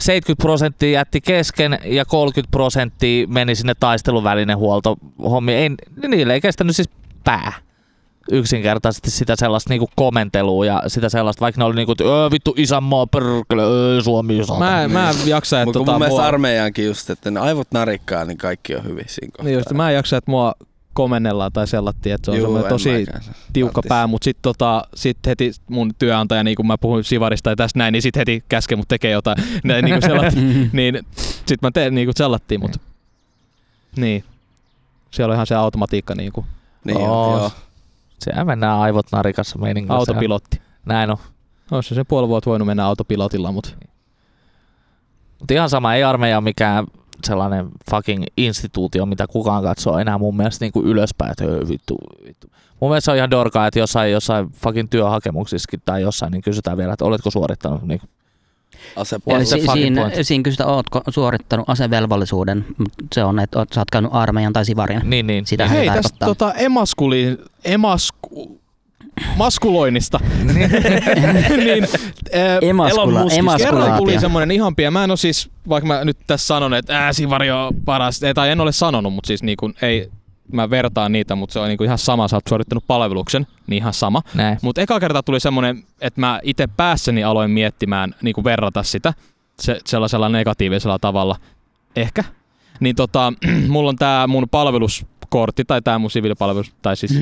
70 0.00 0.42
prosenttia 0.42 0.90
jätti 0.90 1.20
kesken 1.20 1.78
ja 1.84 2.04
30 2.04 2.50
prosenttia 2.50 3.26
meni 3.26 3.54
sinne 3.54 3.74
taisteluvälinen 3.80 4.58
huolto 4.58 4.96
hommi. 5.22 5.54
Ei, 5.54 5.70
niille 6.08 6.34
ei 6.34 6.40
kestänyt 6.40 6.76
siis 6.76 6.88
pää 7.24 7.52
yksinkertaisesti 8.32 9.10
sitä 9.10 9.36
sellaista 9.36 9.70
niinku 9.70 9.90
komentelua 9.96 10.66
ja 10.66 10.82
sitä 10.86 11.08
sellaista, 11.08 11.40
vaikka 11.40 11.60
ne 11.60 11.64
oli 11.64 11.74
niinku, 11.74 11.92
että 11.92 12.04
öö, 12.04 12.30
vittu 12.30 12.54
isänmaa 12.56 13.06
perkele, 13.06 13.62
öö, 13.62 14.00
Suomi 14.02 14.44
saatana. 14.44 14.70
Mä, 14.70 14.88
mä 14.88 15.10
en 15.10 15.16
jaksa, 15.28 15.56
että 15.56 15.64
Mutta 15.64 15.78
tota, 15.78 15.92
mun 15.92 15.98
mielestä 16.00 16.20
mua, 16.20 16.28
armeijaankin 16.28 16.86
just, 16.86 17.10
että 17.10 17.30
ne 17.30 17.40
aivot 17.40 17.68
narikkaa, 17.72 18.24
niin 18.24 18.38
kaikki 18.38 18.76
on 18.76 18.84
hyvin 18.84 19.04
siinä 19.08 19.30
kohtaa. 19.30 19.44
niin 19.44 19.54
just, 19.54 19.72
mä 19.72 19.90
en 19.90 19.94
jaksa, 19.94 20.16
että 20.16 20.30
mua 20.30 20.54
komennellaan 20.94 21.52
tai 21.52 21.66
sellattiin, 21.66 22.14
että 22.14 22.24
se 22.24 22.30
on 22.30 22.36
Juu, 22.36 22.46
semmoinen 22.46 22.66
en 22.66 22.74
tosi 22.74 23.06
tiukka 23.52 23.82
pää, 23.88 24.06
mutta 24.06 24.24
sitten 24.24 24.42
tota, 24.42 24.84
sit 24.94 25.18
heti 25.26 25.52
mun 25.70 25.90
työnantaja, 25.98 26.44
niin 26.44 26.56
kun 26.56 26.66
mä 26.66 26.78
puhuin 26.78 27.04
Sivarista 27.04 27.50
ja 27.50 27.56
tästä 27.56 27.78
näin, 27.78 27.92
niin 27.92 28.02
sitten 28.02 28.20
heti 28.20 28.44
käske 28.48 28.76
mut 28.76 28.88
tekee 28.88 29.10
jotain. 29.10 29.36
Näin, 29.64 29.84
niin 29.84 30.02
sellattiin, 30.02 30.70
niin 30.72 31.06
sitten 31.20 31.58
mä 31.62 31.70
teen 31.70 31.94
niin 31.94 32.06
kuin 32.06 32.16
sellattiin, 32.16 32.60
mutta 32.60 32.78
niin. 33.96 34.24
Siellä 35.10 35.32
on 35.32 35.36
ihan 35.36 35.46
se 35.46 35.54
automatiikka, 35.54 36.14
niin 36.14 36.32
kuin 36.32 36.46
Niin, 36.84 36.96
Oo, 36.96 37.38
joo. 37.38 37.50
Siellä 38.18 38.44
mennään 38.44 38.78
aivot 38.78 39.06
narikassa 39.12 39.58
meininkissä. 39.58 39.94
autopilotti. 39.94 40.60
Näin 40.86 41.10
on. 41.10 41.16
Olisi 41.70 41.94
se 41.94 42.04
puoli 42.04 42.28
vuotta 42.28 42.50
voinut 42.50 42.66
mennä 42.66 42.86
autopilotilla, 42.86 43.52
mutta 43.52 43.70
Mutta 45.38 45.54
ihan 45.54 45.70
sama, 45.70 45.94
ei 45.94 46.04
armeija 46.04 46.40
mikään 46.40 46.86
sellainen 47.24 47.68
fucking 47.90 48.24
instituutio, 48.36 49.06
mitä 49.06 49.26
kukaan 49.26 49.62
katsoo 49.62 49.98
enää 49.98 50.18
mun 50.18 50.36
mielestä 50.36 50.64
niin 50.64 50.72
kuin 50.72 50.86
ylöspäin, 50.86 51.30
että 51.30 51.44
"Öö, 51.44 51.68
vittu, 51.68 51.96
vittu. 52.26 52.46
Mun 52.80 52.90
mielestä 52.90 53.10
on 53.10 53.16
ihan 53.16 53.30
dorkaa, 53.30 53.66
että 53.66 53.78
jossain, 53.78 54.12
jossain 54.12 54.48
fucking 54.52 54.88
työhakemuksissakin 54.90 55.82
tai 55.84 56.02
jossain 56.02 56.32
niin 56.32 56.42
kysytään 56.42 56.76
vielä, 56.76 56.92
että 56.92 57.04
oletko 57.04 57.30
suorittanut. 57.30 57.82
Niin 57.82 58.00
kuin, 58.00 58.10
the 59.38 59.44
si- 59.60 59.66
siinä, 59.72 60.10
siinä 60.22 60.42
kysytään, 60.42 60.70
ootko 60.70 61.02
suorittanut 61.08 61.70
asevelvollisuuden. 61.70 62.64
Mut 62.78 62.92
Se 63.14 63.24
on, 63.24 63.38
että 63.38 63.58
oot, 63.58 63.72
sä 63.72 63.80
oot 63.80 63.90
käynyt 63.90 64.10
armeijan 64.14 64.52
tai 64.52 64.64
sivarin. 64.64 65.00
niin, 65.04 65.26
niin. 65.26 65.46
Sitä 65.46 65.68
hei, 65.68 65.86
tästä 65.90 66.26
tota, 66.26 66.52
emaskuli, 66.54 67.38
emasku, 67.64 68.60
maskuloinnista. 69.36 70.20
niin, 70.44 71.84
äh, 72.34 72.58
Emaskula, 72.62 73.22
Musk. 73.24 73.38
Kerran 73.58 73.96
tuli 73.98 74.20
semmoinen 74.20 74.50
ihan 74.50 74.76
pieni. 74.76 74.90
Mä 74.90 75.04
en 75.04 75.10
ole 75.10 75.16
siis, 75.16 75.50
vaikka 75.68 75.88
mä 75.88 76.04
nyt 76.04 76.18
tässä 76.26 76.46
sanon, 76.46 76.74
että 76.74 77.04
ää, 77.04 77.12
Sivari 77.12 77.50
on 77.50 77.74
paras, 77.84 78.22
ei, 78.22 78.34
tai 78.34 78.50
en 78.50 78.60
ole 78.60 78.72
sanonut, 78.72 79.14
mutta 79.14 79.26
siis 79.26 79.42
niin 79.42 79.56
kuin, 79.56 79.74
ei, 79.82 80.10
mä 80.52 80.70
vertaan 80.70 81.12
niitä, 81.12 81.34
mutta 81.34 81.52
se 81.52 81.60
on 81.60 81.68
niin 81.68 81.78
kuin 81.78 81.86
ihan 81.86 81.98
sama, 81.98 82.28
sä 82.28 82.36
oot 82.36 82.46
suorittanut 82.48 82.84
palveluksen, 82.86 83.46
niin 83.66 83.76
ihan 83.76 83.92
sama. 83.92 84.22
Mutta 84.62 84.80
eka 84.80 85.00
kerta 85.00 85.22
tuli 85.22 85.40
semmoinen, 85.40 85.84
että 86.00 86.20
mä 86.20 86.40
itse 86.42 86.66
päässäni 86.76 87.24
aloin 87.24 87.50
miettimään, 87.50 88.14
niin 88.22 88.34
kuin 88.34 88.44
verrata 88.44 88.82
sitä 88.82 89.14
se, 89.60 89.78
sellaisella 89.86 90.28
negatiivisella 90.28 90.98
tavalla, 90.98 91.36
ehkä. 91.96 92.24
Niin 92.80 92.96
tota, 92.96 93.32
mulla 93.68 93.88
on 93.88 93.96
tää 93.96 94.26
mun 94.26 94.48
palveluskortti, 94.50 95.64
tai 95.64 95.82
tää 95.82 95.98
mun 95.98 96.10
siviilipalvelus, 96.10 96.72
tai 96.82 96.96
siis 96.96 97.20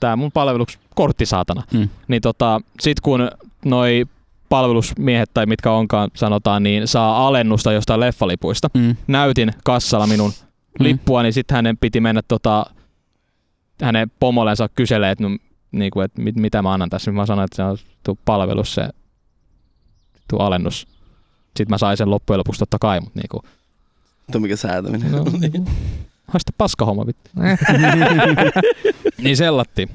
tää 0.00 0.16
mun 0.16 0.32
palveluskortti 0.32 1.26
saatana. 1.26 1.62
Mm. 1.72 1.88
Niin 2.08 2.22
tota, 2.22 2.60
sit 2.80 3.00
kun 3.00 3.30
noi 3.64 4.04
palvelusmiehet 4.48 5.30
tai 5.34 5.46
mitkä 5.46 5.70
onkaan 5.72 6.10
sanotaan, 6.14 6.62
niin 6.62 6.88
saa 6.88 7.26
alennusta 7.26 7.72
jostain 7.72 8.00
leffalipuista. 8.00 8.68
Mm. 8.74 8.96
Näytin 9.06 9.50
kassalla 9.64 10.06
minun 10.06 10.32
Mm. 10.80 10.84
lippua, 10.84 11.22
niin 11.22 11.32
sitten 11.32 11.54
hänen 11.54 11.76
piti 11.78 12.00
mennä 12.00 12.20
tota, 12.28 12.66
hänen 13.82 14.10
pomollensa 14.20 14.68
kyselee, 14.68 15.10
että 15.10 15.24
no, 15.24 15.36
niinku, 15.72 16.00
et 16.00 16.18
mit, 16.18 16.36
mitä 16.36 16.62
mä 16.62 16.72
annan 16.72 16.90
tässä. 16.90 17.12
Mä 17.12 17.26
sanoin, 17.26 17.44
että 17.44 17.56
se 17.56 17.62
on 17.62 17.78
tuo 18.02 18.14
palvelus, 18.24 18.74
se 18.74 18.88
tuo 20.28 20.38
alennus. 20.40 20.86
Sitten 21.56 21.66
mä 21.70 21.78
sain 21.78 21.96
sen 21.96 22.10
loppujen 22.10 22.38
lopuksi 22.38 22.58
totta 22.58 22.78
kai, 22.80 23.00
mutta 23.00 23.20
niinku, 23.20 23.42
Tuo 24.32 24.40
mikä 24.40 24.56
säätäminen. 24.56 25.12
no, 25.12 25.24
haista 26.28 26.52
paskahomma 26.58 27.06
vittu. 27.06 27.30
niin 29.22 29.36
sellatti. 29.36 29.88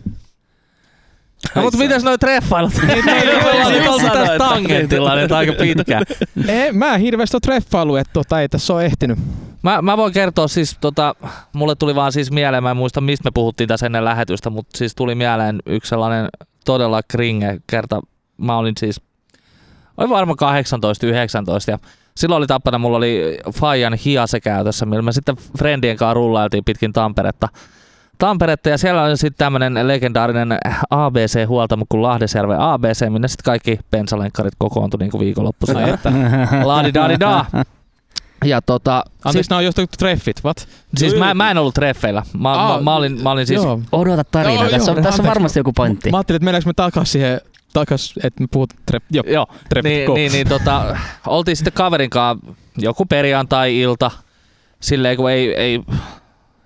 No, 1.56 1.62
mutta 1.62 1.78
mitäs 1.78 2.04
noi 2.04 2.18
treffailut? 2.18 2.74
Niin, 2.88 3.06
niin, 3.06 3.28
me 3.84 3.90
ollaan 3.90 4.12
tässä 4.12 4.38
tangentilla 4.38 5.16
nyt 5.16 5.32
aika 5.32 5.54
pitkään. 5.54 6.04
Ei, 6.48 6.72
mä 6.72 6.96
en 6.96 7.02
hirveästi 7.02 7.36
ole 7.36 7.42
treffailu, 7.42 7.96
että 7.96 8.14
tota, 8.14 8.42
ei 8.42 8.50
tässä 8.50 8.74
ole 8.74 8.86
ehtinyt. 8.86 9.20
Mä, 9.62 9.82
mä 9.82 9.98
voin 9.98 10.14
kertoa 10.14 10.48
siis, 10.48 10.78
tota, 10.82 11.16
mulle 11.54 11.76
tuli 11.76 11.96
vaan 11.96 12.12
siis 12.12 12.32
mieleen, 12.32 12.64
mä 12.64 12.72
en 12.72 12.78
muista 12.78 13.02
mistä 13.02 13.28
me 13.28 13.32
puhuttiin 13.34 13.68
tässä 13.68 13.86
ennen 13.86 14.06
lähetystä, 14.06 14.50
mutta 14.50 14.78
siis 14.78 14.96
tuli 14.96 15.16
mieleen 15.16 15.60
yksi 15.66 15.90
sellainen 15.90 16.28
todella 16.66 17.02
kringe 17.08 17.58
kerta. 17.68 18.02
Mä 18.38 18.58
olin 18.58 18.74
siis, 18.80 19.02
oli 19.98 20.10
varmaan 20.10 20.38
18-19 21.68 21.72
ja 21.72 21.80
silloin 22.20 22.38
oli 22.38 22.48
tapana, 22.48 22.78
mulla 22.78 22.98
oli 22.98 23.38
Fajan 23.54 23.94
hiase 23.94 24.40
käytössä, 24.40 24.86
millä 24.86 25.02
me 25.02 25.12
sitten 25.12 25.36
friendien 25.58 25.98
kanssa 25.98 26.14
rullailtiin 26.14 26.64
pitkin 26.66 26.94
Tamperetta. 26.94 27.48
Tamperetta 28.18 28.70
ja 28.70 28.78
siellä 28.78 29.04
oli 29.04 29.18
sitten 29.18 29.38
tämmönen 29.38 29.88
legendaarinen 29.88 30.58
ABC-huoltamo 30.90 31.86
kuin 31.90 32.02
Lahdesjärven 32.02 32.60
ABC, 32.60 33.10
minne 33.10 33.28
sitten 33.28 33.44
kaikki 33.46 33.80
bensalenkkarit 33.92 34.54
kokoontui 34.58 34.98
niinku 34.98 35.20
viikonloppuisena. 35.20 35.80
Ai 35.80 35.90
että. 35.90 36.12
Laadi 36.64 36.94
daadi 36.94 37.20
da. 37.20 37.46
Ja 38.46 38.62
tota, 38.62 39.04
Anteeksi, 39.26 39.50
nämä 39.50 39.58
on 39.58 39.66
jostain 39.66 39.88
treffit, 39.98 40.44
what? 40.46 40.68
Siis 40.98 41.16
mä, 41.16 41.34
mä 41.34 41.52
en 41.52 41.58
ollut 41.58 41.76
treffeillä. 41.76 42.24
Mä, 42.38 42.52
Aa, 42.52 42.78
mä, 42.78 42.84
mä, 42.84 42.96
olin, 42.96 43.24
mä 43.24 43.32
olin 43.32 43.48
siis... 43.48 43.64
Joo. 43.64 43.82
Odota 43.92 44.24
tarinaa. 44.24 44.64
Joo, 44.64 44.72
tässä, 44.72 44.92
on, 44.92 45.04
tässä 45.04 45.24
on 45.24 45.30
varmasti 45.30 45.60
joku 45.60 45.74
pointti. 45.74 46.12
Mä 46.12 46.18
ajattelin, 46.18 46.36
että 46.36 46.46
mennäänkö 46.46 46.70
me 46.70 46.74
takas 46.74 47.12
siihen, 47.12 47.42
takas, 47.74 48.14
että 48.24 48.44
me 48.44 48.48
puhut 48.52 48.74
treff, 48.86 49.06
joo, 49.12 49.24
Joo, 49.28 49.48
treffit, 49.70 49.92
niin, 49.94 50.06
go. 50.06 50.14
niin, 50.14 50.32
niin 50.32 50.48
tota, 50.50 50.98
oltiin 51.28 51.58
sitten 51.58 51.74
kaverin 51.74 52.10
kanssa 52.10 52.46
joku 52.78 53.06
perjantai-ilta. 53.06 54.12
Silleen 54.80 55.18
kun 55.18 55.32
ei, 55.32 55.56
ei 55.56 55.80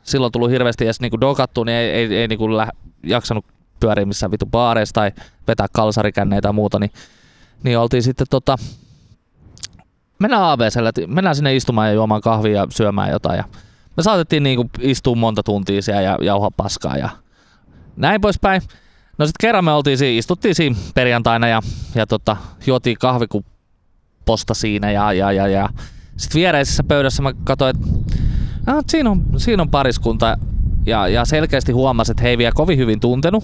silloin 0.03 0.31
tullut 0.31 0.51
hirveästi 0.51 0.83
edes 0.85 0.99
niinku 1.01 1.19
dokattu, 1.21 1.63
niin 1.63 1.75
ei, 1.77 1.89
ei, 1.89 2.15
ei 2.15 2.27
niinku 2.27 2.57
lä- 2.57 2.71
jaksanut 3.03 3.45
pyöriä 3.79 4.05
missään 4.05 4.31
vitu 4.31 4.45
baareissa 4.45 4.93
tai 4.93 5.11
vetää 5.47 5.67
kalsarikänneitä 5.73 6.47
ja 6.47 6.53
muuta, 6.53 6.79
niin, 6.79 6.91
niin 7.63 7.77
oltiin 7.79 8.03
sitten 8.03 8.27
tota, 8.29 8.55
mennään 10.19 10.43
ABClle, 10.43 10.91
mennään 11.07 11.35
sinne 11.35 11.55
istumaan 11.55 11.87
ja 11.87 11.93
juomaan 11.93 12.21
kahvia 12.21 12.57
ja 12.61 12.67
syömään 12.69 13.11
jotain. 13.11 13.37
Ja 13.37 13.43
me 13.97 14.03
saatettiin 14.03 14.43
niinku 14.43 14.69
istua 14.79 15.15
monta 15.15 15.43
tuntia 15.43 15.81
siellä 15.81 16.01
ja 16.01 16.17
jauhaa 16.21 16.51
paskaa 16.57 16.97
ja 16.97 17.09
näin 17.95 18.21
poispäin. 18.21 18.61
No 19.17 19.25
sitten 19.25 19.47
kerran 19.47 19.65
me 19.65 19.71
oltiin 19.71 19.97
siinä, 19.97 20.19
istuttiin 20.19 20.55
siinä 20.55 20.75
perjantaina 20.95 21.47
ja, 21.47 21.61
ja 21.95 22.07
tota, 22.07 22.37
juotiin 22.67 22.97
kahvikupposta 22.99 24.53
siinä 24.53 24.91
ja, 24.91 25.13
ja, 25.13 25.31
ja, 25.31 25.47
ja. 25.47 25.69
sitten 26.17 26.39
viereisessä 26.39 26.83
pöydässä 26.83 27.23
mä 27.23 27.33
katsoin, 27.43 27.75
että 27.75 27.89
ah, 28.67 28.83
siinä, 28.87 29.09
on, 29.11 29.25
siinä 29.37 29.61
on 29.61 29.69
pariskunta 29.69 30.37
ja, 30.85 31.07
ja 31.07 31.25
selkeästi 31.25 31.71
huomasi, 31.71 32.11
että 32.11 32.23
he 32.23 32.29
ei 32.29 32.37
vielä 32.37 32.51
kovin 32.55 32.77
hyvin 32.77 32.99
tuntenut. 32.99 33.43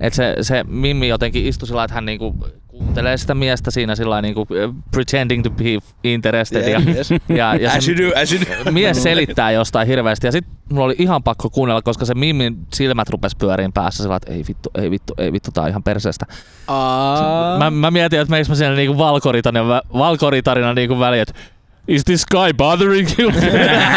Että 0.00 0.16
se, 0.16 0.36
se 0.40 0.64
Mimmi 0.64 1.08
jotenkin 1.08 1.46
istui 1.46 1.68
sillä 1.68 1.84
että 1.84 1.94
hän 1.94 2.04
niinku 2.04 2.36
kuuntelee 2.84 3.16
sitä 3.16 3.34
miestä 3.34 3.70
siinä 3.70 3.94
sillä 3.96 4.22
niinku 4.22 4.46
äh, 4.64 4.74
pretending 4.90 5.42
to 5.42 5.50
be 5.50 5.64
interested 6.04 6.68
ja, 6.68 6.80
Yes, 6.96 7.10
ja, 7.28 7.54
ja 7.54 7.72
As 7.72 7.88
you 7.88 7.96
do, 7.98 8.20
as 8.22 8.32
you 8.32 8.42
do. 8.64 8.70
mies 8.70 9.02
selittää 9.02 9.50
jostain 9.50 9.88
hirveästi 9.88 10.26
ja 10.26 10.32
sitten 10.32 10.54
mulla 10.72 10.84
oli 10.84 10.94
ihan 10.98 11.22
pakko 11.22 11.50
kuunnella, 11.50 11.82
koska 11.82 12.04
se 12.04 12.14
Mimmin 12.14 12.58
silmät 12.74 13.08
rupes 13.10 13.36
pyöriin 13.36 13.72
päässä 13.72 14.02
sillä 14.02 14.16
että 14.16 14.32
ei 14.32 14.44
vittu, 14.48 14.70
ei 14.74 14.90
vittu, 14.90 15.14
ei 15.18 15.32
vittu, 15.32 15.50
tää 15.50 15.64
on 15.64 15.70
ihan 15.70 15.82
perseestä. 15.82 16.26
Mä, 17.58 17.70
mä 17.70 17.90
mietin, 17.90 18.20
että 18.20 18.30
meikö 18.30 18.48
mä 18.48 18.54
siellä 18.54 18.76
niinku 18.76 18.98
valkoritarina, 18.98 19.82
valkoritarina 19.92 20.74
niinku 20.74 20.98
väliin, 20.98 21.22
että 21.22 21.34
is 21.88 22.04
this 22.04 22.26
guy 22.26 22.52
bothering 22.52 23.08
you? 23.18 23.32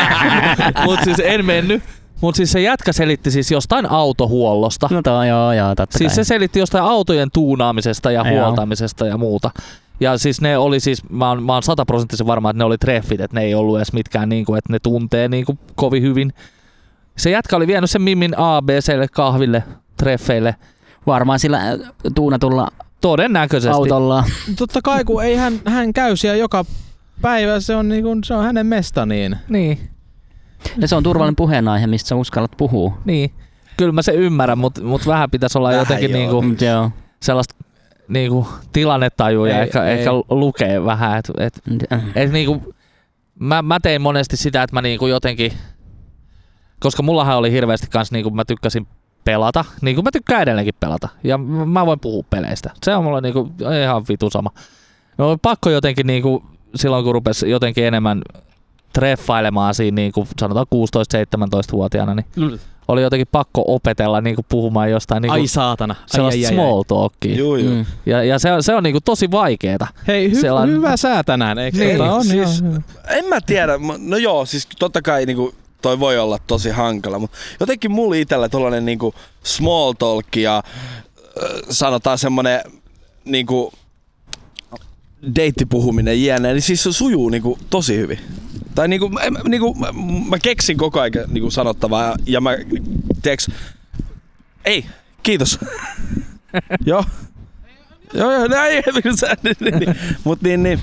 Mut 0.85 0.99
siis 1.03 1.21
en 1.23 1.45
mennyt. 1.45 1.83
Mut 2.23 2.35
siis 2.35 2.51
se 2.51 2.61
jätkä 2.61 2.93
selitti 2.93 3.31
siis 3.31 3.51
jostain 3.51 3.85
autohuollosta. 3.91 4.87
No 4.91 5.01
toi, 5.01 5.27
joo, 5.29 5.53
joo, 5.53 5.75
totta 5.75 5.97
Siis 5.97 6.09
kai. 6.09 6.15
se 6.15 6.23
selitti 6.23 6.59
jostain 6.59 6.83
autojen 6.83 7.29
tuunaamisesta 7.33 8.11
ja 8.11 8.27
Joo. 8.31 8.45
huoltamisesta 8.45 9.05
ja 9.05 9.17
muuta. 9.17 9.51
Ja 9.99 10.17
siis 10.17 10.41
ne 10.41 10.57
oli 10.57 10.79
siis, 10.79 11.09
mä 11.09 11.29
oon, 11.29 11.43
mä 11.43 11.53
oon 11.53 11.63
sataprosenttisen 11.63 12.27
varma, 12.27 12.49
että 12.49 12.57
ne 12.57 12.63
oli 12.63 12.77
treffit, 12.77 13.21
että 13.21 13.39
ne 13.39 13.43
ei 13.45 13.55
ollut 13.55 13.77
edes 13.77 13.93
mitkään 13.93 14.29
niinku, 14.29 14.55
että 14.55 14.73
ne 14.73 14.79
tuntee 14.79 15.27
niinku 15.27 15.57
kovin 15.75 16.03
hyvin. 16.03 16.33
Se 17.17 17.29
jätkä 17.29 17.55
oli 17.55 17.67
vienyt 17.67 17.89
sen 17.89 18.01
Mimmin 18.01 18.37
ABClle 18.37 19.07
kahville, 19.07 19.63
treffeille. 19.97 20.55
Varmaan 21.07 21.39
sillä 21.39 21.57
äh, 21.57 21.79
tuunatulla 22.15 22.67
Todennäköisesti. 23.01 23.75
autolla. 23.75 24.23
Totta 24.57 24.79
kai, 24.83 25.03
kun 25.03 25.23
ei 25.23 25.35
hän, 25.35 25.53
hän 25.65 25.93
käy 25.93 26.15
siellä 26.15 26.37
joka 26.37 26.65
päivä, 27.21 27.59
se 27.59 27.75
on, 27.75 27.89
niinku, 27.89 28.09
se 28.25 28.33
on 28.33 28.43
hänen 28.43 28.65
mesta 28.65 29.05
niin. 29.05 29.37
Ja 30.77 30.87
se 30.87 30.95
on 30.95 31.03
turvallinen 31.03 31.35
puheenaihe, 31.35 31.87
mistä 31.87 32.07
sä 32.07 32.15
uskallat 32.15 32.51
puhua. 32.57 32.97
niin. 33.05 33.31
Kyllä 33.77 33.91
mä 33.91 34.01
se 34.01 34.11
ymmärrän, 34.11 34.57
mutta 34.57 34.83
mut 34.83 35.07
vähän 35.07 35.31
pitäisi 35.31 35.57
olla 35.57 35.67
Vähän 35.69 35.79
jotenkin 35.81 36.09
joo. 36.11 36.19
niinku, 36.19 36.41
Mut 36.41 36.61
joo. 36.61 36.91
sellaista 37.21 37.55
niinku 38.07 38.47
tilannetajua 38.73 39.49
ja 39.49 39.55
Ei, 39.55 39.61
ehkä, 39.63 39.83
ei. 39.85 39.97
ehkä 39.97 40.09
lukee 40.29 40.85
vähän. 40.85 41.17
Et, 41.19 41.31
et, 41.37 41.59
et 42.15 42.31
niinku, 42.31 42.73
mä, 43.39 43.61
mä 43.61 43.79
tein 43.79 44.01
monesti 44.01 44.37
sitä, 44.37 44.63
että 44.63 44.75
mä 44.75 44.81
niinku 44.81 45.07
jotenkin, 45.07 45.53
koska 46.79 47.03
mullahan 47.03 47.37
oli 47.37 47.51
hirveästi 47.51 47.87
kans 47.87 48.11
niinku, 48.11 48.29
mä 48.29 48.45
tykkäsin 48.45 48.87
pelata, 49.25 49.65
niin 49.81 49.95
kuin 49.95 50.03
mä 50.05 50.11
tykkään 50.11 50.41
edelleenkin 50.41 50.75
pelata. 50.79 51.09
Ja 51.23 51.37
mä 51.37 51.85
voin 51.85 51.99
puhua 51.99 52.23
peleistä. 52.29 52.71
Se 52.83 52.95
on 52.95 53.03
mulle 53.03 53.21
niinku 53.21 53.51
ihan 53.83 54.03
vitu 54.09 54.29
sama. 54.29 54.49
No, 55.17 55.37
pakko 55.41 55.69
jotenkin 55.69 56.07
niinku, 56.07 56.43
silloin 56.75 57.03
kun 57.03 57.13
rupesi 57.13 57.49
jotenkin 57.49 57.85
enemmän 57.85 58.21
treffailemaan 58.93 59.73
siinä 59.75 59.95
niinku, 59.95 60.27
sanotaan 60.39 60.65
16-17-vuotiaana, 60.75 62.15
niin 62.15 62.59
oli 62.87 63.01
jotenkin 63.01 63.27
pakko 63.31 63.63
opetella 63.67 64.21
niinku 64.21 64.45
puhumaan 64.49 64.91
jostain 64.91 65.21
niinku, 65.21 65.33
Ai 65.33 65.47
saatana. 65.47 65.95
Ai, 65.99 66.03
sellaista 66.07 66.39
ai, 66.39 66.45
ai, 66.45 66.53
small 66.53 66.83
talkia. 66.83 67.35
Juu, 67.35 67.55
juu. 67.55 67.73
Mm. 67.75 67.85
Ja, 68.05 68.23
ja 68.23 68.39
se, 68.39 68.53
on, 68.53 68.63
se 68.63 68.75
on 68.75 68.83
niinku 68.83 68.99
tosi 69.05 69.31
vaikeeta. 69.31 69.87
Hei, 70.07 70.29
hy- 70.31 70.41
Sellainen- 70.41 70.75
hyvä 70.75 70.97
sää 70.97 71.23
tänään, 71.23 71.57
eikö 71.57 71.77
Niin, 71.77 71.97
Tota 71.97 72.13
on, 72.13 72.25
siis- 72.25 72.61
joo. 72.61 72.73
En 73.09 73.25
mä 73.25 73.41
tiedä, 73.41 73.73
no 73.97 74.17
joo, 74.17 74.45
siis 74.45 74.67
totta 74.79 75.01
kai 75.01 75.25
niinku, 75.25 75.53
toi 75.81 75.99
voi 75.99 76.17
olla 76.17 76.37
tosi 76.47 76.69
hankala, 76.69 77.19
mutta 77.19 77.37
jotenkin 77.59 77.91
mulla 77.91 78.15
itsellä 78.15 78.49
tollanen 78.49 78.85
niinku 78.85 79.13
small 79.43 79.93
talk 79.93 80.35
ja 80.35 80.63
sanotaan 81.69 82.17
semmonen 82.17 82.61
niinku 83.25 83.73
deittipuhuminen 85.35 86.23
jne, 86.25 86.39
niin 86.53 86.61
siis 86.61 86.83
se 86.83 86.91
sujuu 86.91 87.29
niinku 87.29 87.57
tosi 87.69 87.97
hyvin. 87.97 88.19
Tai 88.75 88.87
niinku, 88.87 89.09
mä, 89.09 89.19
mä- 89.29 89.39
niinku, 89.49 89.73
mä, 89.75 89.87
mä 90.29 90.39
keksin 90.39 90.77
koko 90.77 90.99
ajan 91.01 91.13
niinku 91.27 91.51
sanottavaa 91.51 92.03
ja, 92.09 92.15
ja 92.27 92.41
mä, 92.41 92.51
tiiäks, 93.21 93.47
ei, 94.65 94.85
kiitos. 95.23 95.59
joo. 96.85 97.05
Joo, 98.13 98.31
joo, 98.31 98.47
näin, 98.47 98.83
niin, 99.43 99.55
niin, 99.59 99.79
niin. 99.79 99.95
mut 100.23 100.41
niin, 100.41 100.63
niin. 100.63 100.79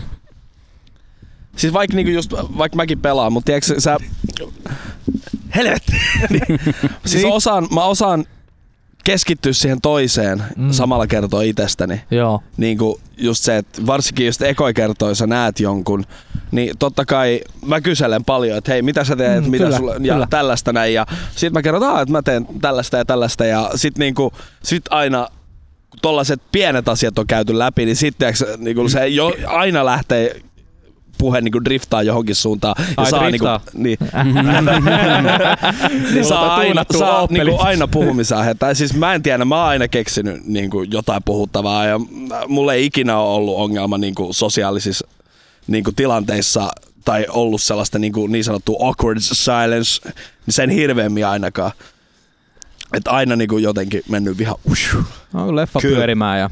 Siis 1.57 1.72
vaikka 1.72 1.96
niinku 1.96 2.12
just, 2.12 2.33
vaikka 2.33 2.76
mäkin 2.76 2.98
pelaan, 2.98 3.33
mutta 3.33 3.46
tiedätkö 3.46 3.81
sä... 3.81 3.96
Helvetti! 5.55 5.92
niin, 6.31 6.61
siis 7.07 7.22
Niin. 7.22 7.33
osaan, 7.33 7.68
mä 7.74 7.85
osaan 7.85 8.24
keskittyä 9.04 9.52
siihen 9.52 9.80
toiseen 9.80 10.42
Mm. 10.56 10.70
samalla 10.70 11.06
kertoa 11.06 11.42
itsestäni. 11.42 12.00
Joo. 12.10 12.42
Niin 12.56 12.78
kuin 12.78 13.00
just 13.18 13.44
se, 13.44 13.56
että 13.56 13.86
varsinkin 13.86 14.26
just 14.26 14.42
ekoi 14.42 14.74
kertoi 14.74 15.16
sä 15.16 15.26
näet 15.26 15.60
jonkun, 15.60 16.04
niin 16.50 16.78
totta 16.78 17.04
kai 17.04 17.40
mä 17.66 17.80
kyselen 17.80 18.24
paljon, 18.24 18.58
että 18.58 18.72
hei, 18.72 18.82
mitä 18.82 19.04
sä 19.04 19.16
teet, 19.16 19.44
Mm, 19.44 19.50
mitä 19.50 19.64
kyllä, 19.64 19.76
sulla, 19.76 19.92
ja 20.00 20.14
kyllä. 20.14 20.26
tällaista 20.30 20.72
näin. 20.72 20.94
Ja 20.94 21.06
sit 21.36 21.52
mä 21.52 21.62
kerron, 21.62 21.82
"Aa, 21.82 22.00
että 22.00 22.12
mä 22.12 22.22
teen 22.22 22.46
tällaista 22.60 22.96
ja 22.96 23.04
tällaista. 23.04 23.44
Ja 23.44 23.70
sit 23.74 23.98
niinku, 23.98 24.32
sit 24.62 24.84
aina 24.90 25.28
kun 25.90 25.98
tollaset 26.02 26.40
pienet 26.52 26.88
asiat 26.88 27.18
on 27.18 27.26
käyty 27.26 27.58
läpi, 27.58 27.84
niin 27.84 27.96
sitten 27.96 28.34
niinku 28.58 28.88
se 28.88 29.06
jo, 29.08 29.32
aina 29.46 29.84
lähtee 29.84 30.40
puhe 31.20 31.40
niinku 31.40 31.64
driftaa 31.64 32.02
johonkin 32.02 32.35
suuntaan. 32.35 32.74
Ja 32.78 32.87
Ai, 32.96 33.11
saa 33.11 33.28
driftaa. 33.28 33.61
niinku, 33.72 34.04
niin, 34.04 34.24
niin 36.14 36.24
saa 36.24 36.54
aina, 36.54 36.64
tuunattu 36.66 36.98
saa 36.98 37.22
Opelit. 37.22 37.44
niinku 37.44 37.62
aina 37.64 37.88
puhumisaihe. 37.88 38.54
Tai 38.54 38.74
siis 38.74 38.94
mä 38.94 39.14
en 39.14 39.22
tiedä, 39.22 39.44
mä 39.44 39.61
oon 39.61 39.68
aina 39.68 39.88
keksinyt 39.88 40.44
niinku 40.46 40.83
jotain 40.83 41.22
puhuttavaa 41.24 41.85
ja 41.85 42.00
mulla 42.48 42.74
ei 42.74 42.87
ikinä 42.87 43.18
ole 43.18 43.35
ollut 43.35 43.56
ongelma 43.56 43.98
niinku 43.98 44.33
sosiaalisissa 44.33 45.09
niinku 45.66 45.92
tilanteissa 45.92 46.68
tai 47.04 47.26
ollut 47.28 47.62
sellaista 47.62 47.98
niinku 47.98 48.26
niin 48.26 48.44
sanottu 48.44 48.76
awkward 48.85 49.18
silence, 49.20 50.00
niin 50.46 50.54
sen 50.54 50.70
hirveämmin 50.70 51.26
ainakaan. 51.26 51.72
Että 52.96 53.11
aina 53.11 53.37
niinku 53.37 53.59
jotenkin 53.59 54.02
mennyt 54.09 54.40
ihan. 54.40 54.56
On 55.35 55.56
leffa 55.56 55.80
Kyllä. 55.80 55.96
pyörimään 55.96 56.38
ja 56.40 56.50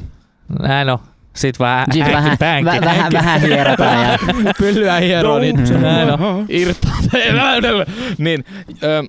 Näin 0.59 0.89
on. 0.89 0.99
Sitten 1.35 1.65
vähän 1.65 1.85
Sitten 1.93 2.13
vähän, 2.13 2.37
vä, 2.65 2.81
vähän, 2.85 3.11
vähän 3.11 3.41
hierotaan 3.41 4.03
ja 4.11 4.19
pyllyä 4.59 4.99
hieroo, 4.99 5.39
niin 5.39 5.81
näin 5.81 6.11
on. 6.21 6.45
Irtaa. 6.49 6.97
niin, 8.17 8.45
ö, 8.83 9.03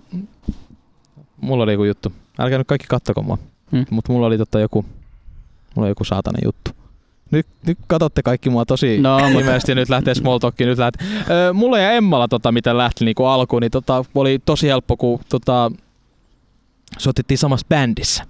mulla 1.40 1.62
oli 1.64 1.72
joku 1.72 1.84
juttu. 1.84 2.12
Älkää 2.38 2.58
nyt 2.58 2.66
kaikki 2.66 2.86
kattoko 2.88 3.22
mua. 3.22 3.38
Mm. 3.70 3.86
Mutta 3.90 4.12
mulla 4.12 4.26
oli 4.26 4.38
tota 4.38 4.60
joku, 4.60 4.82
mulla 5.74 5.86
oli 5.86 5.90
joku 5.90 6.04
saatanen 6.04 6.40
juttu. 6.44 6.70
Nyt, 7.30 7.46
nyt 7.66 7.78
katsotte 7.86 8.22
kaikki 8.22 8.50
mua 8.50 8.64
tosi 8.64 8.98
No, 8.98 9.18
mutta- 9.20 9.40
imeesti, 9.40 9.74
nyt 9.74 9.88
lähtee 9.88 10.14
small 10.14 10.38
nyt 10.58 10.78
lähtee. 10.78 11.06
Öö, 11.30 11.52
mulla 11.52 11.78
ja 11.78 11.92
Emmalla, 11.92 12.28
tota, 12.28 12.52
mitä 12.52 12.76
lähti 12.76 13.04
niinku 13.04 13.24
alkuun, 13.24 13.62
niin 13.62 13.70
tota, 13.70 14.04
oli 14.14 14.38
tosi 14.44 14.68
helppo, 14.68 14.96
kun 14.96 15.20
tota, 15.28 15.72
soitettiin 16.98 17.38
samassa 17.38 17.66
bändissä 17.68 18.24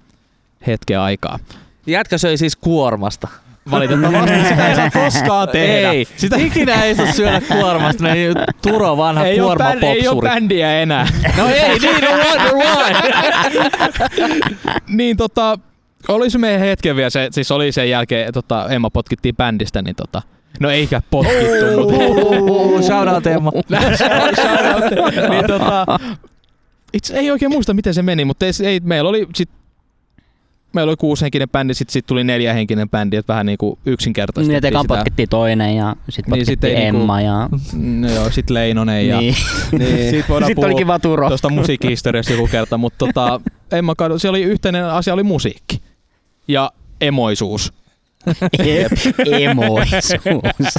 hetken 0.67 0.99
aikaa. 0.99 1.39
Jätkä 1.87 2.17
söi 2.17 2.37
siis 2.37 2.55
kuormasta. 2.55 3.27
Valitettavasti 3.71 4.43
sitä 4.49 4.69
ei 4.69 4.75
saa 4.75 4.89
koskaan 4.91 5.49
tehdä. 5.49 5.91
Ei, 5.91 6.07
Sitä 6.17 6.35
ikinä 6.37 6.83
ei 6.83 6.95
saa 6.95 7.11
syödä 7.11 7.41
kuormasta. 7.41 8.03
Ne 8.03 8.15
Turo 8.61 8.97
vanha 8.97 9.25
ei, 9.25 9.41
ole 9.41 9.55
bänd, 9.55 9.83
ei 9.83 9.89
ole 9.89 9.97
kuormapopsuri. 9.97 10.29
bändiä 10.29 10.79
enää. 10.81 11.07
No 11.37 11.47
ei, 11.47 11.79
niin 11.79 12.03
no 12.03 12.09
wonder 12.11 12.53
why. 12.55 12.93
niin 14.97 15.17
tota, 15.17 15.59
oli 16.07 16.29
se 16.29 16.37
meidän 16.37 16.59
hetken 16.59 16.95
vielä, 16.95 17.09
se, 17.09 17.27
siis 17.31 17.51
oli 17.51 17.71
sen 17.71 17.89
jälkeen, 17.89 18.33
tota, 18.33 18.69
Emma 18.69 18.89
potkittiin 18.89 19.35
bändistä, 19.35 19.81
niin 19.81 19.95
tota, 19.95 20.21
no 20.59 20.69
eikä 20.69 21.01
potkittu, 21.11 21.89
mutta 21.89 22.81
Shout 22.87 23.07
out 23.07 23.27
Emma. 23.27 23.51
niin 25.29 25.47
tota, 25.47 25.85
itse 26.93 27.17
ei 27.17 27.31
oikein 27.31 27.51
muista 27.51 27.73
miten 27.73 27.93
se 27.93 28.01
meni, 28.01 28.25
mutta 28.25 28.45
ei, 28.45 28.51
ei 28.63 28.79
meillä 28.83 29.09
oli 29.09 29.27
sit, 29.35 29.49
meillä 30.73 30.89
oli 30.89 30.97
kuusihenkinen 30.97 31.49
bändi, 31.49 31.73
sitten 31.73 31.93
sit 31.93 32.05
tuli 32.05 32.23
neljähenkinen 32.23 32.89
bändi, 32.89 33.17
että 33.17 33.33
vähän 33.33 33.45
niinku 33.45 33.79
yksinkertaisesti. 33.85 34.53
niin 34.61 34.65
että 34.65 34.87
potkittiin 34.87 35.29
toinen 35.29 35.75
ja 35.75 35.95
sitten 36.09 36.31
Niin, 36.33 36.45
sit 36.45 36.61
niinku- 36.61 36.81
Emma 36.81 37.21
ja... 37.21 37.49
No 37.73 38.11
joo, 38.11 38.31
sit 38.31 38.49
Leinonen 38.49 39.07
ja 39.07 39.19
Niin. 39.19 39.35
niin. 39.79 40.11
sit 40.11 40.29
voidaan 40.29 40.49
Sitten 40.49 40.65
oli 40.65 40.71
puhua 40.71 40.77
kiva 40.79 40.99
Turo. 40.99 41.27
tuosta 41.27 41.49
musiikkihistoriasta 41.49 42.33
joku 42.33 42.47
kerta, 42.47 42.77
mutta 42.77 43.05
tota, 43.05 43.41
Emma 43.77 43.95
kadu, 43.95 44.19
se 44.19 44.29
oli 44.29 44.41
yhteinen 44.41 44.85
asia 44.85 45.13
oli 45.13 45.23
musiikki 45.23 45.81
ja 46.47 46.71
emoisuus. 47.01 47.73
Emoisuus. 49.31 50.75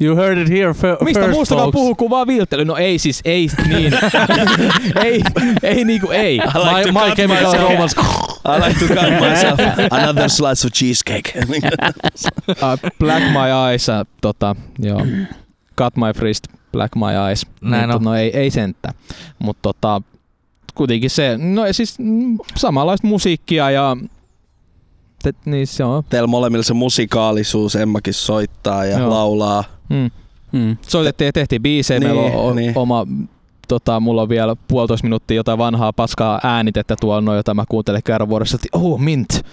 You 0.00 0.16
heard 0.16 0.38
it 0.38 0.48
here 0.48 0.70
fir- 0.72 1.04
Mistä 1.04 1.20
first, 1.20 1.34
muustakaan 1.34 1.64
folks. 1.66 1.72
puhuu 1.72 1.94
kuin 1.94 2.10
vaan 2.10 2.26
viiltely? 2.26 2.64
No 2.64 2.76
ei 2.76 2.98
siis, 2.98 3.20
ei 3.24 3.48
niin. 3.68 3.92
ei, 5.04 5.20
ei 5.62 5.84
niinku 5.84 6.10
ei. 6.10 6.38
My, 6.38 6.82
to 6.84 6.92
my 6.92 6.98
cut 7.06 7.14
chemical 7.16 7.44
myself. 7.52 7.70
romance. 7.70 7.96
I 8.44 8.58
like 8.68 8.78
to 8.78 8.86
cut 8.94 9.10
myself. 9.28 9.60
Another 9.90 10.28
slice 10.28 10.66
of 10.66 10.72
cheesecake. 10.72 11.32
Uh, 12.48 12.90
black 12.98 13.22
my 13.32 13.52
eyes, 13.70 13.88
uh, 13.88 14.06
tota, 14.20 14.56
joo. 14.78 15.00
Cut 15.76 15.96
my 15.96 16.12
wrist, 16.18 16.44
black 16.72 16.96
my 16.96 17.14
eyes. 17.28 17.46
Näin 17.60 17.88
Niin, 17.88 17.96
on. 17.96 18.02
No 18.04 18.14
ei, 18.14 18.36
ei 18.36 18.50
sentään. 18.50 18.94
Mutta 19.38 19.60
tota, 19.62 20.02
kuitenkin 20.74 21.10
se, 21.10 21.38
no 21.38 21.62
siis 21.72 21.98
mm, 21.98 22.38
samanlaista 22.56 23.06
musiikkia 23.06 23.70
ja 23.70 23.96
te, 25.22 25.32
niin 25.44 25.66
se 25.66 25.84
on. 25.84 26.04
Teillä 26.08 26.26
molemmilla 26.26 26.62
se 26.62 26.74
musikaalisuus, 26.74 27.76
Emmakin 27.76 28.14
soittaa 28.14 28.84
ja 28.84 28.98
Joo. 28.98 29.10
laulaa. 29.10 29.64
Mm. 29.88 30.10
Mm. 30.52 30.76
Soitettiin 30.82 31.26
ja 31.26 31.32
tehtiin 31.32 31.62
biisejä, 31.62 32.00
Niin, 32.00 32.08
meillä 32.16 32.22
on 32.38 32.50
o- 32.50 32.54
niin. 32.54 32.72
oma, 32.78 33.06
tota, 33.68 34.00
mulla 34.00 34.22
on 34.22 34.28
vielä 34.28 34.56
puolitoista 34.68 35.04
minuuttia 35.04 35.34
jotain 35.34 35.58
vanhaa 35.58 35.92
paskaa 35.92 36.40
äänitettä 36.44 36.96
tuolla, 37.00 37.20
no, 37.20 37.34
jota 37.34 37.54
mä 37.54 37.64
kuuntelen 37.68 38.02
kerran 38.02 38.28
vuodessa, 38.28 38.54
että 38.56 38.78
oh 38.78 39.00
mint, 39.00 39.44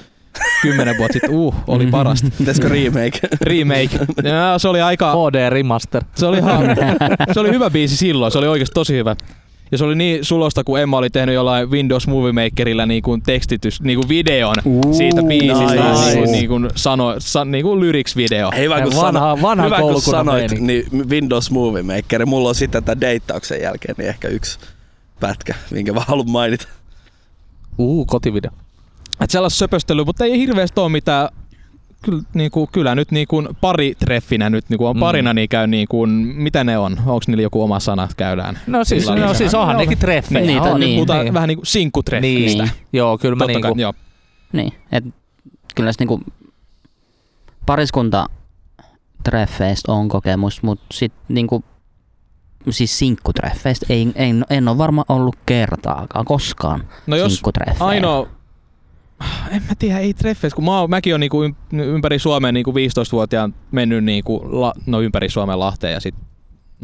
kymmenen 0.62 0.98
vuotta 0.98 1.14
sitten. 1.14 1.32
Uh, 1.32 1.56
oli 1.68 1.88
parasta. 1.88 2.28
Pitäisikö 2.38 2.70
remake? 2.70 3.20
Remake. 3.42 4.00
Ja, 4.24 4.60
se 4.60 4.68
oli 4.68 4.82
aika, 4.82 5.14
HD 5.14 5.50
Remaster. 5.50 6.04
se 6.16 6.26
oli, 6.26 6.38
ihan, 6.38 6.66
se 7.34 7.40
oli 7.40 7.52
hyvä 7.52 7.70
biisi 7.70 7.98
silloin, 7.98 8.32
se 8.32 8.38
oli 8.38 8.48
oikeasti 8.48 8.74
tosi 8.74 8.94
hyvä. 8.94 9.16
Ja 9.72 9.78
se 9.78 9.84
oli 9.84 9.96
niin 9.96 10.26
sulosta, 10.26 10.64
kun 10.64 10.80
Emma 10.80 10.98
oli 10.98 11.10
tehnyt 11.10 11.36
jollain 11.36 11.72
Windows 11.72 12.08
Movie 12.08 12.32
Makerilla 12.32 12.86
niin 12.86 13.04
kuin 13.04 13.22
tekstitys, 13.22 13.82
niin 13.82 14.00
kuin 14.00 14.10
videon 14.10 14.56
Uh, 14.66 14.94
siitä 14.96 15.22
biisistä. 15.24 15.92
nice. 15.94 16.06
Niin 16.06 16.18
kuin, 16.18 16.32
niin 16.32 16.48
kuin 16.48 16.70
sano, 16.76 17.16
sa, 17.18 17.46
niin 17.46 17.64
kuin 17.64 17.80
lyrics-video. 17.80 18.58
Hyvä, 18.58 18.82
kun, 18.82 18.92
Vanha- 18.94 19.02
sano, 19.02 19.42
vanha 19.42 19.66
hyvä, 19.66 19.78
kun 19.80 20.02
sanoit, 20.02 20.60
niin 20.60 20.86
Windows 21.10 21.52
Movie 21.52 21.84
Maker. 21.84 22.26
Mulla 22.26 22.50
on 22.50 22.56
sitten 22.56 22.84
tämän 22.84 23.02
deittauksen 23.02 23.62
jälkeen 23.62 23.96
niin 23.98 24.10
ehkä 24.10 24.28
yksi 24.28 24.60
pätkä, 25.20 25.56
minkä 25.72 25.96
vaan 25.96 26.08
haluan 26.08 26.30
mainita. 26.30 26.68
Uu, 27.78 28.06
kotivideo. 28.06 28.52
Et 29.22 29.30
sellaista 29.30 29.58
söpöstelyä, 29.58 30.06
mutta 30.06 30.26
ei 30.26 30.40
hirveästi 30.40 30.80
ole 30.80 30.90
mitään 30.90 31.30
Kyllä, 32.06 32.24
niin 32.34 32.52
kuin, 32.52 32.68
kyllä 32.72 32.96
nyt 32.96 33.12
niin 33.12 33.28
kuin 33.28 33.50
pari 33.62 33.96
treffinä 34.00 34.50
nyt 34.50 34.70
niin 34.70 34.78
kuin 34.78 34.88
on 34.88 34.96
Mm. 34.96 35.00
parina, 35.00 35.34
niin 35.34 35.50
käy 35.50 35.68
niin 35.68 35.88
kuin, 35.88 36.10
mitä 36.36 36.64
ne 36.64 36.78
on? 36.78 36.98
Onko 37.00 37.22
niillä 37.28 37.44
joku 37.44 37.62
oma 37.64 37.80
sana, 37.80 38.08
käydään? 38.18 38.60
No 38.68 38.84
siis, 38.84 39.08
no, 39.08 39.34
siis 39.34 39.54
onhan 39.54 39.78
Ne 39.78 39.84
nekin 39.84 39.98
treffejä. 39.98 40.46
Niitä 40.46 40.62
on, 40.62 40.80
niin. 40.80 40.96
Puhutaan 40.96 41.26
niin. 41.26 41.34
vähän 41.34 41.48
niin 41.48 41.58
kuin 41.58 41.66
sinkkutreffistä. 41.66 42.64
Niin. 42.64 42.72
Joo, 42.94 43.18
kyllä 43.18 43.36
mä 43.36 43.40
Totta 43.40 43.60
niinku, 43.60 43.68
kai, 43.68 43.82
joo. 43.82 43.94
Niin, 44.54 44.74
et 44.92 45.04
kyllä 45.76 45.92
se 45.92 45.96
niinku 46.00 46.22
pariskunta 47.66 48.26
treffeistä 49.24 49.92
on 49.92 50.10
kokemus, 50.10 50.64
mutta 50.64 50.86
sitten 50.94 51.22
niinku, 51.30 51.64
siis 52.70 53.00
sinkkutreffeistä 53.00 53.86
ei, 53.90 54.08
en, 54.16 54.46
en 54.50 54.68
ole 54.68 54.78
varmaan 54.78 55.06
ollut 55.10 55.36
kertaakaan 55.46 56.26
koskaan 56.26 56.84
No 57.08 57.16
jos 57.16 57.42
ainoa, 57.80 58.28
en 59.52 59.62
mä 59.70 59.76
tiedä, 59.80 60.00
ei 60.00 60.14
treffeissä, 60.14 60.56
kun 60.56 60.66
mä 60.66 60.80
oon, 60.80 60.90
mäkin 60.90 61.14
on 61.14 61.20
niinku 61.20 61.44
ym- 61.44 61.80
ympäri 61.80 62.20
Suomea 62.20 62.52
niinku 62.52 62.72
15-vuotiaan 62.72 63.54
mennyt 63.72 64.04
niinku, 64.04 64.42
la, 64.52 64.74
no 64.86 65.02
ympäri 65.02 65.30
Suomen 65.30 65.60
Lahteen 65.60 65.94
ja 65.94 66.00
sit 66.00 66.16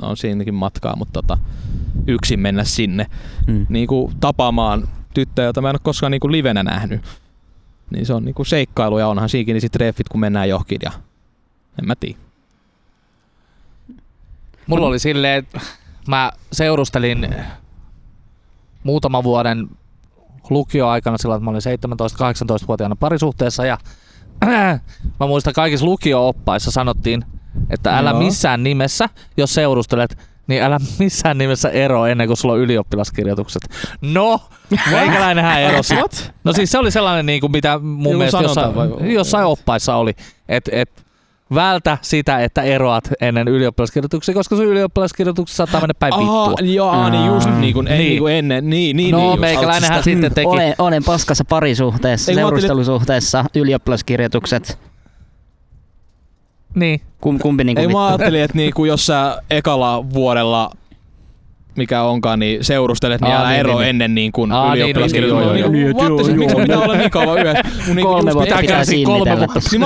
no 0.01 0.07
on 0.09 0.17
siinäkin 0.17 0.53
matkaa, 0.53 0.95
mutta 0.95 1.13
tota, 1.21 1.37
yksin 2.07 2.39
mennä 2.39 2.63
sinne 2.63 3.07
Mm. 3.47 3.65
niinku 3.69 4.11
tapaamaan 4.19 4.87
tyttöjä, 5.13 5.45
jota 5.45 5.61
mä 5.61 5.69
en 5.69 5.73
ole 5.75 5.79
koskaan 5.83 6.11
niinku 6.11 6.31
livenä 6.31 6.63
nähnyt. 6.63 7.01
Niin 7.89 8.05
se 8.05 8.13
on 8.13 8.25
niinku 8.25 8.43
seikkailu 8.43 8.99
ja 8.99 9.07
onhan 9.07 9.29
siinkin 9.29 9.53
niin 9.53 9.61
sit 9.61 9.71
treffit, 9.71 10.09
kun 10.09 10.19
mennään 10.19 10.49
johonkin 10.49 10.79
ja 10.83 10.91
en 11.79 11.87
mä 11.87 11.95
tiedä. 11.95 12.17
mulla 14.67 14.87
oli 14.87 14.99
silleen, 14.99 15.39
että 15.39 15.59
mä 16.07 16.31
seurustelin 16.51 17.35
muutaman 18.83 19.23
vuoden 19.23 19.69
lukioaikana 20.49 21.17
silloin, 21.17 21.37
että 21.37 21.45
mä 21.45 21.51
olin 21.51 22.61
17-18-vuotiaana 22.61 22.95
parisuhteessa 22.95 23.65
ja 23.65 23.77
mä 25.19 25.27
muistan 25.27 25.53
kaikissa 25.53 25.85
lukio-oppaissa 25.85 26.71
sanottiin, 26.71 27.25
että 27.69 27.97
älä 27.97 28.09
Joo. 28.09 28.19
missään 28.19 28.63
nimessä, 28.63 29.09
jos 29.37 29.53
seurustelet, 29.53 30.17
niin 30.47 30.63
älä 30.63 30.79
missään 30.99 31.37
nimessä 31.37 31.69
ero 31.69 32.05
ennen 32.05 32.27
kuin 32.27 32.37
sulla 32.37 32.53
on 32.53 32.59
ylioppilaskirjoitukset. 32.59 33.61
No, 34.01 34.39
meikäläinenhän 34.91 35.61
erosi. 35.61 35.95
No 36.43 36.53
siis 36.53 36.71
se 36.71 36.77
oli 36.77 36.91
sellainen, 36.91 37.25
niin 37.25 37.41
kuin 37.41 37.51
mitä 37.51 37.79
mun 37.79 38.03
Joku 38.03 38.17
mielestä 38.17 38.41
jossain, 38.41 38.75
vai- 38.75 39.13
jossain 39.13 39.45
oppaissa 39.45 39.95
oli, 39.95 40.15
että 40.49 40.71
et, 40.73 40.89
vältä 41.53 41.97
sitä, 42.01 42.39
että 42.39 42.61
eroat 42.61 43.09
ennen 43.21 43.47
ylioppilaskirjoituksia, 43.47 44.33
koska 44.33 44.55
sun 44.55 44.65
ylioppilaskirjoituksessa 44.65 45.57
saattaa 45.57 45.81
mennä 45.81 45.93
päin 45.99 46.13
vittua. 46.17 46.43
Aha, 46.43 46.55
joo, 46.61 47.09
niin 47.09 47.25
just 47.25 47.49
niin 47.59 47.73
kuin, 47.73 47.87
ei 47.87 47.97
Niin. 47.97 48.09
niin 48.09 48.19
kuin 48.19 48.33
ennen. 48.33 48.69
Niin, 48.69 48.97
niin, 48.97 49.11
no 49.11 49.17
niin 49.17 49.29
just. 49.29 49.39
meikäläinenhän 49.41 50.03
sitten 50.03 50.33
teki. 50.33 50.47
Olen, 50.47 50.75
olen 50.77 51.03
paskassa 51.03 51.45
parisuhteessa, 51.45 52.31
Ei, 52.31 52.35
mä 52.35 52.39
ajattelin, 52.39 52.61
seurustelusuhteessa, 52.61 53.45
ylioppilaskirjoitukset. 53.55 54.79
Niin. 56.75 57.01
Kum, 57.21 57.39
kumpi 57.39 57.63
niinku 57.63 57.81
Ei 57.81 57.87
vittu? 57.87 57.97
mä 57.97 58.07
ajattelin, 58.07 58.41
että 58.41 58.57
niinku, 58.57 58.85
jos 58.85 59.05
sä 59.05 59.37
ekalla 59.49 60.09
vuodella 60.13 60.71
mikä 61.75 62.01
onkaan, 62.03 62.39
niin 62.39 62.63
seurustelet, 62.63 63.21
niin 63.21 63.33
Aa, 63.33 63.39
älä 63.39 63.49
niin, 63.49 63.59
ero 63.59 63.77
niin, 63.79 63.89
ennen 63.89 64.15
niin 64.15 64.31
kuin 64.31 64.51
Aa, 64.51 64.75
niin, 64.75 64.85
niin, 64.85 64.95
niin, 64.95 65.11
Niin, 65.11 65.27
joo, 65.27 65.41
joo, 65.41 65.55
joo, 65.55 65.69
Miksi 66.35 66.55
pitää 66.55 66.79
olla 66.79 66.95
niin 66.95 67.11
kauan 67.11 67.39
yhdessä? 67.39 67.61
Mun 67.87 67.95
niinku 67.95 68.11
Kolme 68.13 68.33
vuotta 68.33 68.55
pitää 68.61 68.85
sinnitellä. 68.85 69.47
Niin 69.71 69.81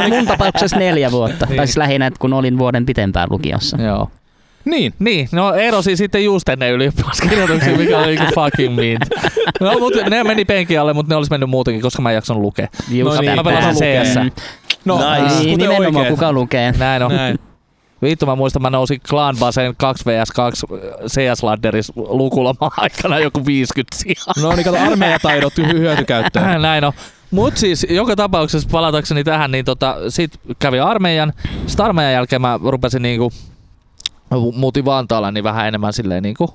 Mun, 0.00 0.08
mun 0.08 0.26
tapauksessa 0.26 0.76
neljä 0.76 1.10
vuotta. 1.10 1.46
Niin. 1.46 1.56
Tai 1.56 1.66
siis 1.66 1.76
lähinnä, 1.76 2.06
että 2.06 2.18
kun 2.20 2.32
olin 2.32 2.58
vuoden 2.58 2.86
pitempään 2.86 3.28
lukiossa. 3.30 3.76
Joo. 3.82 4.10
Niin. 4.64 4.94
Niin, 4.98 5.28
no 5.32 5.54
erosi 5.54 5.96
sitten 5.96 6.24
just 6.24 6.48
ennen 6.48 6.72
ylioppilaskirjoituksia, 6.72 7.76
mikä 7.76 7.98
oli 7.98 8.06
niinku 8.06 8.24
fucking 8.34 8.74
mean. 8.76 8.98
No, 9.60 9.78
mut 9.78 9.92
ne 10.10 10.24
meni 10.24 10.44
penkin 10.44 10.80
alle, 10.80 10.92
mutta 10.92 11.12
ne 11.12 11.16
olisi 11.16 11.30
mennyt 11.30 11.50
muutenkin, 11.50 11.82
koska 11.82 12.02
mä 12.02 12.10
en 12.10 12.14
jaksanut 12.14 12.42
lukea. 12.42 12.68
Just 12.90 13.14
No 13.14 13.20
niin, 13.20 13.34
Mä 13.36 13.44
pelasin 13.44 13.74
lukee. 13.74 14.02
CS. 14.04 14.14
No, 14.84 14.96
Nice. 14.96 15.34
äh, 15.34 15.40
Niin, 15.40 15.58
nimenomaan 15.58 15.96
oikeet. 15.96 16.08
kuka 16.08 16.32
lukee. 16.32 16.74
Näin 16.78 17.02
on. 17.02 17.10
Näin. 17.16 17.38
Vittu 18.04 18.26
mä 18.26 18.36
muistan, 18.36 18.62
mä 18.62 18.70
nousin 18.70 19.00
Clan 19.00 19.36
Basen 19.38 19.74
2 19.76 20.04
vs 20.04 20.30
2 20.30 20.66
CS-ladderis 21.06 21.92
lukuloman 21.96 22.70
aikana 22.76 23.18
joku 23.18 23.46
50 23.46 23.96
sijaa. 23.96 24.48
No 24.48 24.56
niin, 24.56 24.64
kato, 24.64 24.78
armeijataidot 24.78 25.52
hy- 25.58 25.78
hyötykäyttöön. 25.78 26.62
Näin 26.62 26.84
on. 26.84 26.92
Mut 27.30 27.56
siis 27.56 27.86
joka 27.90 28.16
tapauksessa 28.16 28.68
palatakseni 28.72 29.24
tähän, 29.24 29.50
niin 29.50 29.64
tota, 29.64 29.96
sit 30.08 30.40
kävi 30.58 30.80
armeijan. 30.80 31.32
Sitten 31.66 31.86
armeijan 31.86 32.12
jälkeen 32.12 32.42
mä 32.42 32.60
rupesin 32.64 33.02
niinku, 33.02 33.32
muutin 34.54 34.84
Vantaalla 34.84 35.30
niin 35.30 35.44
vähän 35.44 35.68
enemmän 35.68 35.92
silleen 35.92 36.22
niinku 36.22 36.54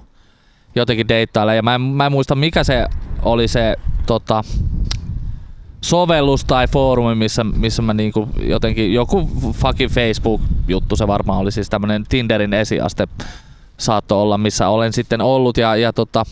jotenkin 0.75 1.07
deittailla. 1.07 1.53
Ja 1.53 1.61
mä 1.61 1.75
en, 1.75 1.81
mä 1.81 2.05
en 2.05 2.11
muista 2.11 2.35
mikä 2.35 2.63
se 2.63 2.85
oli 3.21 3.47
se 3.47 3.75
tota, 4.05 4.43
sovellus 5.81 6.45
tai 6.45 6.67
foorumi, 6.67 7.15
missä, 7.15 7.43
missä 7.43 7.81
mä 7.81 7.93
niinku 7.93 8.29
jotenkin, 8.41 8.93
joku 8.93 9.29
fucking 9.53 9.91
Facebook-juttu 10.69 10.95
se 10.95 11.07
varmaan 11.07 11.39
oli, 11.39 11.51
siis 11.51 11.69
tämmönen 11.69 12.03
Tinderin 12.09 12.53
esiaste 12.53 13.07
saattoi 13.77 14.21
olla, 14.21 14.37
missä 14.37 14.67
olen 14.67 14.93
sitten 14.93 15.21
ollut 15.21 15.57
ja, 15.57 15.75
ja 15.75 15.93
tota, 15.93 16.23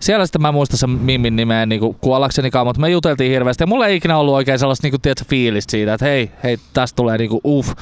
siellä 0.00 0.26
sitten 0.26 0.42
mä 0.42 0.48
en 0.48 0.54
muista 0.54 0.76
sen 0.76 0.90
Mimin 0.90 1.36
nimeä 1.36 1.66
niinku 1.66 1.96
kuollaksenikaan, 2.00 2.66
mutta 2.66 2.80
me 2.80 2.90
juteltiin 2.90 3.30
hirveästi 3.32 3.62
ja 3.62 3.66
mulla 3.66 3.86
ei 3.86 3.96
ikinä 3.96 4.18
ollut 4.18 4.34
oikein 4.34 4.58
sellaista 4.58 4.84
niinku, 4.84 4.98
tiedätkö, 4.98 5.24
fiilistä 5.28 5.70
siitä, 5.70 5.94
että 5.94 6.06
hei, 6.06 6.30
hei, 6.42 6.58
tästä 6.72 6.96
tulee 6.96 7.18
niinku 7.18 7.40
uff, 7.44 7.72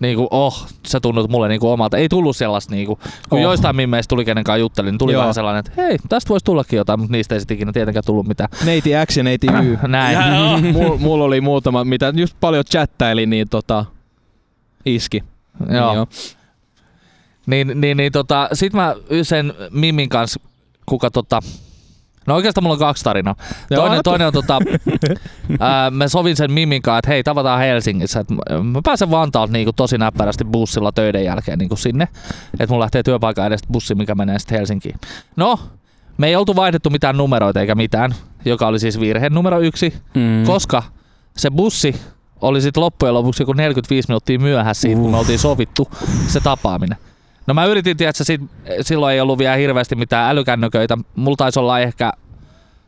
niinku 0.00 0.28
oh, 0.30 0.66
se 0.86 1.00
tunnut 1.00 1.30
mulle 1.30 1.48
niinku 1.48 1.70
omalta. 1.70 1.96
Ei 1.96 2.08
tullut 2.08 2.36
sellaista 2.36 2.74
niinku, 2.74 2.98
kun 3.28 3.38
Oh. 3.38 3.42
joistain 3.42 3.76
mimmeistä 3.76 4.08
tuli 4.08 4.24
kenen 4.24 4.44
kanssa 4.44 4.58
juttelin, 4.58 4.92
niin 4.92 4.98
tuli 4.98 5.12
Joo. 5.12 5.20
vähän 5.20 5.34
sellainen, 5.34 5.60
että 5.60 5.82
hei, 5.82 5.98
tästä 6.08 6.28
voisi 6.28 6.44
tullakin 6.44 6.76
jotain, 6.76 7.00
mutta 7.00 7.12
niistä 7.12 7.34
ei 7.34 7.40
sitten 7.40 7.54
ikinä 7.54 7.72
tietenkään 7.72 8.04
tullut 8.06 8.26
mitään. 8.26 8.48
Neiti 8.64 8.90
X 9.06 9.16
ja 9.16 9.22
neiti 9.22 9.46
Y. 9.46 9.78
Näin. 9.88 10.64
Mulla 10.72 10.96
mul 10.98 11.20
oli 11.20 11.40
muutama, 11.40 11.84
mitä 11.84 12.12
just 12.16 12.36
paljon 12.40 12.64
chattaili, 12.64 13.26
niin 13.26 13.48
tota, 13.48 13.84
iski. 14.86 15.24
Joo. 15.68 15.94
Joo. 15.94 16.06
Niin, 17.46 17.72
niin, 17.80 17.96
niin 17.96 18.12
tota, 18.12 18.48
sit 18.52 18.72
mä 18.72 18.94
sen 19.22 19.54
Mimin 19.70 20.08
kanssa, 20.08 20.40
kuka 20.86 21.10
tota, 21.10 21.40
No 22.26 22.34
oikeastaan 22.34 22.62
mulla 22.64 22.74
on 22.74 22.78
kaksi 22.78 23.04
tarinaa. 23.04 23.34
Joo, 23.70 23.82
Toinen, 23.82 24.00
toinen 24.04 24.26
on 24.26 24.32
tota, 24.32 24.58
ää, 25.60 25.90
mä 25.90 26.08
sovin 26.08 26.36
sen 26.36 26.52
Mimin 26.52 26.82
kanssa, 26.82 26.98
että 26.98 27.10
hei 27.10 27.22
tavataan 27.22 27.60
Helsingissä. 27.60 28.20
Et 28.20 28.30
mä- 28.30 28.62
mä 28.62 28.80
pääsen 28.84 29.10
Vantaalta 29.10 29.52
niinku 29.52 29.72
tosi 29.72 29.98
näppärästi 29.98 30.44
bussilla 30.44 30.92
töiden 30.92 31.24
jälkeen 31.24 31.58
niinku 31.58 31.76
sinne. 31.76 32.08
Että 32.60 32.66
mulla 32.74 32.82
lähtee 32.82 33.02
työpaikan 33.02 33.46
edestä 33.46 33.68
bussi, 33.72 33.94
mikä 33.94 34.14
menee 34.14 34.38
sitten 34.38 34.58
Helsinkiin. 34.58 34.94
No, 35.36 35.60
me 36.18 36.26
ei 36.28 36.36
oltu 36.36 36.56
vaihdettu 36.56 36.90
mitään 36.90 37.16
numeroita 37.16 37.60
eikä 37.60 37.74
mitään, 37.74 38.14
joka 38.44 38.66
oli 38.66 38.78
siis 38.78 39.00
virhe 39.00 39.30
numero 39.30 39.60
yksi, 39.60 39.94
Mm. 40.14 40.44
koska 40.46 40.82
se 41.36 41.50
bussi 41.50 41.94
oli 42.42 42.60
sitten 42.60 42.80
loppujen 42.80 43.14
lopuksi 43.14 43.42
joku 43.42 43.52
45 43.52 44.08
minuuttia 44.08 44.38
myöhässä 44.38 44.80
siitä, 44.80 45.00
kun 45.00 45.10
me 45.10 45.16
oltiin 45.16 45.38
sovittu 45.38 45.88
se 46.26 46.40
tapaaminen. 46.40 46.98
No 47.46 47.54
mä 47.54 47.64
yritin, 47.64 47.96
että 48.00 48.24
sit, 48.24 48.40
silloin 48.80 49.14
ei 49.14 49.20
ollut 49.20 49.38
vielä 49.38 49.56
hirveästi 49.56 49.94
mitään 49.94 50.30
älykännököitä. 50.30 50.98
Mulla 51.14 51.36
taisi 51.36 51.58
olla 51.58 51.80
ehkä, 51.80 52.12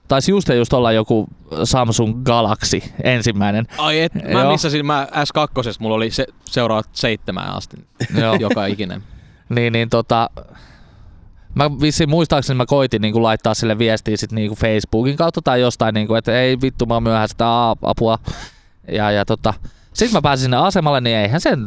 taisi 0.09 0.31
just 0.31 0.49
ja 0.49 0.55
just 0.55 0.73
olla 0.73 0.93
joku 0.93 1.27
Samsung 1.65 2.23
Galaxy 2.25 2.83
ensimmäinen. 3.03 3.67
Ai 3.79 4.01
et, 4.01 4.15
mä 4.15 4.41
Joo. 4.41 4.53
missasin, 4.53 4.87
mä 4.87 5.09
S2, 5.13 5.77
mulla 5.79 5.95
oli 5.95 6.11
se, 6.11 6.27
seuraavat 6.45 6.89
seitsemään 6.93 7.55
asti, 7.55 7.77
Joo. 8.21 8.35
joka 8.35 8.67
ikinen. 8.67 9.03
niin, 9.49 9.73
niin 9.73 9.91
tota, 9.91 10.31
mä 11.55 11.71
vissiin 11.81 12.11
muistaakseni 12.11 12.57
mä 12.57 12.67
koitin 12.67 13.03
niinku 13.03 13.23
laittaa 13.23 13.55
sille 13.55 13.79
viestiä 13.79 14.17
sit 14.17 14.33
niinku 14.33 14.55
Facebookin 14.55 15.17
kautta 15.17 15.43
tai 15.43 15.61
jostain, 15.61 15.95
niinku, 15.95 16.15
että 16.15 16.41
ei 16.41 16.61
vittu 16.61 16.87
mä 16.87 16.95
oon 16.95 17.05
apua. 17.83 18.19
Ja, 18.93 19.11
ja 19.11 19.25
tota, 19.25 19.55
sitten 19.93 20.17
mä 20.17 20.23
pääsin 20.23 20.43
sinne 20.43 20.57
asemalle, 20.57 21.01
niin 21.01 21.17
eihän 21.17 21.41
sen 21.41 21.59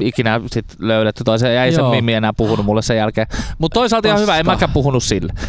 ikinä 0.00 0.40
sit 0.46 0.66
löydetty. 0.78 1.24
Tai 1.24 1.38
se 1.38 1.62
ei 1.62 1.72
sen 1.72 1.82
Joo. 1.82 1.90
Mimmi 1.90 2.12
enää 2.14 2.32
puhunut 2.32 2.66
mulle 2.66 2.82
sen 2.82 2.96
jälkeen. 2.96 3.26
Mutta 3.58 3.74
toisaalta 3.74 4.08
ihan 4.08 4.20
hyvä, 4.20 4.38
en 4.38 4.46
mäkään 4.46 4.72
puhunut 4.72 5.02
sille. 5.04 5.32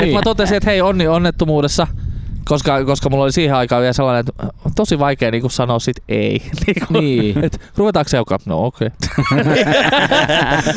Niin. 0.00 0.14
Mä 0.14 0.20
totesin, 0.24 0.56
että 0.56 0.70
hei 0.70 0.80
onni 0.80 1.08
onnettomuudessa, 1.08 1.86
koska, 2.44 2.84
koska 2.84 3.10
mulla 3.10 3.24
oli 3.24 3.32
siihen 3.32 3.54
aikaan 3.56 3.80
vielä 3.82 3.92
sellainen, 3.92 4.20
että 4.20 4.32
on 4.64 4.72
tosi 4.76 4.98
vaikea 4.98 5.30
niinku 5.30 5.48
sanoa 5.48 5.78
sit 5.78 5.96
ei. 6.08 6.42
Niinku, 6.66 6.92
Niin. 7.00 7.44
Et 7.44 7.60
ruvetaanko 7.76 8.08
seukaan? 8.08 8.40
No 8.46 8.64
okei. 8.66 8.88
Okay. 9.32 9.44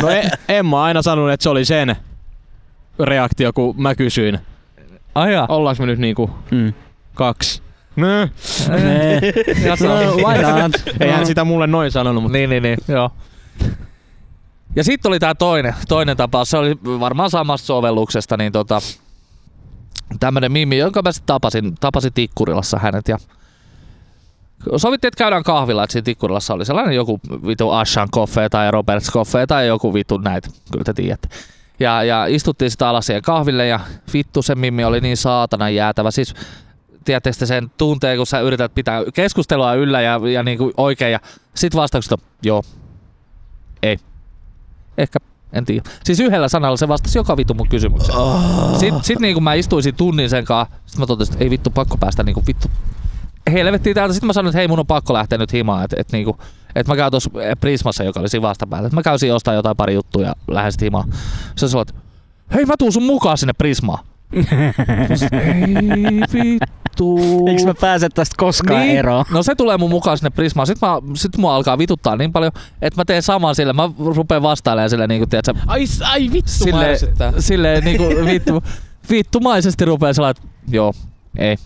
No 0.02 0.10
e- 0.10 0.30
Emma 0.50 0.80
on 0.80 0.86
aina 0.86 1.02
sanonut, 1.02 1.32
että 1.32 1.44
se 1.44 1.50
oli 1.50 1.66
sen 1.66 1.96
reaktio, 3.00 3.54
kun 3.54 3.76
mä 3.82 3.96
kysyin. 3.96 4.40
Ai 5.16 5.34
jaa. 5.34 5.46
Ollaanko 5.50 5.84
me 5.84 5.88
nyt 5.88 6.00
niinku 6.00 6.30
Mm. 6.52 6.74
kaksi. 7.14 7.62
Nö. 7.98 8.28
No, 9.88 10.16
why 10.16 10.62
not? 10.62 10.72
Eihän 11.00 11.26
sitä 11.26 11.44
mulle 11.44 11.68
noin 11.68 11.92
sanonut, 11.92 12.24
mutta 12.24 12.38
Niin, 12.38 12.50
niin, 12.50 12.64
niin, 12.64 12.78
joo. 12.88 13.12
Ja 14.76 14.84
sitten 14.84 15.10
oli 15.10 15.20
tää 15.20 15.36
toinen, 15.36 15.76
toinen 15.88 16.18
tapaus, 16.18 16.50
se 16.50 16.58
oli 16.58 16.78
varmaan 16.84 17.30
samasta 17.30 17.66
sovelluksesta, 17.66 18.38
niin 18.38 18.52
tota, 18.52 18.80
tämmönen 20.20 20.52
mimi, 20.52 20.78
jonka 20.78 21.02
mä 21.02 21.12
sitten 21.12 21.28
tapasin, 21.28 21.76
tapasin 21.80 22.14
Tikkurilassa 22.14 22.80
hänet 22.80 23.08
ja 23.08 23.18
sovittiin, 24.78 25.08
että 25.08 25.18
käydään 25.18 25.44
kahvilla, 25.44 25.84
että 25.84 25.92
siinä 25.92 26.04
Tikkurilassa 26.04 26.54
oli 26.54 26.66
sellainen 26.66 26.96
joku 26.96 27.20
vitu 27.48 27.70
Ashan 27.70 28.10
Coffee 28.12 28.50
tai 28.50 28.72
Roberts 28.72 29.12
Coffee 29.12 29.48
tai 29.48 29.68
joku 29.68 29.94
vitu 29.94 30.18
näitä, 30.18 30.50
kyllä 30.72 30.84
te 30.84 30.94
tiedätte. 30.94 31.28
Ja, 31.80 32.04
ja 32.04 32.26
istuttiin 32.26 32.72
sitä 32.72 32.90
alas 32.90 33.06
siihen 33.06 33.22
kahville 33.22 33.68
ja 33.68 33.80
vittu 34.14 34.42
se 34.42 34.56
mimmi 34.56 34.84
oli 34.84 35.02
niin 35.02 35.18
saatana 35.18 35.70
jäätävä. 35.70 36.12
Siis 36.12 36.34
tiedättekö 37.08 37.38
te 37.40 37.46
sen 37.46 37.72
tunteen, 37.78 38.18
kun 38.18 38.28
sä 38.28 38.40
yrität 38.40 38.76
pitää 38.76 39.02
keskustelua 39.14 39.74
yllä 39.74 40.02
ja, 40.02 40.20
ja 40.34 40.44
niin 40.44 40.58
kuin 40.58 40.74
oikein 40.78 41.12
ja 41.12 41.20
sit 41.56 41.76
vastaukset 41.76 42.12
on, 42.12 42.18
joo, 42.44 42.64
ei, 43.84 43.98
ehkä, 44.98 45.20
en 45.54 45.66
tiedä. 45.66 45.90
Siis 46.04 46.20
yhdellä 46.20 46.48
sanalla 46.48 46.78
se 46.78 46.88
vastasi 46.88 47.20
joka 47.20 47.38
vittu 47.38 47.54
mun 47.54 47.68
kysymykseen. 47.68 48.18
Sitten 48.80 49.04
sit 49.04 49.20
niin 49.20 49.34
kun 49.34 49.44
mä 49.44 49.54
istuisin 49.54 49.96
tunnin 49.96 50.30
sen 50.30 50.46
kanssa, 50.46 50.76
sit 50.86 51.00
mä 51.00 51.06
totesin, 51.06 51.34
että 51.34 51.44
ei 51.44 51.50
vittu 51.50 51.70
pakko 51.70 51.98
päästä 51.98 52.24
niinku 52.24 52.44
vittu 52.48 52.68
helvettiin 53.52 53.96
täältä. 53.96 54.14
Sitten 54.14 54.28
mä 54.28 54.34
sanoin, 54.34 54.50
että 54.50 54.58
hei 54.58 54.68
mun 54.68 54.80
on 54.80 54.88
pakko 54.88 55.14
lähteä 55.14 55.38
nyt 55.38 55.54
himaan, 55.54 55.84
että 55.84 55.96
et 56.00 56.12
niinku, 56.12 56.38
et 56.76 56.88
mä 56.88 56.96
käyn 56.96 57.12
tuossa 57.12 57.30
Prismassa, 57.60 58.04
joka 58.04 58.20
oli 58.20 58.30
siinä 58.30 58.48
vastapäällä. 58.48 58.88
Et 58.88 58.94
mä 58.94 59.04
käyn 59.04 59.20
siinä 59.20 59.36
ostaa 59.36 59.54
jotain 59.54 59.78
pari 59.78 59.94
juttuja 59.94 60.28
ja 60.28 60.34
lähden 60.48 60.72
sit 60.72 60.82
himaan. 60.82 61.14
Se 61.56 61.68
sanoi, 61.68 61.82
että 61.82 61.94
hei 62.54 62.66
mä 62.66 62.74
tuun 62.80 62.94
sun 62.94 63.04
mukaan 63.04 63.38
sinne 63.38 63.54
Prismaan. 63.54 64.06
Ei 65.32 65.66
vittu. 66.34 66.77
Eikö 67.48 67.64
mä 67.66 67.74
pääse 67.82 68.10
tästä 68.10 68.36
koskaan 68.38 68.82
Niin. 68.82 68.98
eroon? 68.98 69.26
No 69.32 69.44
se 69.44 69.56
tulee 69.56 69.78
mun 69.78 69.90
mukaan 69.90 70.18
sinne 70.18 70.30
Prismaan. 70.30 70.68
Sitten 70.68 70.90
mä, 70.90 71.02
sit 71.16 71.38
mua 71.38 71.56
alkaa 71.56 71.78
vituttaa 71.78 72.16
niin 72.16 72.32
paljon, 72.34 72.52
että 72.82 73.00
mä 73.02 73.06
teen 73.06 73.24
saman 73.24 73.56
sille. 73.56 73.74
Mä 73.74 73.90
rupean 74.16 74.42
vastailemaan 74.42 74.90
sille 74.90 75.08
niin 75.08 75.20
kuin, 75.22 75.30
tiedätkö, 75.30 75.54
ai, 75.68 75.86
ai 76.12 76.22
vittu 76.34 76.52
mä 76.66 76.66
Silleen- 76.66 76.92
ärsyttää. 76.92 77.34
silleen 77.40 77.84
niinku 77.84 78.04
vittu, 78.26 78.64
vittumaisesti 79.12 79.86
rupeaa 79.86 80.14
sellainen, 80.14 80.44
että 80.44 80.76
joo, 80.76 80.94
ei, 81.38 81.58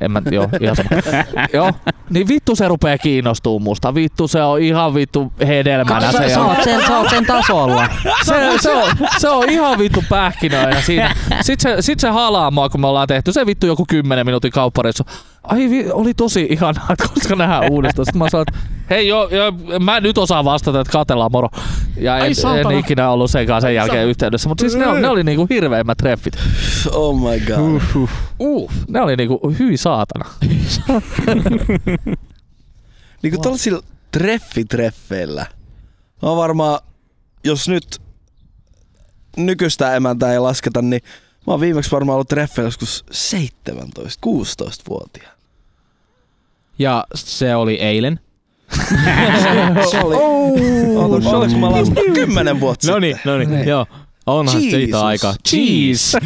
en 0.00 0.10
mä, 0.10 0.22
joo, 0.30 0.48
ihan 0.60 0.76
sama. 0.76 0.88
joo, 1.54 1.72
niin 2.10 2.28
vittu 2.28 2.56
se 2.56 2.68
rupeaa 2.68 2.98
kiinnostuu 2.98 3.60
musta. 3.60 3.94
Vittu 3.94 4.28
se 4.28 4.42
on 4.42 4.62
ihan 4.62 4.94
vittu 4.94 5.32
hedelmänä. 5.46 6.12
Sä, 6.12 6.18
Se, 6.18 6.28
sä, 6.28 6.42
oot 6.44 6.62
sen, 6.64 6.80
sä 6.86 6.98
oot 6.98 7.10
sen 7.10 7.26
tasolla. 7.26 7.88
se, 8.24 8.34
se, 8.60 8.70
on, 8.70 8.90
se 9.18 9.28
on 9.28 9.50
ihan 9.50 9.78
vittu 9.78 10.04
pähkinöinä 10.08 10.80
siinä. 10.80 11.14
Sitten 11.40 11.76
se, 11.76 11.82
sit 11.82 12.00
se 12.00 12.08
halaa 12.08 12.50
mua, 12.50 12.68
kun 12.68 12.80
me 12.80 12.86
ollaan 12.86 13.08
tehty 13.08 13.32
se 13.32 13.46
vittu 13.46 13.66
joku 13.66 13.84
10 13.88 14.26
minuutin 14.26 14.50
kauppareissu. 14.50 15.04
Ai 15.50 15.90
oli 15.92 16.14
tosi 16.14 16.46
ihanaa, 16.50 16.86
että 16.90 17.04
koska 17.14 17.36
nähdään 17.36 17.72
uudestaan. 17.72 18.06
Sitten 18.06 18.18
mä 18.18 18.30
sanoin, 18.30 18.46
että 18.48 18.60
hei 18.90 19.08
joo, 19.08 19.28
joo, 19.28 19.52
mä 19.80 20.00
nyt 20.00 20.18
osaa 20.18 20.44
vastata, 20.44 20.80
että 20.80 20.92
katellaan 20.92 21.32
moro. 21.32 21.48
Ja 21.96 22.14
Ai 22.14 22.20
en, 22.20 22.34
en 22.72 22.78
ikinä 22.78 23.10
ollut 23.10 23.30
senkaan 23.30 23.62
sen 23.62 23.74
jälkeen 23.74 24.08
yhteydessä. 24.08 24.48
Mutta 24.48 24.62
siis 24.62 24.74
ne, 24.74 25.00
ne 25.00 25.08
oli 25.08 25.24
niinku 25.24 25.46
hirveimmät 25.50 25.98
treffit. 25.98 26.36
Oh 26.92 27.20
my 27.20 27.40
god. 27.40 27.80
Uh, 28.38 28.70
ne 28.88 29.00
oli 29.00 29.16
niinku 29.16 29.54
hyi 29.58 29.76
saatana. 29.76 30.24
Niinku 33.22 33.36
wow. 33.36 33.42
tällaisilla 33.42 33.82
treffitreffeillä. 34.12 35.46
Mä 36.22 36.28
oon 36.28 36.36
varmaan, 36.36 36.80
jos 37.44 37.68
nyt 37.68 37.86
nykyistä 39.36 39.96
emäntää 39.96 40.32
ei 40.32 40.38
lasketa, 40.38 40.82
niin 40.82 41.02
mä 41.46 41.52
oon 41.52 41.60
viimeksi 41.60 41.90
varmaan 41.90 42.14
ollut 42.14 42.28
treffeillä 42.28 42.66
joskus 42.66 43.04
17-16-vuotiaan. 43.12 45.39
Ja 46.80 47.04
se 47.14 47.54
oli 47.56 47.74
eilen. 47.74 48.20
Se 49.90 49.98
oli, 50.04 50.16
oh, 50.16 51.34
oliko 51.34 51.58
mä 51.58 51.68
10 52.14 52.60
vuotta 52.60 52.86
No 52.86 52.92
sitten. 52.92 53.00
niin, 53.00 53.16
no 53.24 53.38
niin, 53.56 53.68
joo. 53.68 53.86
Onhan 54.26 54.56
Jesus. 54.62 54.70
siitä 54.70 55.00
aikaa. 55.06 55.34
Cheese. 55.48 56.18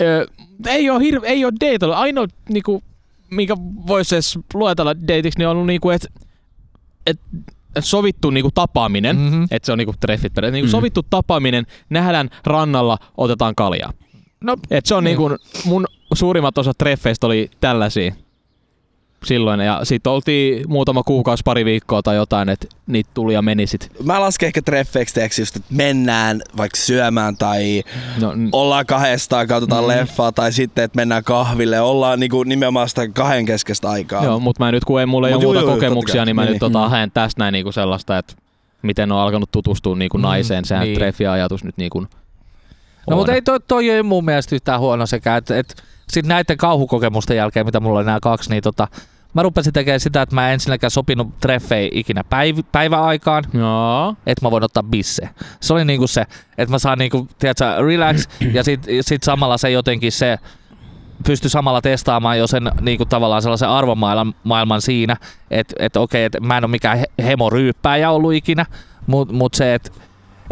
Ö, 0.00 0.26
ei 0.66 0.90
ole 0.90 1.00
hirve, 1.04 1.26
ei 1.26 1.44
ole 1.44 1.52
dateilla. 1.60 1.96
Ainoa 1.96 2.26
niinku, 2.48 2.82
minkä 3.30 3.54
voisi 3.86 4.14
edes 4.14 4.38
luetella 4.54 4.94
dateiksi, 5.00 5.38
niin 5.38 5.48
on 5.48 5.52
ollut 5.52 5.66
niinku, 5.66 5.90
että 5.90 6.08
et, 7.06 7.20
et 7.76 7.84
sovittu 7.84 8.30
niinku 8.30 8.50
tapaaminen, 8.54 9.16
Mhm. 9.16 9.24
mm-hmm. 9.24 9.46
että 9.50 9.66
se 9.66 9.72
on 9.72 9.78
niinku 9.78 9.94
treffit. 10.00 10.32
Niinku 10.52 10.66
Mm. 10.66 10.70
sovittu 10.70 11.02
tapaaminen, 11.10 11.66
nähdään 11.90 12.30
rannalla, 12.44 12.98
otetaan 13.16 13.54
kaljaa. 13.54 13.92
No, 14.42 14.56
Et 14.70 14.86
se 14.86 14.94
on 14.94 15.04
Niin. 15.04 15.18
niinku, 15.18 15.36
mun 15.64 15.86
suurimmat 16.14 16.58
osat 16.58 16.78
treffeistä 16.78 17.26
oli 17.26 17.50
tällaisia 17.60 18.12
silloin. 19.24 19.60
Ja 19.60 19.80
sit 19.82 20.06
oltiin 20.06 20.64
muutama 20.68 21.02
kuukausi, 21.02 21.42
pari 21.44 21.64
viikkoa 21.64 22.02
tai 22.02 22.16
jotain, 22.16 22.48
että 22.48 22.66
niitä 22.86 23.10
tuli 23.14 23.34
ja 23.34 23.42
meni 23.42 23.66
sit. 23.66 23.88
Mä 24.04 24.20
lasken 24.20 24.46
ehkä 24.46 24.62
treffeiksi 24.62 25.14
teeksi 25.14 25.42
just, 25.42 25.56
että 25.56 25.74
mennään 25.74 26.42
vaikka 26.56 26.78
syömään 26.80 27.36
tai 27.36 27.82
No, 28.20 28.32
n- 28.34 28.48
ollaan 28.52 28.86
kahdestaan, 28.86 29.46
katsotaan 29.46 29.84
Mm. 29.84 29.88
leffaa 29.88 30.32
tai 30.32 30.52
sitten, 30.52 30.84
että 30.84 30.96
mennään 30.96 31.24
kahville. 31.24 31.80
Ollaan 31.80 32.20
niinku 32.20 32.42
nimenomaan 32.42 32.88
sitä 32.88 33.08
kahden 33.08 33.46
keskeistä 33.46 33.90
aikaa. 33.90 34.24
Joo, 34.24 34.40
mutta 34.40 34.64
mä 34.64 34.72
nyt 34.72 34.84
kun 34.84 35.00
ei 35.00 35.06
mulla 35.06 35.28
ei 35.28 35.34
Mut 35.34 35.44
ole 35.44 35.52
muuta 35.54 35.60
juu, 35.60 35.74
kokemuksia, 35.74 36.24
niin 36.24 36.36
mä 36.36 36.42
Niin, 36.42 36.50
nyt 36.52 36.60
tota, 36.60 36.88
haen 36.88 37.10
tästä 37.10 37.42
näin 37.42 37.52
niinku 37.52 37.72
sellaista, 37.72 38.18
että 38.18 38.34
miten 38.82 39.12
on 39.12 39.18
alkanut 39.18 39.50
tutustua 39.50 39.96
niinku 39.96 40.18
Mm, 40.18 40.22
naiseen. 40.22 40.64
Sehän 40.64 40.84
niin. 40.84 40.94
treffi-ajatus 40.96 41.64
nyt 41.64 41.76
niinku 41.76 42.06
No 43.10 43.16
mutta 43.16 43.32
ei 43.32 43.42
toi, 43.42 43.60
toi 43.60 43.90
ei 43.90 44.02
mun 44.02 44.24
mielestä 44.24 44.54
yhtään 44.54 44.80
huono 44.80 45.06
sekä, 45.06 45.36
että 45.36 45.58
et, 45.58 45.82
sit 46.08 46.26
näiden 46.26 46.56
kauhukokemusten 46.56 47.36
jälkeen, 47.36 47.66
mitä 47.66 47.80
mulla 47.80 47.98
oli 47.98 48.06
nämä 48.06 48.18
kaksi, 48.22 48.50
niin 48.50 48.62
tota, 48.62 48.88
mä 49.34 49.42
rupesin 49.42 49.72
tekemään 49.72 50.00
sitä, 50.00 50.22
että 50.22 50.34
mä 50.34 50.48
en 50.48 50.54
ensinnäkään 50.54 50.90
sopinut 50.90 51.38
treffei 51.40 51.90
ikinä 51.92 52.22
päiv- 52.22 52.64
päiväaikaan, 52.72 53.44
Joo. 53.54 54.14
että 54.26 54.46
mä 54.46 54.50
voin 54.50 54.64
ottaa 54.64 54.82
bisse. 54.82 55.28
Se 55.60 55.72
oli 55.72 55.84
niinku 55.84 56.06
se, 56.06 56.26
että 56.58 56.70
mä 56.74 56.78
saan 56.78 56.98
niinku, 56.98 57.28
tiedätkö, 57.38 57.64
relax 57.86 58.28
ja 58.52 58.64
sit, 58.64 58.86
sit 59.00 59.22
samalla 59.22 59.58
se 59.58 59.70
jotenkin 59.70 60.12
se 60.12 60.38
pysty 61.26 61.48
samalla 61.48 61.80
testaamaan 61.80 62.38
jo 62.38 62.46
sen 62.46 62.70
niinku 62.80 63.04
tavallaan 63.04 63.42
sellaisen 63.42 63.68
arvomaailman 63.68 64.34
maailman 64.44 64.82
siinä, 64.82 65.16
että 65.50 65.74
et 65.78 65.96
okei, 65.96 66.24
että 66.24 66.40
mä 66.40 66.56
en 66.58 66.64
ole 66.64 66.70
mikään 66.70 66.98
he- 66.98 67.24
hemoryyppääjä 67.24 68.10
ollut 68.10 68.32
ikinä, 68.32 68.66
mutta 69.06 69.34
mut 69.34 69.54
se, 69.54 69.74
että 69.74 69.90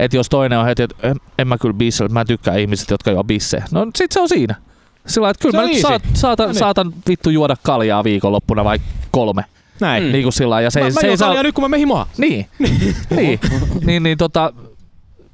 et 0.05 0.15
jos 0.15 0.29
toinen 0.29 0.59
on 0.59 0.65
heti, 0.67 0.83
että 0.83 0.97
en, 1.09 1.17
en 1.39 1.49
mä 1.49 1.59
kyllä 1.59 1.75
bisse, 1.75 2.09
mä 2.09 2.25
tykkään 2.25 2.59
ihmiset, 2.59 2.91
jotka 2.91 3.11
juo 3.11 3.25
bisse. 3.25 3.63
No 3.73 3.87
sit 3.97 4.13
se 4.13 4.21
on 4.21 4.29
siinä. 4.29 4.55
Sillä 5.07 5.31
että 5.31 5.43
kyllä 5.43 5.53
Se 5.53 5.67
mä 5.67 5.73
nyt 5.73 5.81
saat, 5.81 6.03
saatan, 6.15 6.47
No 6.47 6.53
niin. 6.53 6.59
saatan 6.59 6.93
vittu 7.09 7.31
juoda 7.31 7.57
kaljaa 7.63 8.05
viikonloppuna 8.05 8.65
vai 8.65 8.79
kolme. 9.11 9.45
Näin. 9.81 10.05
Mm. 10.05 10.13
Niin 10.13 10.23
kuin 10.23 10.33
sillä 10.33 10.61
ja 10.61 10.71
se, 10.71 10.81
mä, 10.81 10.87
ei- 10.87 10.93
mä 10.93 11.01
se 11.01 11.07
ei 11.07 11.17
saa, 11.17 11.43
nyt 11.43 11.55
kun 11.55 11.65
mä 11.65 11.69
mehin 11.69 11.89
moha. 11.89 12.07
niin. 12.19 12.47
niin. 13.17 13.41
niin, 13.85 14.03
niin 14.03 14.19
tota, 14.19 14.53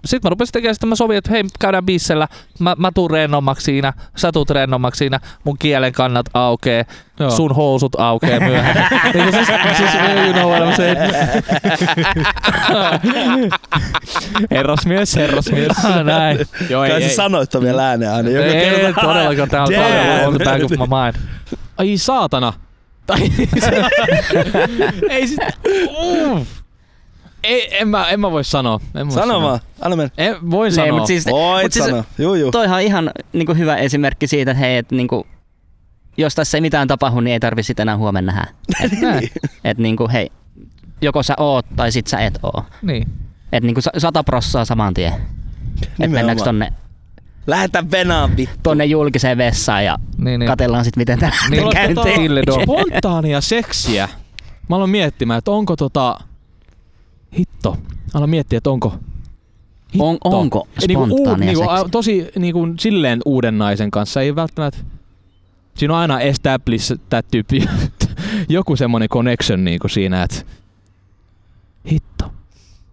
sitten 0.06 0.28
mä 0.28 0.30
rupesin 0.30 0.52
tekemään 0.52 0.74
sitä, 0.74 0.86
mä 0.86 0.94
sovin, 0.94 1.16
että 1.16 1.30
hei, 1.30 1.44
käydään 1.60 1.86
bissellä, 1.86 2.28
mä, 2.58 2.74
mä 2.78 2.90
tuun 2.94 3.10
rennommaksi 3.10 3.64
siinä, 3.64 3.92
sä 4.16 4.32
tuut 4.32 4.50
rennommaksi 4.50 4.98
siinä, 4.98 5.20
mun 5.44 5.58
kielen 5.58 5.92
kannat 5.92 6.26
aukee, 6.34 6.86
Joo. 7.20 7.30
sun 7.30 7.54
housut 7.54 8.00
aukee 8.00 8.40
myöhemmin. 8.40 8.84
niin 9.14 9.32
siis, 9.32 9.46
siis, 9.76 9.90
you 10.24 10.32
know 10.32 10.50
what 10.50 10.62
I'm 10.62 10.76
saying. 10.76 10.98
Herrasmies, 14.50 15.16
herrasmies. 15.16 15.72
Näin. 16.04 16.38
Joo, 16.68 16.84
ei, 16.84 16.90
Kai 16.90 17.02
ei. 17.02 17.08
sä 17.08 17.14
sanoit 17.14 17.50
ton 17.50 17.62
vielä 17.62 17.88
ääneen 17.88 18.12
aina. 18.12 18.30
Joka 18.30 18.46
Ei, 18.46 18.52
ei 18.54 18.92
todellakaan, 18.94 19.48
tää 19.48 19.62
on 19.62 19.72
Damn. 19.72 19.82
tää 19.84 20.20
on 20.20 20.26
on 20.28 20.34
the 20.34 20.44
back 20.44 20.64
of 20.64 20.70
my 20.70 20.76
mind. 20.76 21.14
Ai 21.78 21.98
saatana. 21.98 22.52
Tai 23.06 23.18
ei 25.10 25.28
sit... 25.28 25.38
Uff. 25.96 26.55
Ei, 27.44 27.76
en 27.80 27.88
mä, 27.88 28.08
en 28.10 28.20
mä 28.20 28.30
voi 28.30 28.44
sanoa. 28.44 28.80
En 28.94 29.06
voi 29.06 29.14
Sano 29.14 29.26
sanoa. 29.26 29.42
vaan. 29.42 29.60
Anna 29.80 29.96
mennä. 29.96 30.10
En, 30.18 30.50
voin 30.50 30.66
Niin, 30.68 30.74
sanoa. 30.74 30.98
mut 30.98 31.06
siis, 31.06 31.26
Voit 31.26 31.64
mut 31.64 31.72
siis 31.72 31.84
sanoa. 31.84 32.04
Juu, 32.18 32.34
juu. 32.34 32.50
toihan 32.50 32.76
on 32.76 32.82
ihan 32.82 33.10
niinku 33.32 33.54
hyvä 33.54 33.76
esimerkki 33.76 34.26
siitä, 34.26 34.50
että 34.50 34.58
hei, 34.60 34.76
et 34.76 34.90
niinku, 34.92 35.26
jos 36.16 36.34
tässä 36.34 36.56
ei 36.58 36.60
mitään 36.60 36.88
tapahdu, 36.88 37.20
niin 37.20 37.32
ei 37.32 37.40
tarvi 37.40 37.62
sit 37.62 37.80
enää 37.80 37.96
huomenna 37.96 38.32
nähdä. 38.32 38.48
Näin. 39.08 39.30
Et 39.64 39.78
niinku, 39.78 40.08
hei, 40.12 40.30
joko 41.02 41.22
sä 41.22 41.34
oot 41.38 41.66
tai 41.76 41.92
sit 41.92 42.06
sä 42.06 42.18
et 42.18 42.38
oo. 42.42 42.64
Niin. 42.82 43.08
Et 43.52 43.64
niinku 43.64 43.80
sa- 43.80 43.90
sata 43.98 44.24
prossaa 44.24 44.64
saman 44.64 44.94
tien. 44.94 45.12
Et 46.00 46.10
mennäänkö 46.10 46.44
tonne, 46.44 46.72
Lähetä 47.46 47.90
venaan 47.90 48.36
vittu. 48.36 48.58
tonne 48.62 48.84
julkiseen 48.84 49.38
vessaan 49.38 49.84
ja 49.84 49.98
Niin, 50.18 50.40
niin. 50.40 50.48
katellaan 50.48 50.84
sit 50.84 50.96
miten 50.96 51.18
tää 51.18 51.32
Niin, 51.50 51.60
niin, 51.62 51.72
käyntiin. 51.72 52.30
Dog. 52.46 52.62
spontaania 52.62 53.40
seksiä. 53.40 54.08
Mä 54.68 54.76
aloin 54.76 54.90
miettimään, 54.90 55.38
että 55.38 55.50
onko 55.50 55.76
tota... 55.76 56.18
Hitto. 57.38 57.76
Aloin 58.14 58.30
miettiä, 58.30 58.56
että 58.56 58.70
onko... 58.70 58.94
Hitto. 59.94 60.06
On, 60.08 60.18
onko 60.24 60.68
Niinku 60.88 61.06
spontaania 61.06 61.46
niinku, 61.46 61.62
a- 61.68 61.76
seksiä? 61.76 61.90
Tosi 61.90 62.26
niinku, 62.38 62.68
silleen 62.80 63.20
uuden 63.24 63.58
naisen 63.58 63.90
kanssa. 63.90 64.20
Ei 64.20 64.36
välttämättä... 64.36 64.78
Siinä 65.74 65.94
on 65.94 66.00
aina 66.00 66.20
establish 66.20 66.94
that 67.10 67.26
tyyppi. 67.30 67.64
Joku 68.48 68.76
semmonen 68.76 69.08
connection 69.08 69.64
niinku 69.64 69.88
siinä, 69.88 70.22
että... 70.22 70.36
Hitto. 71.90 72.32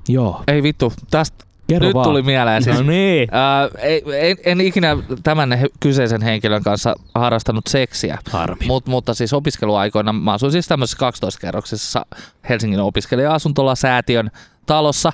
Joo. 0.07 0.43
Ei 0.47 0.63
vittu, 0.63 0.93
tästä 1.09 1.45
Kerro 1.67 1.87
Nyt 1.87 1.93
vaan. 1.93 2.03
tuli 2.03 2.21
mieleen 2.21 2.63
siis. 2.63 2.75
No 2.77 2.83
niin. 2.83 3.27
Ää, 3.31 3.69
ei- 3.79 4.03
en, 4.13 4.37
en 4.45 4.61
ikinä 4.61 4.97
tämän 5.23 5.59
kyseisen 5.79 6.21
henkilön 6.21 6.63
kanssa 6.63 6.95
harrastanut 7.15 7.67
seksiä, 7.67 8.17
Harmi. 8.31 8.65
Mut, 8.67 8.85
mutta 8.87 9.13
siis 9.13 9.33
opiskeluaikoina 9.33 10.13
mä 10.13 10.33
asuin 10.33 10.51
siis 10.51 10.67
tämmöisessä 10.67 11.09
12-kerroksisessa 11.09 12.05
Helsingin 12.49 12.79
opiskelija-asuntola 12.79 13.75
säätiön 13.75 14.31
talossa 14.65 15.11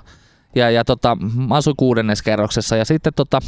ja, 0.56 0.70
ja 0.70 0.86
tota, 0.86 1.18
mä 1.48 1.56
asuin 1.56 1.76
kuudennes 1.78 2.22
kerroksessa 2.22 2.76
ja 2.76 2.86
sitten 2.86 3.14
tota, 3.16 3.40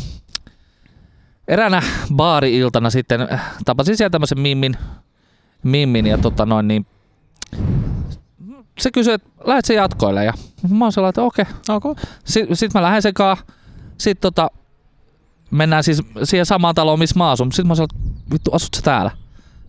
eräänä 1.48 1.82
baari-iltana 2.16 2.90
sitten 2.90 3.22
äh, 3.34 3.42
tapasin 3.66 3.98
siellä 3.98 4.10
tämmöisen 4.10 4.40
mimmin, 4.40 4.76
mimmin 5.64 6.08
ja 6.08 6.18
tota 6.18 6.46
noin 6.46 6.68
niin 6.68 6.86
se 8.80 8.92
kysyi, 8.92 9.14
että 9.14 9.30
lähdet 9.46 9.66
se 9.66 9.74
jatkoille 9.74 10.26
ja 10.26 10.34
mä 10.70 10.86
oon 10.86 10.92
sellainen, 10.92 11.10
että 11.10 11.24
okei. 11.24 11.46
Okay. 11.70 11.96
Sitten 12.26 12.56
sit 12.56 12.74
mä 12.74 12.82
lähden 12.82 13.02
sekaan. 13.02 13.38
Sitten 13.98 14.22
tota, 14.22 14.52
mennään 15.52 15.84
siis 15.84 16.02
siihen 16.24 16.46
samaan 16.46 16.76
taloon, 16.76 17.00
missä 17.00 17.20
mä 17.20 17.32
asun. 17.32 17.52
Sitten 17.52 17.68
mä 17.68 17.84
että 17.84 17.96
vittu, 18.34 18.52
asut 18.54 18.74
sä 18.76 18.82
täällä? 18.82 19.12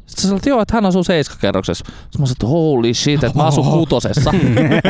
Sitten 0.07 0.23
sä 0.23 0.29
sanoit, 0.29 0.41
että 0.41 0.49
joo, 0.49 0.63
että 0.63 0.77
hän 0.77 0.87
asuu 0.87 1.05
seiskakerroksessa. 1.05 1.85
Sitten 1.85 2.21
mä 2.21 2.27
sanoin, 2.27 2.33
että 2.33 2.47
holy 2.47 2.95
shit, 2.95 3.25
että 3.25 3.39
mä 3.39 3.45
asun 3.45 3.71
kutosessa. 3.71 4.35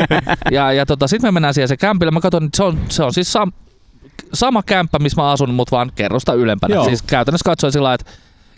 ja 0.51 0.71
ja 0.71 0.85
tota, 0.85 1.07
sitten 1.07 1.27
me 1.27 1.31
mennään 1.31 1.53
siihen 1.53 1.67
se 1.67 1.77
kämpille. 1.77 2.11
Mä 2.11 2.21
katson, 2.21 2.45
että 2.45 2.57
se 2.57 2.63
on, 2.63 2.79
se 2.89 3.03
on 3.03 3.13
siis 3.13 3.33
sam, 3.33 3.51
sama 4.33 4.63
kämppä, 4.63 4.99
missä 4.99 5.21
mä 5.21 5.31
asun, 5.31 5.53
mutta 5.53 5.75
vaan 5.75 5.91
kerrosta 5.95 6.33
ylempänä. 6.33 6.75
Joo. 6.75 6.85
Siis 6.85 7.01
käytännössä 7.01 7.45
katsoin 7.45 7.73
sillä 7.73 7.93
että 7.93 8.11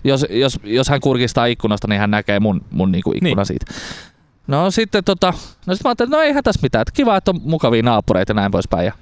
jos, 0.03 0.26
jos, 0.30 0.60
jos 0.64 0.89
hän 0.89 0.99
kurkistaa 0.99 1.45
ikkunasta, 1.45 1.88
niin 1.88 1.99
hän 1.99 2.12
näkee 2.12 2.39
mun, 2.39 2.66
mun 2.72 2.91
niinku 2.91 3.12
ikkuna 3.12 3.36
Niin. 3.36 3.45
siitä. 3.45 3.66
No 4.47 4.71
sitten 4.71 5.03
tota, 5.03 5.33
no 5.65 5.75
sit 5.75 5.83
mä 5.83 5.89
ajattelin, 5.89 6.09
että 6.09 6.17
no 6.17 6.23
eihän 6.23 6.43
tässä 6.43 6.59
mitään, 6.63 6.81
että 6.81 6.91
kiva, 6.91 7.17
että 7.17 7.31
on 7.31 7.41
mukavia 7.43 7.83
naapureita 7.83 8.29
ja 8.31 8.33
näin 8.35 8.51
poispäin. 8.51 8.85
Ja, 8.85 8.93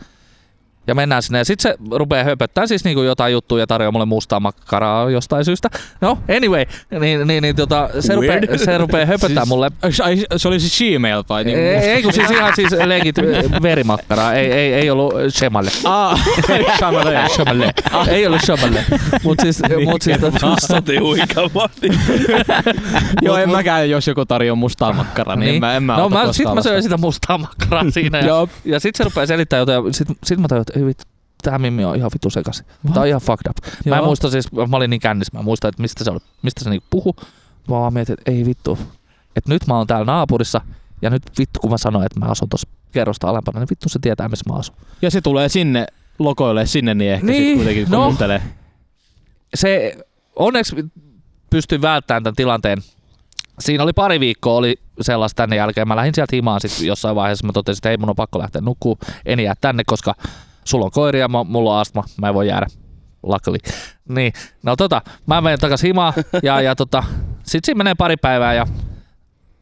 ja 0.88 0.96
mennään 0.96 1.24
sinne 1.24 1.38
ja 1.40 1.46
sitten 1.46 1.72
se 1.72 1.78
rupeaa 1.98 2.24
höpöttää 2.24 2.68
siis 2.68 2.84
niinku 2.84 3.02
jotain 3.02 3.34
juttuja 3.34 3.64
ja 3.64 3.68
tarjoaa 3.68 3.92
mulle 3.92 4.06
mustaa 4.06 4.40
makkaraa 4.40 5.10
jostain 5.10 5.46
syystä. 5.46 5.70
No 6.02 6.18
anyway, 6.38 6.66
niin, 7.00 7.28
niin, 7.28 7.42
niin 7.42 7.56
tota, 7.56 7.90
se, 8.00 8.16
rupeaa, 8.16 8.40
se 8.66 8.78
rupeaa 8.78 9.06
höpöttää 9.06 9.44
Siis- 9.44 9.48
mulle. 9.50 9.72
Ai, 10.04 10.18
se 10.38 10.48
oli 10.48 10.60
siis 10.60 10.80
Gmail 10.98 11.24
vai? 11.30 11.44
Ei, 11.44 11.56
ei 11.78 12.04
kun 12.04 12.14
siis 12.14 12.32
ihan 12.32 12.54
siis 12.56 12.72
legit 12.86 13.16
verimakkaraa, 13.64 14.34
ei, 14.34 14.52
ei, 14.52 14.74
ei 14.74 14.90
ollut 14.90 15.14
shemalle. 15.30 15.70
Ah, 15.84 16.20
Chamale. 16.78 17.28
Shamalle. 17.36 17.74
Ei 18.08 18.28
ollut 18.28 18.42
shamalle. 18.46 18.86
Mut 19.24 19.40
siis, 19.42 19.62
mut 19.86 20.02
siis 20.02 20.18
Soti 20.68 20.98
huikava. 20.98 21.70
Joo, 23.22 23.38
en 23.38 23.50
mäkään, 23.50 23.90
jos 23.90 24.08
joku 24.08 24.26
tarjoaa 24.26 24.56
mustaa 24.56 24.94
makkaraa, 24.94 25.36
niin, 25.36 25.56
en 25.56 25.60
mä, 25.60 25.76
en 25.76 25.84
mä 25.84 25.98
no 25.98 26.06
ota 26.06 26.26
mä, 26.26 26.34
sit 26.34 26.54
mä 26.54 26.62
söin 26.62 26.84
sitä 26.84 26.98
mustaa 26.98 27.38
makkaraa 27.38 27.84
siinä. 27.92 28.20
ja, 28.20 28.48
ja 28.66 28.80
sit 28.80 28.96
se 28.96 29.04
rupeaa 29.04 29.26
selittämään 29.26 29.62
jotain. 29.62 29.94
Sit, 29.94 30.08
sit 30.24 30.40
mä 30.40 30.48
tajuin, 30.48 30.66
tää 31.44 31.60
mimmi 31.60 31.86
on 31.86 31.96
ihan 31.96 32.12
vitu 32.14 32.30
sekaisin. 32.30 32.66
Tää 32.94 33.04
on 33.04 33.08
ihan 33.08 33.22
fucked 33.22 33.50
up. 33.50 33.58
Mä 33.86 33.96
en 33.96 34.00
Joo. 34.00 34.06
muista 34.06 34.30
siis, 34.30 34.52
mä 34.52 34.78
olin 34.78 34.90
niin 34.90 35.00
kännissä, 35.00 35.32
mä 35.34 35.40
en 35.40 35.46
muista, 35.46 35.68
että 35.68 35.82
mistä 35.82 36.04
se, 36.04 36.12
oli, 36.12 36.20
mistä 36.42 36.64
se 36.64 36.70
niinku 36.70 36.88
puhu. 36.90 37.16
Mä 37.68 37.76
vaan 37.80 37.94
mietin, 37.94 38.14
että 38.14 38.32
ei 38.32 38.46
vittu, 38.46 38.80
että 39.36 39.50
nyt 39.50 39.68
mä 39.68 39.78
oon 39.78 39.88
täällä 39.88 40.06
naapurissa 40.06 40.62
ja 41.02 41.10
nyt 41.10 41.24
vittu 41.40 41.60
kun 41.60 41.70
mä 41.70 41.78
sanoin, 41.78 42.06
että 42.06 42.20
mä 42.20 42.26
asun 42.26 42.50
tuossa 42.50 42.68
kerrosta 42.92 43.30
alempana, 43.30 43.60
niin 43.60 43.68
vittu 43.70 43.90
se 43.90 44.00
tietää 44.02 44.30
missä 44.30 44.50
mä 44.50 44.56
asun. 44.60 44.76
Ja 45.02 45.12
se 45.12 45.22
tulee 45.22 45.50
sinne 45.50 45.86
lokoille 46.20 46.66
sinne, 46.66 46.94
niin 46.94 47.12
ehkä 47.12 47.26
Niin, 47.26 47.44
sit 47.44 47.56
kuitenkin 47.56 47.88
no. 47.90 48.04
kuuntelee. 48.04 48.42
Se 49.56 49.98
onneksi 50.36 50.76
pystyi 51.50 51.82
välttämään 51.82 52.24
tämän 52.24 52.36
tilanteen. 52.36 52.78
Siinä 53.60 53.84
oli 53.84 53.94
pari 53.94 54.20
viikkoa 54.20 54.54
oli 54.54 54.80
sellaista 55.02 55.36
tänne 55.36 55.56
jälkeen. 55.56 55.88
Mä 55.88 55.96
lähdin 55.96 56.16
sieltä 56.16 56.36
himaan 56.36 56.62
sit 56.62 56.82
jossain 56.82 57.16
vaiheessa. 57.16 57.48
Mä 57.48 57.54
totesin, 57.54 57.80
että 57.80 57.90
ei 57.90 57.98
mun 57.98 58.10
on 58.10 58.16
pakko 58.16 58.40
lähteä 58.40 58.62
nukkuu. 58.62 58.98
En 59.26 59.40
jää 59.40 59.54
tänne, 59.62 59.84
koska 59.86 60.16
sulla 60.66 60.86
on 60.86 60.92
koiria, 60.92 61.28
mä, 61.28 61.44
mulla 61.44 61.74
on 61.76 61.82
astma. 61.82 62.04
Mä 62.22 62.28
en 62.28 62.34
voi 62.34 62.48
jäädä. 62.48 62.68
Luckily. 63.24 63.58
Niin, 64.10 64.34
no 64.64 64.76
tota, 64.76 65.02
mä 65.28 65.42
menen 65.42 65.60
takas 65.60 65.84
himaan 65.84 66.14
ja, 66.44 66.62
ja 66.62 66.76
tota, 66.76 67.04
sit 67.44 67.66
siinä 67.66 67.78
menee 67.78 67.96
pari 67.96 68.18
päivää 68.18 68.54
ja 68.54 68.68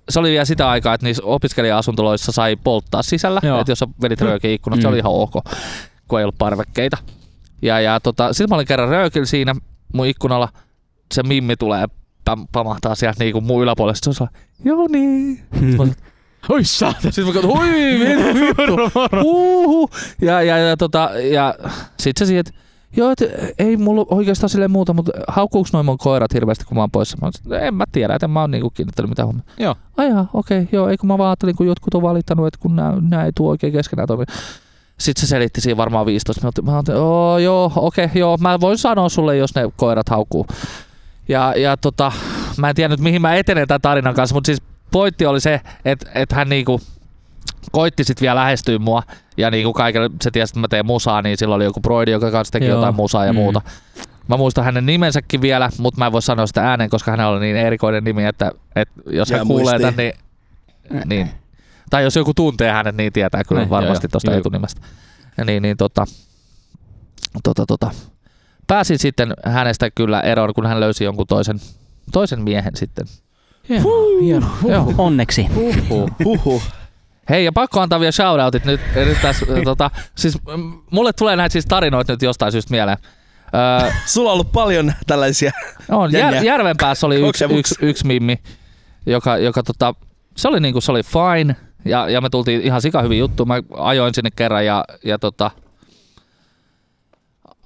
se 0.09 0.19
oli 0.19 0.31
vielä 0.31 0.45
sitä 0.45 0.69
aikaa, 0.69 0.93
että 0.93 1.05
niissä 1.07 1.23
opiskelija-asuntoloissa 1.25 2.31
sai 2.31 2.55
polttaa 2.55 3.01
sisällä. 3.03 3.41
Että 3.59 3.71
jos 3.71 3.79
sä 3.79 3.87
vedit 4.01 4.21
röökin 4.21 4.51
ikkunasta, 4.51 4.81
se 4.81 4.87
Mm. 4.87 4.91
oli 4.91 4.99
ihan 4.99 5.11
ok, 5.11 5.33
kun 6.07 6.19
ei 6.19 6.23
ollut 6.25 6.37
parvekkeita. 6.37 6.97
Ja, 7.61 7.79
ja 7.79 7.99
tota, 7.99 8.33
sitten 8.33 8.49
mä 8.49 8.55
olin 8.55 8.67
kerran 8.67 8.89
röökillä 8.89 9.25
siinä 9.25 9.55
mun 9.93 10.05
ikkunalla. 10.07 10.49
Se 11.13 11.23
mimmi 11.23 11.55
tulee 11.55 11.85
pam- 12.29 12.47
pamahtaa 12.51 12.95
sieltä 12.95 13.23
niinku 13.23 13.41
mun 13.41 13.63
yläpuolelle. 13.63 13.95
Sitten 13.95 14.13
se 14.13 14.23
on 14.23 14.27
sellainen, 14.29 14.51
joo 14.65 14.87
niin. 14.87 15.41
Oi 16.49 16.63
saatana. 16.63 17.11
Sitten 17.11 17.25
mä 17.25 17.33
katson, 17.33 17.51
hui 17.51 17.99
vittu. 17.99 18.99
Uhu. 19.23 19.89
Ja, 20.21 20.41
ja, 20.41 20.57
ja, 20.57 20.77
tota, 20.77 21.09
ja 21.31 21.55
sit 21.99 22.17
se 22.17 22.25
siihen, 22.25 22.39
että 22.39 22.51
joo, 22.97 23.11
et, 23.11 23.19
ei 23.59 23.77
mulla 23.77 24.05
oikeastaan 24.09 24.49
sille 24.49 24.67
muuta, 24.67 24.93
mutta 24.93 25.11
haukkuuks 25.27 25.73
noin 25.73 25.85
mun 25.85 25.97
koirat 25.97 26.33
hirveästi, 26.33 26.65
kun 26.65 26.77
mä 26.77 26.81
oon 26.81 26.91
poissa? 26.91 27.17
Mä 27.21 27.27
oon, 27.27 27.63
en 27.63 27.73
mä 27.73 27.83
tiedä, 27.91 28.15
että 28.15 28.25
en 28.25 28.31
mä 28.31 28.41
oon 28.41 28.51
niinku 28.51 28.69
kiinnittänyt 28.69 29.09
mitään 29.09 29.25
huomioon. 29.25 29.45
Joo. 29.59 29.75
Ai 29.97 30.09
jaa, 30.09 30.29
okei, 30.33 30.69
joo, 30.71 30.89
ei 30.89 30.97
kun 30.97 31.07
mä 31.07 31.17
vaan 31.17 31.29
ajattelin, 31.29 31.55
kun 31.55 31.67
jotkut 31.67 31.93
on 31.93 32.01
valittanut, 32.01 32.47
että 32.47 32.59
kun 32.59 32.75
nää, 32.75 32.93
nää 33.01 33.25
ei 33.25 33.31
tuo 33.35 33.49
oikein 33.49 33.73
keskenään 33.73 34.07
toimi. 34.07 34.23
Sitten 34.99 35.21
se 35.21 35.27
selitti 35.27 35.61
siinä 35.61 35.77
varmaan 35.77 36.05
15 36.05 36.41
minuuttia. 36.41 36.63
Mä 36.63 36.71
ajattelin, 36.71 37.01
oo, 37.01 37.37
joo, 37.37 37.71
okei, 37.75 38.09
joo, 38.13 38.37
mä 38.37 38.59
voin 38.59 38.77
sanoa 38.77 39.09
sulle, 39.09 39.37
jos 39.37 39.55
ne 39.55 39.61
koirat 39.75 40.09
haukkuu. 40.09 40.47
Ja, 41.27 41.53
ja 41.57 41.77
tota, 41.77 42.11
mä 42.57 42.69
en 42.69 42.75
tiedä 42.75 42.89
nyt 42.89 42.99
mihin 42.99 43.21
mä 43.21 43.35
etenen 43.35 43.67
tämän 43.67 43.81
tarinan 43.81 44.13
kanssa, 44.13 44.33
mutta 44.35 44.45
siis 44.45 44.61
pointti 44.91 45.25
oli 45.25 45.41
se, 45.41 45.61
että, 45.85 46.11
että 46.15 46.35
hän 46.35 46.49
niinku 46.49 46.81
koitti 47.71 48.03
sit 48.03 48.21
vielä 48.21 48.35
lähestyä 48.39 48.79
mua 48.79 49.03
ja 49.37 49.51
niinku 49.51 49.73
kaikille, 49.73 50.09
se 50.21 50.31
tiesi, 50.31 50.51
että 50.51 50.59
mä 50.59 50.67
teen 50.67 50.85
musaa, 50.85 51.21
niin 51.21 51.37
silloin 51.37 51.55
oli 51.55 51.63
joku 51.63 51.79
broidi, 51.79 52.11
joka 52.11 52.31
kanssa 52.31 52.51
teki 52.51 52.65
Joo. 52.65 52.75
jotain 52.77 52.95
musaa 52.95 53.25
ja 53.25 53.33
Mm. 53.33 53.39
muuta. 53.39 53.61
Mä 54.27 54.37
muistan 54.37 54.63
hänen 54.65 54.85
nimensäkin 54.85 55.41
vielä, 55.41 55.69
mutta 55.77 55.99
mä 55.99 56.05
en 56.05 56.11
voi 56.11 56.21
sanoa 56.21 56.47
sitä 56.47 56.69
ääneen, 56.69 56.89
koska 56.89 57.11
hänellä 57.11 57.31
oli 57.31 57.39
niin 57.39 57.55
erikoinen 57.55 58.03
nimi, 58.03 58.25
että, 58.25 58.51
että 58.75 59.01
jos 59.09 59.29
Jää 59.29 59.37
hän 59.39 59.47
kuulee 59.47 59.79
tämän, 59.79 59.95
niin, 59.97 60.13
niin, 61.05 61.29
tai 61.89 62.03
jos 62.03 62.15
joku 62.15 62.33
tuntee 62.33 62.71
hänet, 62.71 62.95
niin 62.97 63.13
tietää 63.13 63.43
kyllä 63.43 63.61
Niin, 63.61 63.69
varmasti 63.69 64.07
tuosta 64.07 64.35
etunimestä. 64.35 64.81
Ja 65.37 65.45
niin, 65.45 65.63
niin 65.63 65.77
tota, 65.77 66.05
tota, 67.43 67.65
tota, 67.65 67.91
pääsin 68.67 68.99
sitten 68.99 69.33
hänestä 69.45 69.91
kyllä 69.91 70.21
eroon, 70.21 70.53
kun 70.53 70.65
hän 70.65 70.79
löysi 70.79 71.03
jonkun 71.03 71.27
toisen, 71.27 71.59
toisen 72.11 72.41
miehen 72.41 72.75
sitten. 72.75 73.05
Hieno, 73.69 73.89
hieno. 74.21 74.47
Joo. 74.67 74.93
Onneksi. 74.97 75.47
Huhhuh. 76.25 76.63
Hei, 77.29 77.45
ja 77.45 77.51
pakko 77.51 77.79
antaa 77.81 77.99
vielä 77.99 78.11
shoutoutit 78.11 78.65
nyt, 78.65 78.81
nyt 78.95 79.17
tässä, 79.21 79.45
tota, 79.63 79.91
siis 80.15 80.37
mm, 80.57 80.81
mulle 80.91 81.13
tulee 81.13 81.35
näitä 81.35 81.53
siis 81.53 81.65
tarinoita 81.65 82.13
nyt 82.13 82.21
jostain 82.21 82.51
syystä 82.51 82.71
mieleen. 82.71 82.97
Öö, 83.55 83.91
Sulla 84.05 84.29
on 84.29 84.33
ollut 84.33 84.51
paljon 84.51 84.93
tällaisia. 85.07 85.51
on, 85.89 86.11
jär. 86.11 86.43
Järvenpäässä 86.43 87.07
oli 87.07 87.15
yksi, 87.15 87.45
yksi, 87.49 87.75
yksi 87.81 88.07
mimmi, 88.07 88.39
joka, 89.05 89.37
joka 89.37 89.63
tota, 89.63 89.95
se 90.37 90.47
oli 90.47 90.59
niinku, 90.59 90.81
se 90.81 90.91
oli 90.91 91.01
fine, 91.03 91.55
ja, 91.85 92.09
ja 92.09 92.21
me 92.21 92.29
tultiin 92.29 92.61
ihan 92.61 92.81
sika 92.81 93.01
hyvin 93.01 93.19
juttu. 93.19 93.45
Mä 93.45 93.55
ajoin 93.77 94.13
sinne 94.13 94.29
kerran 94.35 94.65
ja, 94.65 94.85
ja 95.03 95.19
tota, 95.19 95.51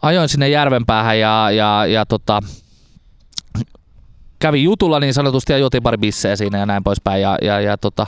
ajoin 0.02 0.30
sinne 0.30 0.50
Järvenpäähän 0.50 1.20
ja, 1.20 1.52
ja, 1.52 1.86
ja 1.86 2.06
tota, 2.06 2.39
kävin 4.46 4.64
jutulla 4.64 5.00
niin 5.00 5.14
sanotusti 5.14 5.54
ja 5.54 5.58
juotiin 5.58 5.84
pari 5.84 5.98
bissejä 5.98 6.36
siinä 6.36 6.58
ja 6.58 6.66
näin 6.66 6.84
poispäin. 6.84 7.22
Ja, 7.22 7.38
ja, 7.41 7.60
ja, 7.62 7.78
tota, 7.78 8.08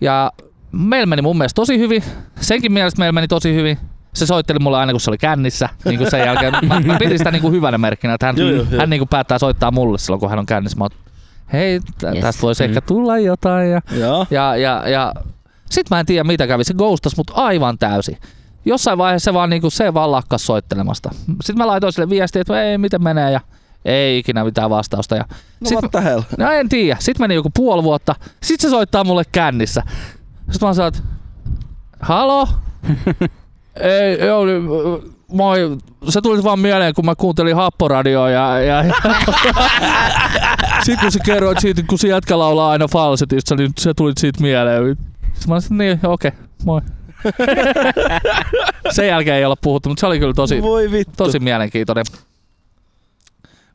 ja 0.00 0.32
meillä 0.72 1.06
meni 1.06 1.22
mun 1.22 1.38
mielestä 1.38 1.54
tosi 1.56 1.78
hyvin. 1.78 2.04
Senkin 2.40 2.72
mielestä 2.72 2.98
meillä 2.98 3.12
meni 3.12 3.28
tosi 3.28 3.54
hyvin. 3.54 3.78
Se 4.14 4.26
soitteli 4.26 4.58
mulle 4.58 4.78
aina, 4.78 4.92
kun 4.92 5.00
se 5.00 5.10
oli 5.10 5.18
kännissä. 5.18 5.68
Niin 5.84 5.98
kuin 5.98 6.10
sen 6.10 6.20
jälkeen. 6.20 6.52
Mä, 6.68 6.80
mä 6.80 6.98
pidin 6.98 7.18
sitä 7.18 7.30
niin 7.30 7.42
kuin 7.42 7.52
hyvänä 7.54 7.78
merkkinä, 7.78 8.14
että 8.14 8.26
hän, 8.26 8.36
Joo, 8.36 8.48
joo, 8.50 8.66
joo. 8.70 8.80
hän 8.80 8.90
niin 8.90 9.00
kuin 9.00 9.08
päättää 9.08 9.38
soittaa 9.38 9.70
mulle 9.70 9.98
silloin, 9.98 10.20
kun 10.20 10.30
hän 10.30 10.38
on 10.38 10.46
kännissä. 10.46 10.78
Mä 10.78 10.84
oon, 10.84 10.90
hei, 11.52 11.80
tä- 12.00 12.10
Yes. 12.10 12.20
tästä 12.20 12.42
voisi 12.42 12.62
Mm. 12.62 12.68
ehkä 12.68 12.80
tulla 12.80 13.18
jotain. 13.18 13.70
Ja, 13.70 13.80
Joo. 13.98 14.26
ja, 14.30 14.56
ja, 14.56 14.88
ja 14.88 15.12
sit 15.70 15.90
mä 15.90 16.00
en 16.00 16.06
tiedä 16.06 16.24
mitä 16.24 16.46
kävi. 16.46 16.64
Se 16.64 16.74
ghostas 16.74 17.16
mut 17.16 17.30
aivan 17.34 17.78
täysin. 17.78 18.18
Jossain 18.64 18.98
vaiheessa 18.98 19.24
se 19.30 19.34
vaan, 19.34 19.50
niinku, 19.50 19.70
se 19.70 19.94
vaan 19.94 20.12
lakkas 20.12 20.46
soittelemasta. 20.46 21.10
Sitten 21.44 21.58
mä 21.58 21.66
laitoin 21.66 21.92
sille 21.92 22.08
viestiä, 22.10 22.40
että 22.42 22.62
ei, 22.62 22.78
miten 22.78 23.02
menee 23.02 23.30
ja 23.30 23.40
ei 23.84 24.18
ikinä 24.18 24.44
mitään 24.44 24.70
vastausta. 24.70 25.16
Ja 25.16 25.24
No 25.60 25.68
sit, 25.68 25.78
what 25.82 26.04
hell? 26.04 26.22
no 26.38 26.50
en 26.50 26.68
tiedä. 26.68 26.96
Sitten 27.00 27.24
meni 27.24 27.34
joku 27.34 27.50
puoli 27.54 27.82
vuotta. 27.82 28.14
Sitten 28.42 28.70
se 28.70 28.74
soittaa 28.74 29.04
mulle 29.04 29.22
kännissä. 29.32 29.82
Sitten 30.50 30.68
mä 30.68 30.74
sanoin, 30.74 30.94
että 30.94 31.08
halo? 32.00 32.48
ei, 33.80 34.26
joo, 34.26 34.46
niin, 34.46 34.62
moi. 35.28 35.58
Se 36.08 36.20
tuli 36.20 36.44
vaan 36.44 36.58
mieleen, 36.58 36.94
kun 36.94 37.04
mä 37.04 37.14
kuuntelin 37.14 37.56
Happoradioa 37.56 38.30
ja, 38.30 38.60
ja, 38.60 38.82
ja 38.84 38.94
sitten 40.84 41.00
kun 41.00 41.12
sä 41.12 41.18
kerroit 41.24 41.58
siitä, 41.60 41.82
kun 41.88 41.98
se 41.98 42.08
jätkä 42.08 42.38
laulaa 42.38 42.70
aina 42.70 42.88
falsetissa, 42.88 43.56
niin 43.56 43.72
se 43.78 43.94
tuli 43.94 44.12
siitä 44.18 44.40
mieleen. 44.40 44.96
Sitten 45.34 45.48
mä 45.48 45.60
sanoin, 45.60 45.78
niin, 45.78 46.06
okei, 46.06 46.28
okay, 46.28 46.40
moi. 46.64 46.80
Sen 48.90 49.08
jälkeen 49.08 49.36
ei 49.36 49.44
olla 49.44 49.56
puhuttu, 49.56 49.88
mutta 49.88 50.00
se 50.00 50.06
oli 50.06 50.18
kyllä 50.18 50.34
tosi, 50.34 50.62
Voi 50.62 50.90
vittu. 50.90 51.12
tosi 51.16 51.38
mielenkiintoinen. 51.38 52.04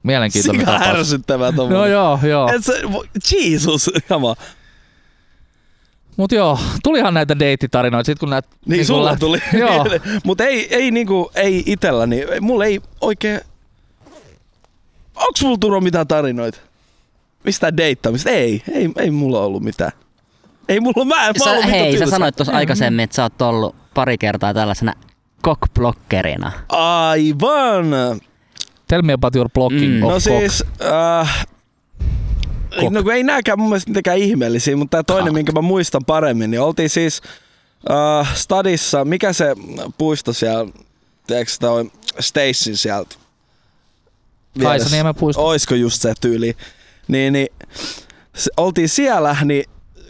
Mielenkiintoinen 0.03 0.61
Sika 0.61 0.71
tapaus. 0.71 0.97
ärsyttävää 0.99 1.51
No 1.69 1.85
joo, 1.85 2.19
joo. 2.23 2.51
Et 2.55 2.65
se, 2.65 2.81
Jesus, 3.31 3.89
on. 4.09 4.35
Mut 6.17 6.31
joo, 6.31 6.59
tulihan 6.83 7.13
näitä 7.13 7.39
deittitarinoita 7.39 8.05
sit 8.05 8.19
kun 8.19 8.29
näet... 8.29 8.45
Niin, 8.49 8.59
niinku 8.69 8.85
sulla 8.85 9.11
lä- 9.11 9.17
tuli. 9.17 9.41
Joo. 9.59 9.85
Mutta 10.25 10.43
ei, 10.45 10.75
ei, 10.75 10.91
niinku, 10.91 11.31
ei 11.35 11.63
itelläni, 11.65 12.23
mulla 12.41 12.65
ei 12.65 12.81
oikein... 13.01 13.41
Onks 15.15 15.43
mulla 15.43 15.57
Turo 15.57 15.81
mitään 15.81 16.07
tarinoita? 16.07 16.57
Mistä 17.43 17.77
deittaamista? 17.77 18.29
Ei, 18.29 18.63
ei, 18.71 18.89
ei 18.97 19.11
mulla 19.11 19.41
ollut 19.41 19.63
mitään. 19.63 19.91
Ei 20.69 20.79
mulla, 20.79 21.05
mä, 21.05 21.27
en- 21.27 21.35
mä 21.39 21.43
Sä, 21.45 21.67
hei, 21.67 21.97
sä 21.97 22.05
sanoit 22.05 22.35
tuossa 22.35 22.53
aikaisemmin, 22.53 23.03
että 23.03 23.15
sä 23.15 23.23
oot 23.23 23.41
ollut 23.41 23.75
pari 23.93 24.17
kertaa 24.17 24.53
tällaisena 24.53 24.93
cockblockerina. 25.45 26.51
Aivan! 26.69 27.85
Tell 28.89 29.01
me 29.01 29.13
about 29.13 29.35
your 29.35 29.49
blocking 29.53 29.93
Mm. 29.97 30.03
of 30.03 30.09
No 30.11 30.19
cock. 30.19 30.21
siis... 30.21 30.63
Äh, 31.21 31.47
Kok. 32.79 32.91
no 32.93 33.03
kun 33.03 33.13
ei 33.13 33.23
nääkään 33.23 33.59
mun 33.59 33.69
mielestä 33.69 33.89
mitenkään 33.89 34.17
ihmeellisiä, 34.17 34.77
mutta 34.77 34.97
tää 34.97 35.03
toinen, 35.03 35.25
Kak. 35.25 35.33
minkä 35.33 35.51
mä 35.51 35.61
muistan 35.61 36.05
paremmin, 36.05 36.51
niin 36.51 36.61
oltiin 36.61 36.89
siis 36.89 37.21
äh, 37.91 38.35
stadissa, 38.35 39.05
mikä 39.05 39.33
se 39.33 39.55
puisto 39.97 40.33
siellä, 40.33 40.71
tiedätkö 41.27 41.53
toi 41.59 41.91
Stacyn 42.19 42.77
sieltä? 42.77 43.15
Kaisaniemen 44.61 45.15
puisto. 45.15 45.45
Oisko 45.45 45.75
just 45.75 46.01
se 46.01 46.13
tyyli? 46.21 46.55
Niin, 47.07 47.33
niin 47.33 47.47
se, 48.35 48.51
oltiin 48.57 48.89
siellä, 48.89 49.37
niin 49.45 49.63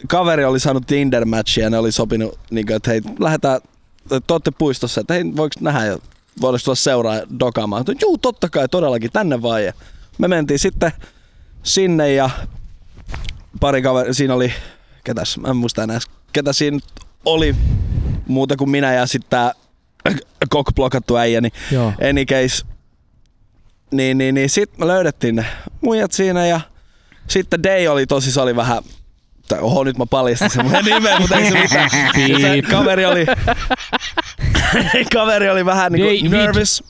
kaveri 0.08 0.44
oli 0.44 0.60
saanut 0.60 0.86
Tinder-matchia 0.86 1.62
ja 1.62 1.70
ne 1.70 1.78
oli 1.78 1.92
sopinut, 1.92 2.38
niin 2.50 2.66
kuin, 2.66 2.76
että 2.76 2.90
hei, 2.90 3.00
lähdetään, 3.18 3.60
te 4.08 4.32
olette 4.32 4.50
puistossa, 4.50 5.00
että 5.00 5.14
hei, 5.14 5.24
voiko 5.36 5.54
nähdä 5.60 5.84
ja 5.86 5.98
voidaanko 6.40 6.64
tulla 6.64 6.74
seuraa 6.74 7.20
dokaamaan? 7.40 7.84
Juu, 8.00 8.18
totta 8.18 8.48
kai, 8.48 8.68
todellakin, 8.68 9.12
tänne 9.12 9.42
vaan. 9.42 9.64
Ja 9.64 9.72
me 10.18 10.28
mentiin 10.28 10.58
sitten 10.58 10.92
sinne 11.62 12.12
ja 12.12 12.30
pari 13.60 13.82
kaveri, 13.82 14.14
siinä 14.14 14.34
oli, 14.34 14.52
ketäs, 15.04 15.38
mä 15.38 15.48
en 15.48 15.56
muista 15.56 15.82
enää, 15.82 15.98
ketä 16.32 16.52
siinä 16.52 16.78
oli 17.24 17.56
muuta 18.26 18.56
kuin 18.56 18.70
minä 18.70 18.92
ja 18.92 19.06
sitten 19.06 19.30
tää 19.30 19.52
kokblokattu 20.50 21.16
äijä, 21.16 21.40
niin 21.40 21.52
Joo. 21.70 21.92
any 22.10 22.24
case, 22.24 22.64
niin, 23.90 24.18
niin, 24.18 24.34
niin 24.34 24.50
sit 24.50 24.78
me 24.78 24.86
löydettiin 24.86 25.36
ne 25.36 25.46
muijat 25.80 26.12
siinä 26.12 26.46
ja 26.46 26.60
sitten 27.28 27.62
Day 27.62 27.86
oli 27.86 28.06
tosi, 28.06 28.32
se 28.32 28.40
oli 28.40 28.56
vähän, 28.56 28.82
tai 29.48 29.58
oho 29.60 29.84
nyt 29.84 29.98
mä 29.98 30.06
paljastin 30.06 30.50
sen 30.50 30.66
nimen, 30.84 31.20
mutta 31.20 31.36
ei 31.36 31.50
se 31.50 31.58
mitään. 31.60 31.90
Se 32.40 32.62
kaveri 32.70 33.06
oli, 33.06 33.26
kaveri 35.14 35.50
oli 35.50 35.64
vähän 35.64 35.92
Day 35.92 36.00
niinku 36.00 36.36
nervous. 36.36 36.84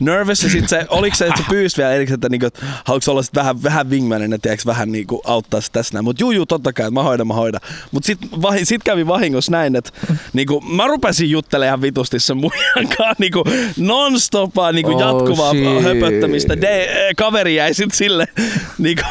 Nervous 0.00 0.42
ja 0.42 0.50
sit 0.50 0.68
se, 0.68 0.86
oliks 0.88 1.18
se, 1.18 1.26
että 1.26 1.42
se 1.42 1.48
pyysi 1.48 1.76
vielä 1.76 1.92
erikseen, 1.92 2.14
että 2.14 2.28
niinku, 2.28 2.46
että 2.46 2.66
haluatko 2.84 3.10
olla 3.10 3.22
sit 3.22 3.34
vähän, 3.34 3.62
vähän 3.62 3.90
wingmanina, 3.90 4.38
tiedätkö, 4.38 4.66
vähän 4.66 4.92
niinku 4.92 5.20
auttaa 5.24 5.60
sit 5.60 5.72
tässä 5.72 5.94
näin. 5.94 6.04
Mut 6.04 6.20
juu, 6.20 6.30
juu, 6.30 6.46
totta 6.46 6.72
kai, 6.72 6.84
että 6.84 6.94
mä 6.94 7.02
hoidan, 7.02 7.26
mä 7.26 7.34
hoidan. 7.34 7.60
Mut 7.90 8.04
sit, 8.04 8.18
vahi, 8.42 8.64
sit 8.64 8.82
kävi 8.84 9.06
vahingossa 9.06 9.52
näin, 9.52 9.76
että 9.76 9.90
niinku, 10.32 10.60
mä 10.60 10.86
rupesin 10.86 11.30
juttelemaan 11.30 11.68
ihan 11.68 11.82
vitusti 11.82 12.20
sen 12.20 12.36
muijan 12.36 12.88
kanssa 12.96 13.14
niinku 13.18 13.44
non-stopaa 13.76 14.72
niinku 14.72 14.92
Oh, 14.94 15.00
jatkuvaa 15.00 15.52
shit. 15.52 15.82
höpöttämistä. 15.84 16.60
De, 16.60 16.84
eh, 16.84 17.14
kaveri 17.16 17.54
jäi 17.54 17.74
sit 17.74 17.94
sille 17.94 18.28
niinku, 18.78 19.02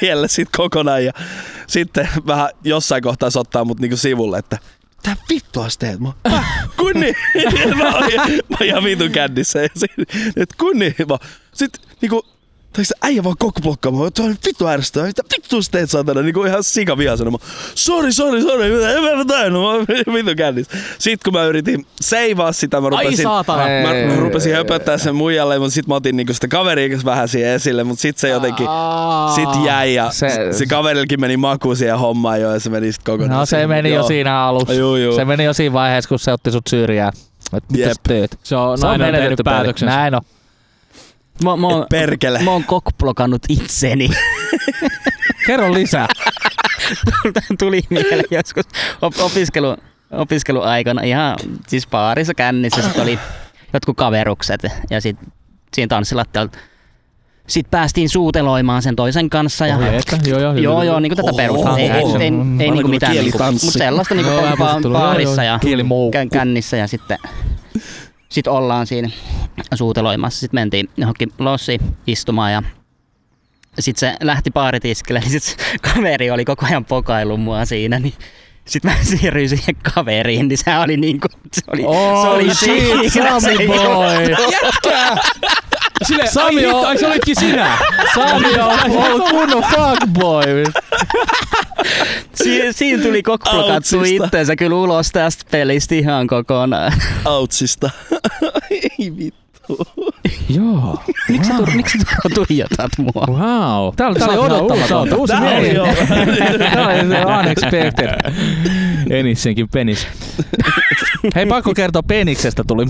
tielle 0.00 0.28
sit 0.28 0.48
kokonaan 0.56 1.04
ja 1.04 1.12
sitten 1.66 2.08
vähän 2.26 2.48
jossain 2.64 3.02
kohtaa 3.02 3.30
se 3.30 3.38
ottaa 3.38 3.64
mut 3.64 3.80
niinku 3.80 3.96
sivulle, 3.96 4.38
että 4.38 4.58
Tää 5.06 5.16
vittua 5.30 5.68
sä 5.68 5.78
teet? 5.78 6.00
Mä, 6.00 6.12
"Häh? 6.28 6.68
kunni! 6.76 7.12
mä 7.80 7.88
olin 7.88 8.40
ihan 8.64 8.84
vitun 8.84 9.10
kännissä. 9.10 9.62
Et 10.36 10.50
kunni! 10.58 10.94
Mä, 11.08 11.18
sit 11.54 11.72
niinku, 12.00 12.26
tai 12.76 12.84
se 12.84 12.94
äijä 13.02 13.24
vaan 13.24 13.36
kokblokkaamaan, 13.38 14.08
että 14.08 14.22
on 14.22 14.36
vittu 14.46 14.66
ärsyttävää, 14.66 15.06
mitä 15.06 15.22
vittu 15.36 15.62
sä 15.62 15.70
teet 15.70 15.90
saatana, 15.90 16.22
niinku 16.22 16.44
ihan 16.44 16.64
sika 16.64 16.98
vihasena. 16.98 17.30
Mä, 17.30 17.38
sori, 17.74 18.12
sori, 18.12 18.42
sori, 18.42 18.70
mitä, 18.72 18.90
en 18.92 19.02
mä 19.18 19.24
tainnut, 19.24 19.62
mä 19.62 19.68
oon 19.68 19.86
vitun 20.14 20.36
kännissä. 20.36 20.76
Sit 20.98 21.22
kun 21.24 21.32
mä 21.32 21.44
yritin 21.44 21.86
seivaa 22.00 22.52
sitä, 22.52 22.80
mä 22.80 22.88
rupesin, 22.88 23.22
saatana. 23.22 23.62
mä 23.62 24.16
rupesin 24.16 24.54
höpöttää 24.54 24.98
sen 24.98 25.14
muijalle, 25.14 25.58
mutta 25.58 25.74
sit 25.74 25.86
mä 25.86 25.94
otin 25.94 26.16
niinku 26.16 26.34
sitä 26.34 26.48
kaveria 26.48 26.88
kanssa 26.88 27.06
vähän 27.06 27.28
siihen 27.28 27.50
esille, 27.50 27.84
mutta 27.84 28.02
sit 28.02 28.18
se 28.18 28.28
jotenkin, 28.28 28.66
sit 29.34 29.64
jäi 29.64 29.94
ja 29.94 30.10
se, 30.10 30.28
Se- 30.52 30.66
kaverillekin 30.66 31.20
meni 31.20 31.36
maku 31.36 31.74
siihen 31.74 31.98
hommaan 31.98 32.40
jo 32.40 32.52
ja 32.52 32.60
se 32.60 32.70
meni 32.70 32.92
sit 32.92 33.02
kokonaan. 33.04 33.40
No 33.40 33.46
se 33.46 33.66
meni 33.66 33.94
jo 33.94 34.02
siinä 34.02 34.40
alussa. 34.40 34.74
Juu, 34.74 34.96
juu. 34.96 35.14
Se 35.16 35.24
meni 35.24 35.44
jo 35.44 35.52
siinä 35.52 35.72
vaiheessa, 35.72 36.08
kun 36.08 36.18
se 36.18 36.32
otti 36.32 36.52
sut 36.52 36.66
syrjään. 36.66 37.12
Et 37.56 37.64
mitä 37.70 37.82
Jep. 37.84 37.92
sä 37.92 38.00
teet? 38.08 38.38
Se 38.42 38.56
on, 38.56 38.78
Se 38.78 38.86
on 38.86 39.00
nainen 39.00 39.20
tehnyt 39.20 39.40
päätöksensä. 39.44 39.96
Näin 39.96 40.14
on. 40.14 40.20
Mä, 41.44 41.56
mä, 41.56 41.66
oon, 41.66 41.86
Perkele. 41.90 42.38
mä 42.42 42.50
oon 42.50 42.64
cockblokannut 42.64 43.42
itseni. 43.48 44.08
Kerro 45.46 45.74
lisää. 45.74 46.06
Tuli 47.58 47.80
mieleen 47.90 48.24
joskus 48.30 48.64
op- 49.02 49.20
opiskelu, 49.20 49.76
opiskeluaikana 50.10 51.02
ihan 51.02 51.36
siis 51.66 51.86
baarissa 51.86 52.34
kännissä 52.34 52.82
sit 52.82 52.98
oli 52.98 53.18
jotkut 53.72 53.96
kaverukset 53.96 54.60
ja 54.90 55.00
sit 55.00 55.16
siinä 55.74 55.88
tanssilattialla 55.88 56.50
sitten 57.46 57.70
päästiin 57.70 58.08
suuteloimaan 58.08 58.82
sen 58.82 58.96
toisen 58.96 59.30
kanssa. 59.30 59.66
Ja, 59.66 59.76
Ohi, 59.76 59.86
että, 59.96 60.18
joo, 60.30 60.40
joo, 60.40 60.54
joo, 60.54 60.82
joo, 60.82 61.00
niinku 61.00 61.16
tätä 61.16 61.28
Oho, 61.30 61.36
perustaa. 61.36 61.78
Ei, 61.78 61.90
ei, 61.90 61.90
ei, 61.90 62.02
ei, 62.20 62.24
ei 62.58 62.70
niinku 62.70 62.88
mitään, 62.88 63.12
niinku, 63.12 63.30
kielitanssi. 63.38 63.66
mutta 63.66 63.78
sellaista 63.78 64.14
niinku 64.14 64.30
ba- 64.30 64.56
puhuttelua, 64.56 64.98
joo, 64.98 65.06
baarissa 65.06 65.44
joo. 65.44 65.58
ja 65.62 66.26
kännissä 66.32 66.76
ja 66.76 66.86
sitten 66.86 67.18
sit 68.28 68.46
ollaan 68.46 68.86
siinä 68.86 69.10
suuteloimassa. 69.74 70.40
Sitten 70.40 70.60
mentiin 70.60 70.88
johonkin 70.96 71.32
lossiin 71.38 71.80
istumaan 72.06 72.52
ja 72.52 72.62
sitten 73.78 74.10
se 74.10 74.16
lähti 74.26 74.50
baaritiskille, 74.50 75.20
niin 75.28 75.40
sitten 75.40 75.66
kaveri 75.94 76.30
oli 76.30 76.44
koko 76.44 76.66
ajan 76.66 76.84
pokaillut 76.84 77.40
mua 77.40 77.64
siinä, 77.64 77.98
niin 77.98 78.14
sitten 78.64 78.90
mä 78.90 78.96
siirryin 79.18 79.48
siihen 79.48 79.76
kaveriin, 79.94 80.48
niin 80.48 80.58
se 80.58 80.78
oli 80.78 80.96
niinku, 80.96 81.28
se 81.52 81.62
oli, 81.72 81.82
Oh, 81.86 82.22
se 82.22 82.28
oli 82.28 82.54
shit, 82.54 83.12
siinä 83.12 83.40
se 83.40 83.52
Sami 83.54 83.66
boy. 83.66 84.36
Jätkää! 84.62 85.16
Sille, 86.04 86.26
Sami 86.26 86.66
ai, 86.66 86.72
on- 86.74 86.86
ai 86.86 86.98
se 86.98 87.06
olitkin 87.06 87.36
sinä. 87.40 87.78
Sami 88.14 88.54
on 88.54 88.90
ollut 89.12 89.28
kunnon 89.30 89.64
fuckboy. 89.74 90.64
Si- 92.34 92.72
siinä 92.72 93.02
tuli 93.02 93.22
kokblokattu 93.22 93.96
Outsista. 93.96 94.24
itteensä 94.24 94.56
kyllä 94.56 94.76
ulos 94.76 95.10
tästä 95.12 95.44
pelistä 95.50 95.94
ihan 95.94 96.26
kokonaan. 96.26 96.92
Outsista. 97.24 97.90
Ei 98.70 99.12
vittu. 99.16 99.45
Joo. 100.48 101.02
Miksi 101.28 101.50
sä, 101.50 101.56
tu- 101.56 101.66
miksi 101.74 101.98
sä 101.98 102.06
tuijotat 102.34 102.90
mua? 102.98 103.24
Wow. 103.28 103.94
Tää 103.96 104.08
oli, 104.08 104.18
tää 104.18 104.28
oli 104.28 104.36
uusi- 104.38 104.52
odottamaton. 104.52 105.14
uusi 105.14 105.32
Tää 105.32 105.40
mies. 105.40 105.58
oli 105.58 105.74
joo. 105.74 105.86
Tää 106.74 106.86
oli 106.86 107.40
unexpected. 107.40 108.32
Enissenkin 109.10 109.68
penis. 109.68 110.08
Hei, 111.34 111.46
pakko 111.46 111.74
kertoa 111.74 112.02
peniksestä 112.02 112.64
tuli. 112.66 112.86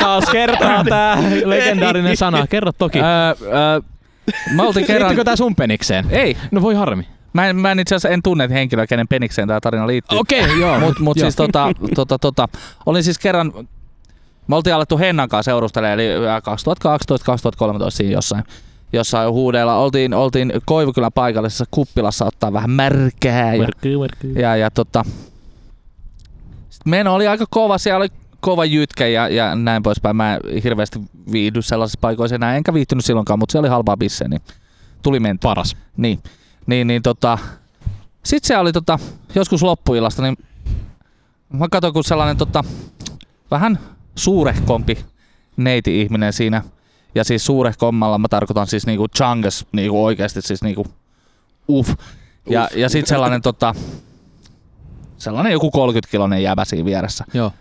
Taas 0.00 0.24
kertaa 0.32 0.84
tää 0.84 1.18
legendaarinen 1.44 2.16
sana. 2.16 2.46
Kerro 2.46 2.72
toki. 2.72 2.98
Öö, 2.98 3.06
öö, 3.52 3.80
Mä 4.54 4.62
oltiin 4.62 4.86
kerran... 4.86 5.08
Liittyykö 5.08 5.24
tää 5.24 5.36
sun 5.36 5.54
penikseen? 5.56 6.06
Ei, 6.10 6.36
No 6.50 6.62
voi 6.62 6.74
harmi. 6.74 7.06
mä 7.32 7.46
en, 7.48 7.56
mä 7.56 7.70
en 7.72 7.78
itse 7.80 7.94
asiassa 7.94 8.08
en 8.08 8.22
tunne 8.22 8.48
henkilöä, 8.50 8.86
kenen 8.86 9.08
penikseen 9.08 9.48
tämä 9.48 9.60
tarina 9.60 9.86
liittyy. 9.86 10.18
Okei, 10.18 10.40
okay, 10.44 10.58
joo. 10.60 10.80
Mut, 10.80 10.98
mut 10.98 11.16
joo. 11.16 11.24
siis 11.24 11.36
tota, 11.36 11.72
tota, 11.94 12.18
tota, 12.18 12.48
olin 12.86 13.02
siis 13.04 13.18
kerran, 13.18 13.52
me 14.48 14.56
oltiin 14.56 14.74
alettu 14.74 14.98
Hennan 14.98 15.28
kanssa 15.28 15.50
seurustelemaan, 15.50 16.00
eli 16.00 16.08
2012-2013 16.16 17.90
siinä 17.90 18.12
jossain, 18.12 18.44
jossain 18.92 19.32
huudeilla. 19.32 19.76
Oltiin, 19.76 20.14
oltiin 20.14 20.52
Koivukylän 20.64 21.12
paikallisessa 21.12 21.64
kuppilassa 21.70 22.24
ottaa 22.24 22.52
vähän 22.52 22.70
märkää 22.70 23.54
ja, 23.54 23.68
ja, 24.34 24.56
ja 24.56 24.70
tota, 24.70 25.04
meno 26.84 27.14
oli 27.14 27.26
aika 27.26 27.44
kova, 27.50 27.78
siellä 27.78 27.96
oli 27.96 28.08
kova 28.40 28.64
jytkä 28.64 29.06
ja, 29.06 29.28
ja 29.28 29.54
näin 29.54 29.82
poispäin. 29.82 30.16
Mä 30.16 30.34
en 30.34 30.40
hirveästi 30.64 31.00
viihdy 31.32 31.62
sellaisissa 31.62 31.98
paikoissa 32.00 32.34
enää, 32.34 32.56
enkä 32.56 32.74
viihtynyt 32.74 33.04
silloinkaan, 33.04 33.38
mutta 33.38 33.52
se 33.52 33.58
oli 33.58 33.68
halpaa 33.68 33.96
bisseä, 33.96 34.28
niin 34.28 34.42
tuli 35.02 35.20
menty. 35.20 35.42
Paras. 35.42 35.76
Niin, 35.96 36.22
niin, 36.66 36.86
niin 36.86 37.02
tota, 37.02 37.38
sit 38.24 38.44
se 38.44 38.58
oli 38.58 38.72
tota, 38.72 38.98
joskus 39.34 39.62
loppuillasta, 39.62 40.22
niin 40.22 40.36
mä 41.52 41.68
katsoin, 41.70 41.94
kun 41.94 42.04
sellainen 42.04 42.36
tota, 42.36 42.64
vähän 43.50 43.78
suurehkompi 44.18 44.98
neiti-ihminen 45.56 46.32
siinä, 46.32 46.62
ja 47.14 47.24
siis 47.24 47.46
suurehkommalla 47.46 48.18
mä 48.18 48.28
tarkoitan 48.28 48.66
siis 48.66 48.86
niinku 48.86 49.08
chungus, 49.08 49.66
niinku 49.72 50.04
oikeasti 50.04 50.42
siis 50.42 50.62
niinku 50.62 50.86
uff. 51.68 51.94
Ja, 52.50 52.68
ja 52.74 52.88
sit 52.88 53.06
sellainen 53.06 53.42
tota, 53.42 53.74
sellainen 55.18 55.52
joku 55.52 55.70
30-kilonen 55.70 56.42
jäbä 56.42 56.64
siinä 56.64 56.84
vieressä. 56.84 57.24
Joo. 57.34 57.52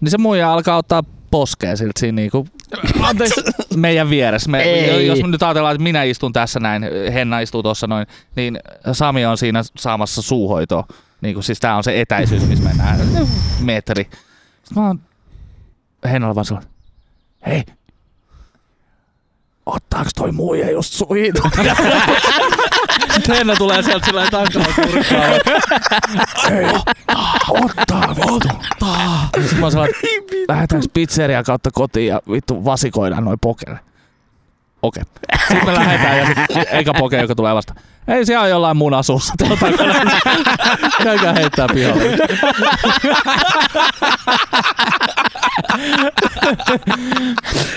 Niin 0.00 0.10
se 0.10 0.18
muija 0.18 0.52
alkaa 0.52 0.76
ottaa 0.76 1.02
poskea 1.30 1.76
siltä 1.76 2.00
siinä 2.00 2.16
niinku 2.16 2.46
Anteeksi. 3.00 3.40
meidän 3.76 4.10
vieressä. 4.10 4.50
Me, 4.50 4.62
Ei. 4.62 5.06
jos 5.06 5.22
me 5.22 5.28
nyt 5.28 5.42
ajatellaan, 5.42 5.74
että 5.74 5.82
minä 5.82 6.02
istun 6.02 6.32
tässä 6.32 6.60
näin, 6.60 6.82
Henna 7.14 7.40
istuu 7.40 7.62
tuossa 7.62 7.86
noin, 7.86 8.06
niin 8.36 8.58
Sami 8.92 9.26
on 9.26 9.38
siinä 9.38 9.62
saamassa 9.78 10.22
suuhoitoa. 10.22 10.84
Niin 11.20 11.34
kuin, 11.34 11.44
siis 11.44 11.60
tää 11.60 11.76
on 11.76 11.84
se 11.84 12.00
etäisyys, 12.00 12.48
missä 12.48 12.64
mennään 12.64 13.00
metri. 13.60 14.04
Sitten 14.04 14.82
mä 14.82 14.86
oon 14.86 15.00
Hennalle 16.08 16.34
vaan 16.34 16.44
sellainen, 16.44 16.72
hei, 17.46 17.64
ottaaks 19.66 20.10
toi 20.14 20.32
muija 20.32 20.70
just 20.70 20.92
suihito? 20.92 21.42
Henna 23.28 23.56
tulee 23.56 23.82
sieltä 23.82 24.06
sillä 24.06 24.26
tankalla 24.30 24.66
kurkkaa. 24.74 25.22
Ottaa, 27.48 28.14
ottaa. 28.30 29.28
Sitten 29.40 29.60
mä 29.60 29.66
että 29.66 30.52
lähdetäänkö 30.52 30.88
pizzeria 30.94 31.42
kautta 31.42 31.70
kotiin 31.72 32.06
ja 32.06 32.20
vittu 32.30 32.64
vasikoidaan 32.64 33.24
noin 33.24 33.38
pokelle. 33.40 33.78
Okei. 34.82 35.02
Sitten 35.48 35.66
me 35.66 35.74
lähdetään 35.74 36.18
ja 36.18 36.26
sit 36.26 36.68
eikä 36.70 36.92
poke, 36.98 37.20
joka 37.20 37.34
tulee 37.34 37.54
vasta. 37.54 37.74
Ei 38.08 38.26
siellä 38.26 38.42
on 38.42 38.50
jollain 38.50 38.76
mun 38.76 38.94
asussa. 38.94 39.34
Tuota, 39.38 39.66
Käykää 41.02 41.32
heittää 41.32 41.66
pihalle. 41.74 42.02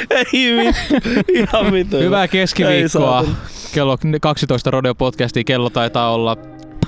Ei 0.10 0.58
vittu. 0.58 1.10
Ihan 1.34 1.72
vittu. 1.72 1.98
Hyvää 1.98 2.28
keskiviikkoa. 2.28 3.26
Kello 3.74 3.98
12 4.22 4.72
Rodeo 4.72 4.96
Podcastia. 4.96 5.44
Kello 5.44 5.70
taitaa 5.70 6.14
olla 6.14 6.38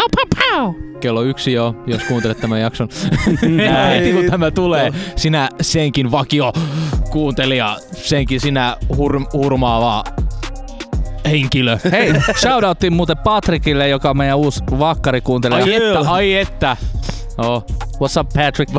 Pau, 0.02 0.08
pau, 0.16 0.26
pau. 0.52 0.74
kello 1.00 1.22
yksi 1.24 1.54
jo, 1.54 1.76
jos 1.88 2.04
kuuntelet 2.04 2.40
tämän 2.40 2.62
jakson. 2.62 2.90
Heti 3.96 4.14
kun 4.14 4.26
tämä 4.32 4.52
tulee, 4.52 4.92
sinä 5.16 5.50
senkin 5.62 6.12
vakio 6.12 6.54
kuuntelija, 7.10 7.78
senkin 7.94 8.40
sinä 8.40 8.78
hur- 8.94 9.30
hurmaava 9.34 10.04
henkilö. 11.30 11.78
Hei, 11.92 12.14
shoutouttiin 12.42 12.94
muuten 12.94 13.18
Patrickille, 13.18 13.90
joka 13.90 14.10
on 14.10 14.18
meidän 14.18 14.38
uusi 14.38 14.64
vakkarikuuntelija. 14.80 15.64
Ai 15.64 15.74
että, 15.76 16.00
ai 16.12 16.34
että. 16.34 16.78
Oh. 17.38 17.66
What's 18.02 18.20
up 18.20 18.30
Patrick? 18.34 18.72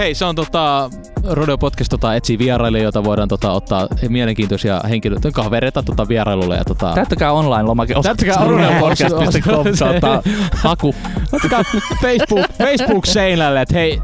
Hei, 0.00 0.14
se 0.14 0.24
on 0.24 0.34
tota, 0.34 0.90
Rodeo 1.30 1.58
Podcast 1.58 1.90
tota, 1.90 2.14
etsii 2.14 2.38
vierailijoita, 2.38 2.84
joita 2.98 3.04
voidaan 3.04 3.28
tota, 3.28 3.52
ottaa 3.52 3.88
mielenkiintoisia 4.08 4.80
henkilöitä, 4.88 5.30
kavereita 5.30 5.82
tota, 5.82 6.08
vierailulle. 6.08 6.56
Ja, 6.56 6.64
tota, 6.64 6.92
Täyttäkää 6.94 7.32
online-lomake. 7.32 7.94
Täyttäkää 8.02 8.36
online- 8.36 8.80
podcast.com 8.80 9.64
kautta 9.78 10.22
haku. 10.54 10.94
Ottakaa 11.32 11.62
Facebook, 12.02 12.46
Facebook-seinälle, 12.58 13.60
että 13.60 13.74
hei, 13.74 14.00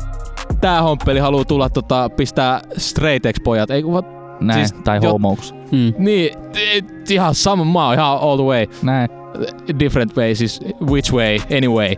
tää 0.60 0.82
homppeli 0.82 1.18
haluaa 1.18 1.44
tulla 1.44 1.68
tota, 1.70 2.10
pistää 2.16 2.60
straight 2.76 3.36
X 3.36 3.42
pojat. 3.44 3.70
Ei, 3.70 3.82
what? 3.84 4.06
Näin, 4.40 4.68
Siis 4.68 4.82
tai 4.82 4.98
jo- 5.02 5.12
homouks. 5.12 5.54
Mm. 5.72 5.92
Niin, 5.98 6.36
ihan 7.10 7.34
sama 7.34 7.64
maa, 7.64 7.94
ihan 7.94 8.18
all 8.20 8.36
the 8.36 8.44
way. 8.44 8.66
Näin. 8.82 9.08
Different 9.78 10.16
way, 10.16 10.34
siis 10.34 10.60
which 10.90 11.14
way, 11.14 11.38
anyway, 11.56 11.96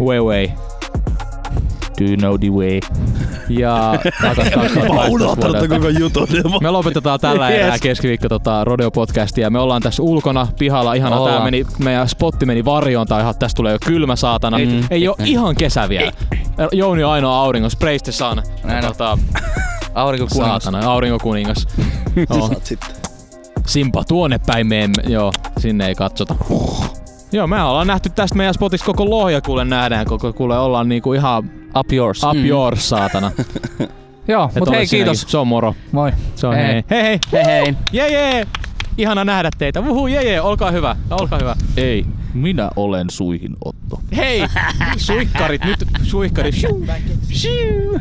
way 0.00 0.20
way. 0.20 0.48
Do 2.00 2.04
you 2.04 2.16
know 2.16 2.38
the 2.38 2.50
way? 2.50 2.80
Ja 3.48 3.94
takas 4.22 4.48
2018 4.54 5.36
vuodelta. 5.48 5.68
koko 5.68 5.88
jutun. 5.88 6.28
Me 6.60 6.70
lopetetaan 6.70 7.20
tällä 7.20 7.50
Yes. 7.50 7.60
erää 7.60 7.78
keskiviikko 7.78 8.28
tota, 8.28 8.64
Rodeo 8.64 8.90
Podcastia. 8.90 9.50
Me 9.50 9.58
ollaan 9.58 9.82
tässä 9.82 10.02
ulkona 10.02 10.46
pihalla. 10.58 10.94
Ihana, 10.94 11.24
tää 11.24 11.44
meni, 11.44 11.66
meidän 11.78 12.08
spotti 12.08 12.46
meni 12.46 12.64
varjoon 12.64 13.06
tai 13.06 13.20
ihan 13.20 13.34
tästä 13.38 13.56
tulee 13.56 13.72
jo 13.72 13.78
kylmä 13.86 14.16
saatana. 14.16 14.58
Ei, 14.58 14.66
Mm. 14.66 14.82
ei 14.90 15.08
oo 15.08 15.16
ihan 15.24 15.54
kesä 15.54 15.88
vielä. 15.88 16.12
Jouni 16.72 17.04
on 17.04 17.10
ainoa 17.12 17.36
auringon, 17.42 17.70
praise 17.78 18.04
the 18.04 18.12
sun. 18.12 18.42
Näin 18.64 18.84
tota, 18.86 19.18
Aurinko 19.94 20.26
kuningas. 20.32 20.62
saatana, 20.64 20.90
aurinkokuningas. 20.92 21.66
Sitten. 22.62 22.88
Simpa, 23.66 24.04
tuonne 24.08 24.40
päin 24.46 24.66
me 24.66 24.84
emme, 24.84 25.02
joo, 25.08 25.32
sinne 25.58 25.86
ei 25.88 25.94
katsota. 25.94 26.34
Joo, 27.32 27.46
me 27.46 27.62
ollaan 27.62 27.86
nähty 27.86 28.10
tästä 28.10 28.36
meidän 28.36 28.54
spotista 28.54 28.86
koko 28.86 29.10
lohja, 29.10 29.40
kuule 29.40 29.64
nähdään, 29.64 30.06
koko 30.06 30.32
kuule 30.32 30.58
ollaan 30.58 30.88
niinku 30.88 31.12
ihan 31.12 31.50
Up 31.78 31.92
yours. 31.92 32.24
up 32.24 32.36
Mm. 32.36 32.46
yours, 32.46 32.88
saatana. 32.88 33.30
Joo, 34.28 34.44
Et 34.48 34.54
mut 34.58 34.68
ole 34.68 34.76
hei 34.76 34.86
sinäkin. 34.86 35.06
kiitos. 35.06 35.30
Se 35.32 35.38
on 35.38 35.48
moro. 35.48 35.74
Moi. 35.92 36.12
Se 36.34 36.46
on 36.46 36.54
Hei. 36.54 36.64
hei. 36.66 36.82
Hei 36.90 37.02
hei. 37.32 37.44
Hei. 37.44 37.74
Jee 37.92 38.08
jee. 38.12 38.46
Ihana 38.98 39.24
nähdä 39.24 39.50
teitä. 39.58 39.80
Uhu, 39.80 40.06
jee 40.06 40.22
jee. 40.22 40.40
Olkaa 40.40 40.70
hyvä. 40.70 40.96
Olkaa 41.10 41.38
hyvä. 41.38 41.56
Ei, 41.76 42.04
minä 42.34 42.70
olen 42.76 43.10
suihin 43.10 43.56
Otto. 43.64 44.00
Hei! 44.16 44.42
Suikkarit, 44.96 45.64
nyt 45.64 45.84
suikkarit. 46.02 46.54
Shiu. 46.54 46.86
Shiu. 47.32 48.00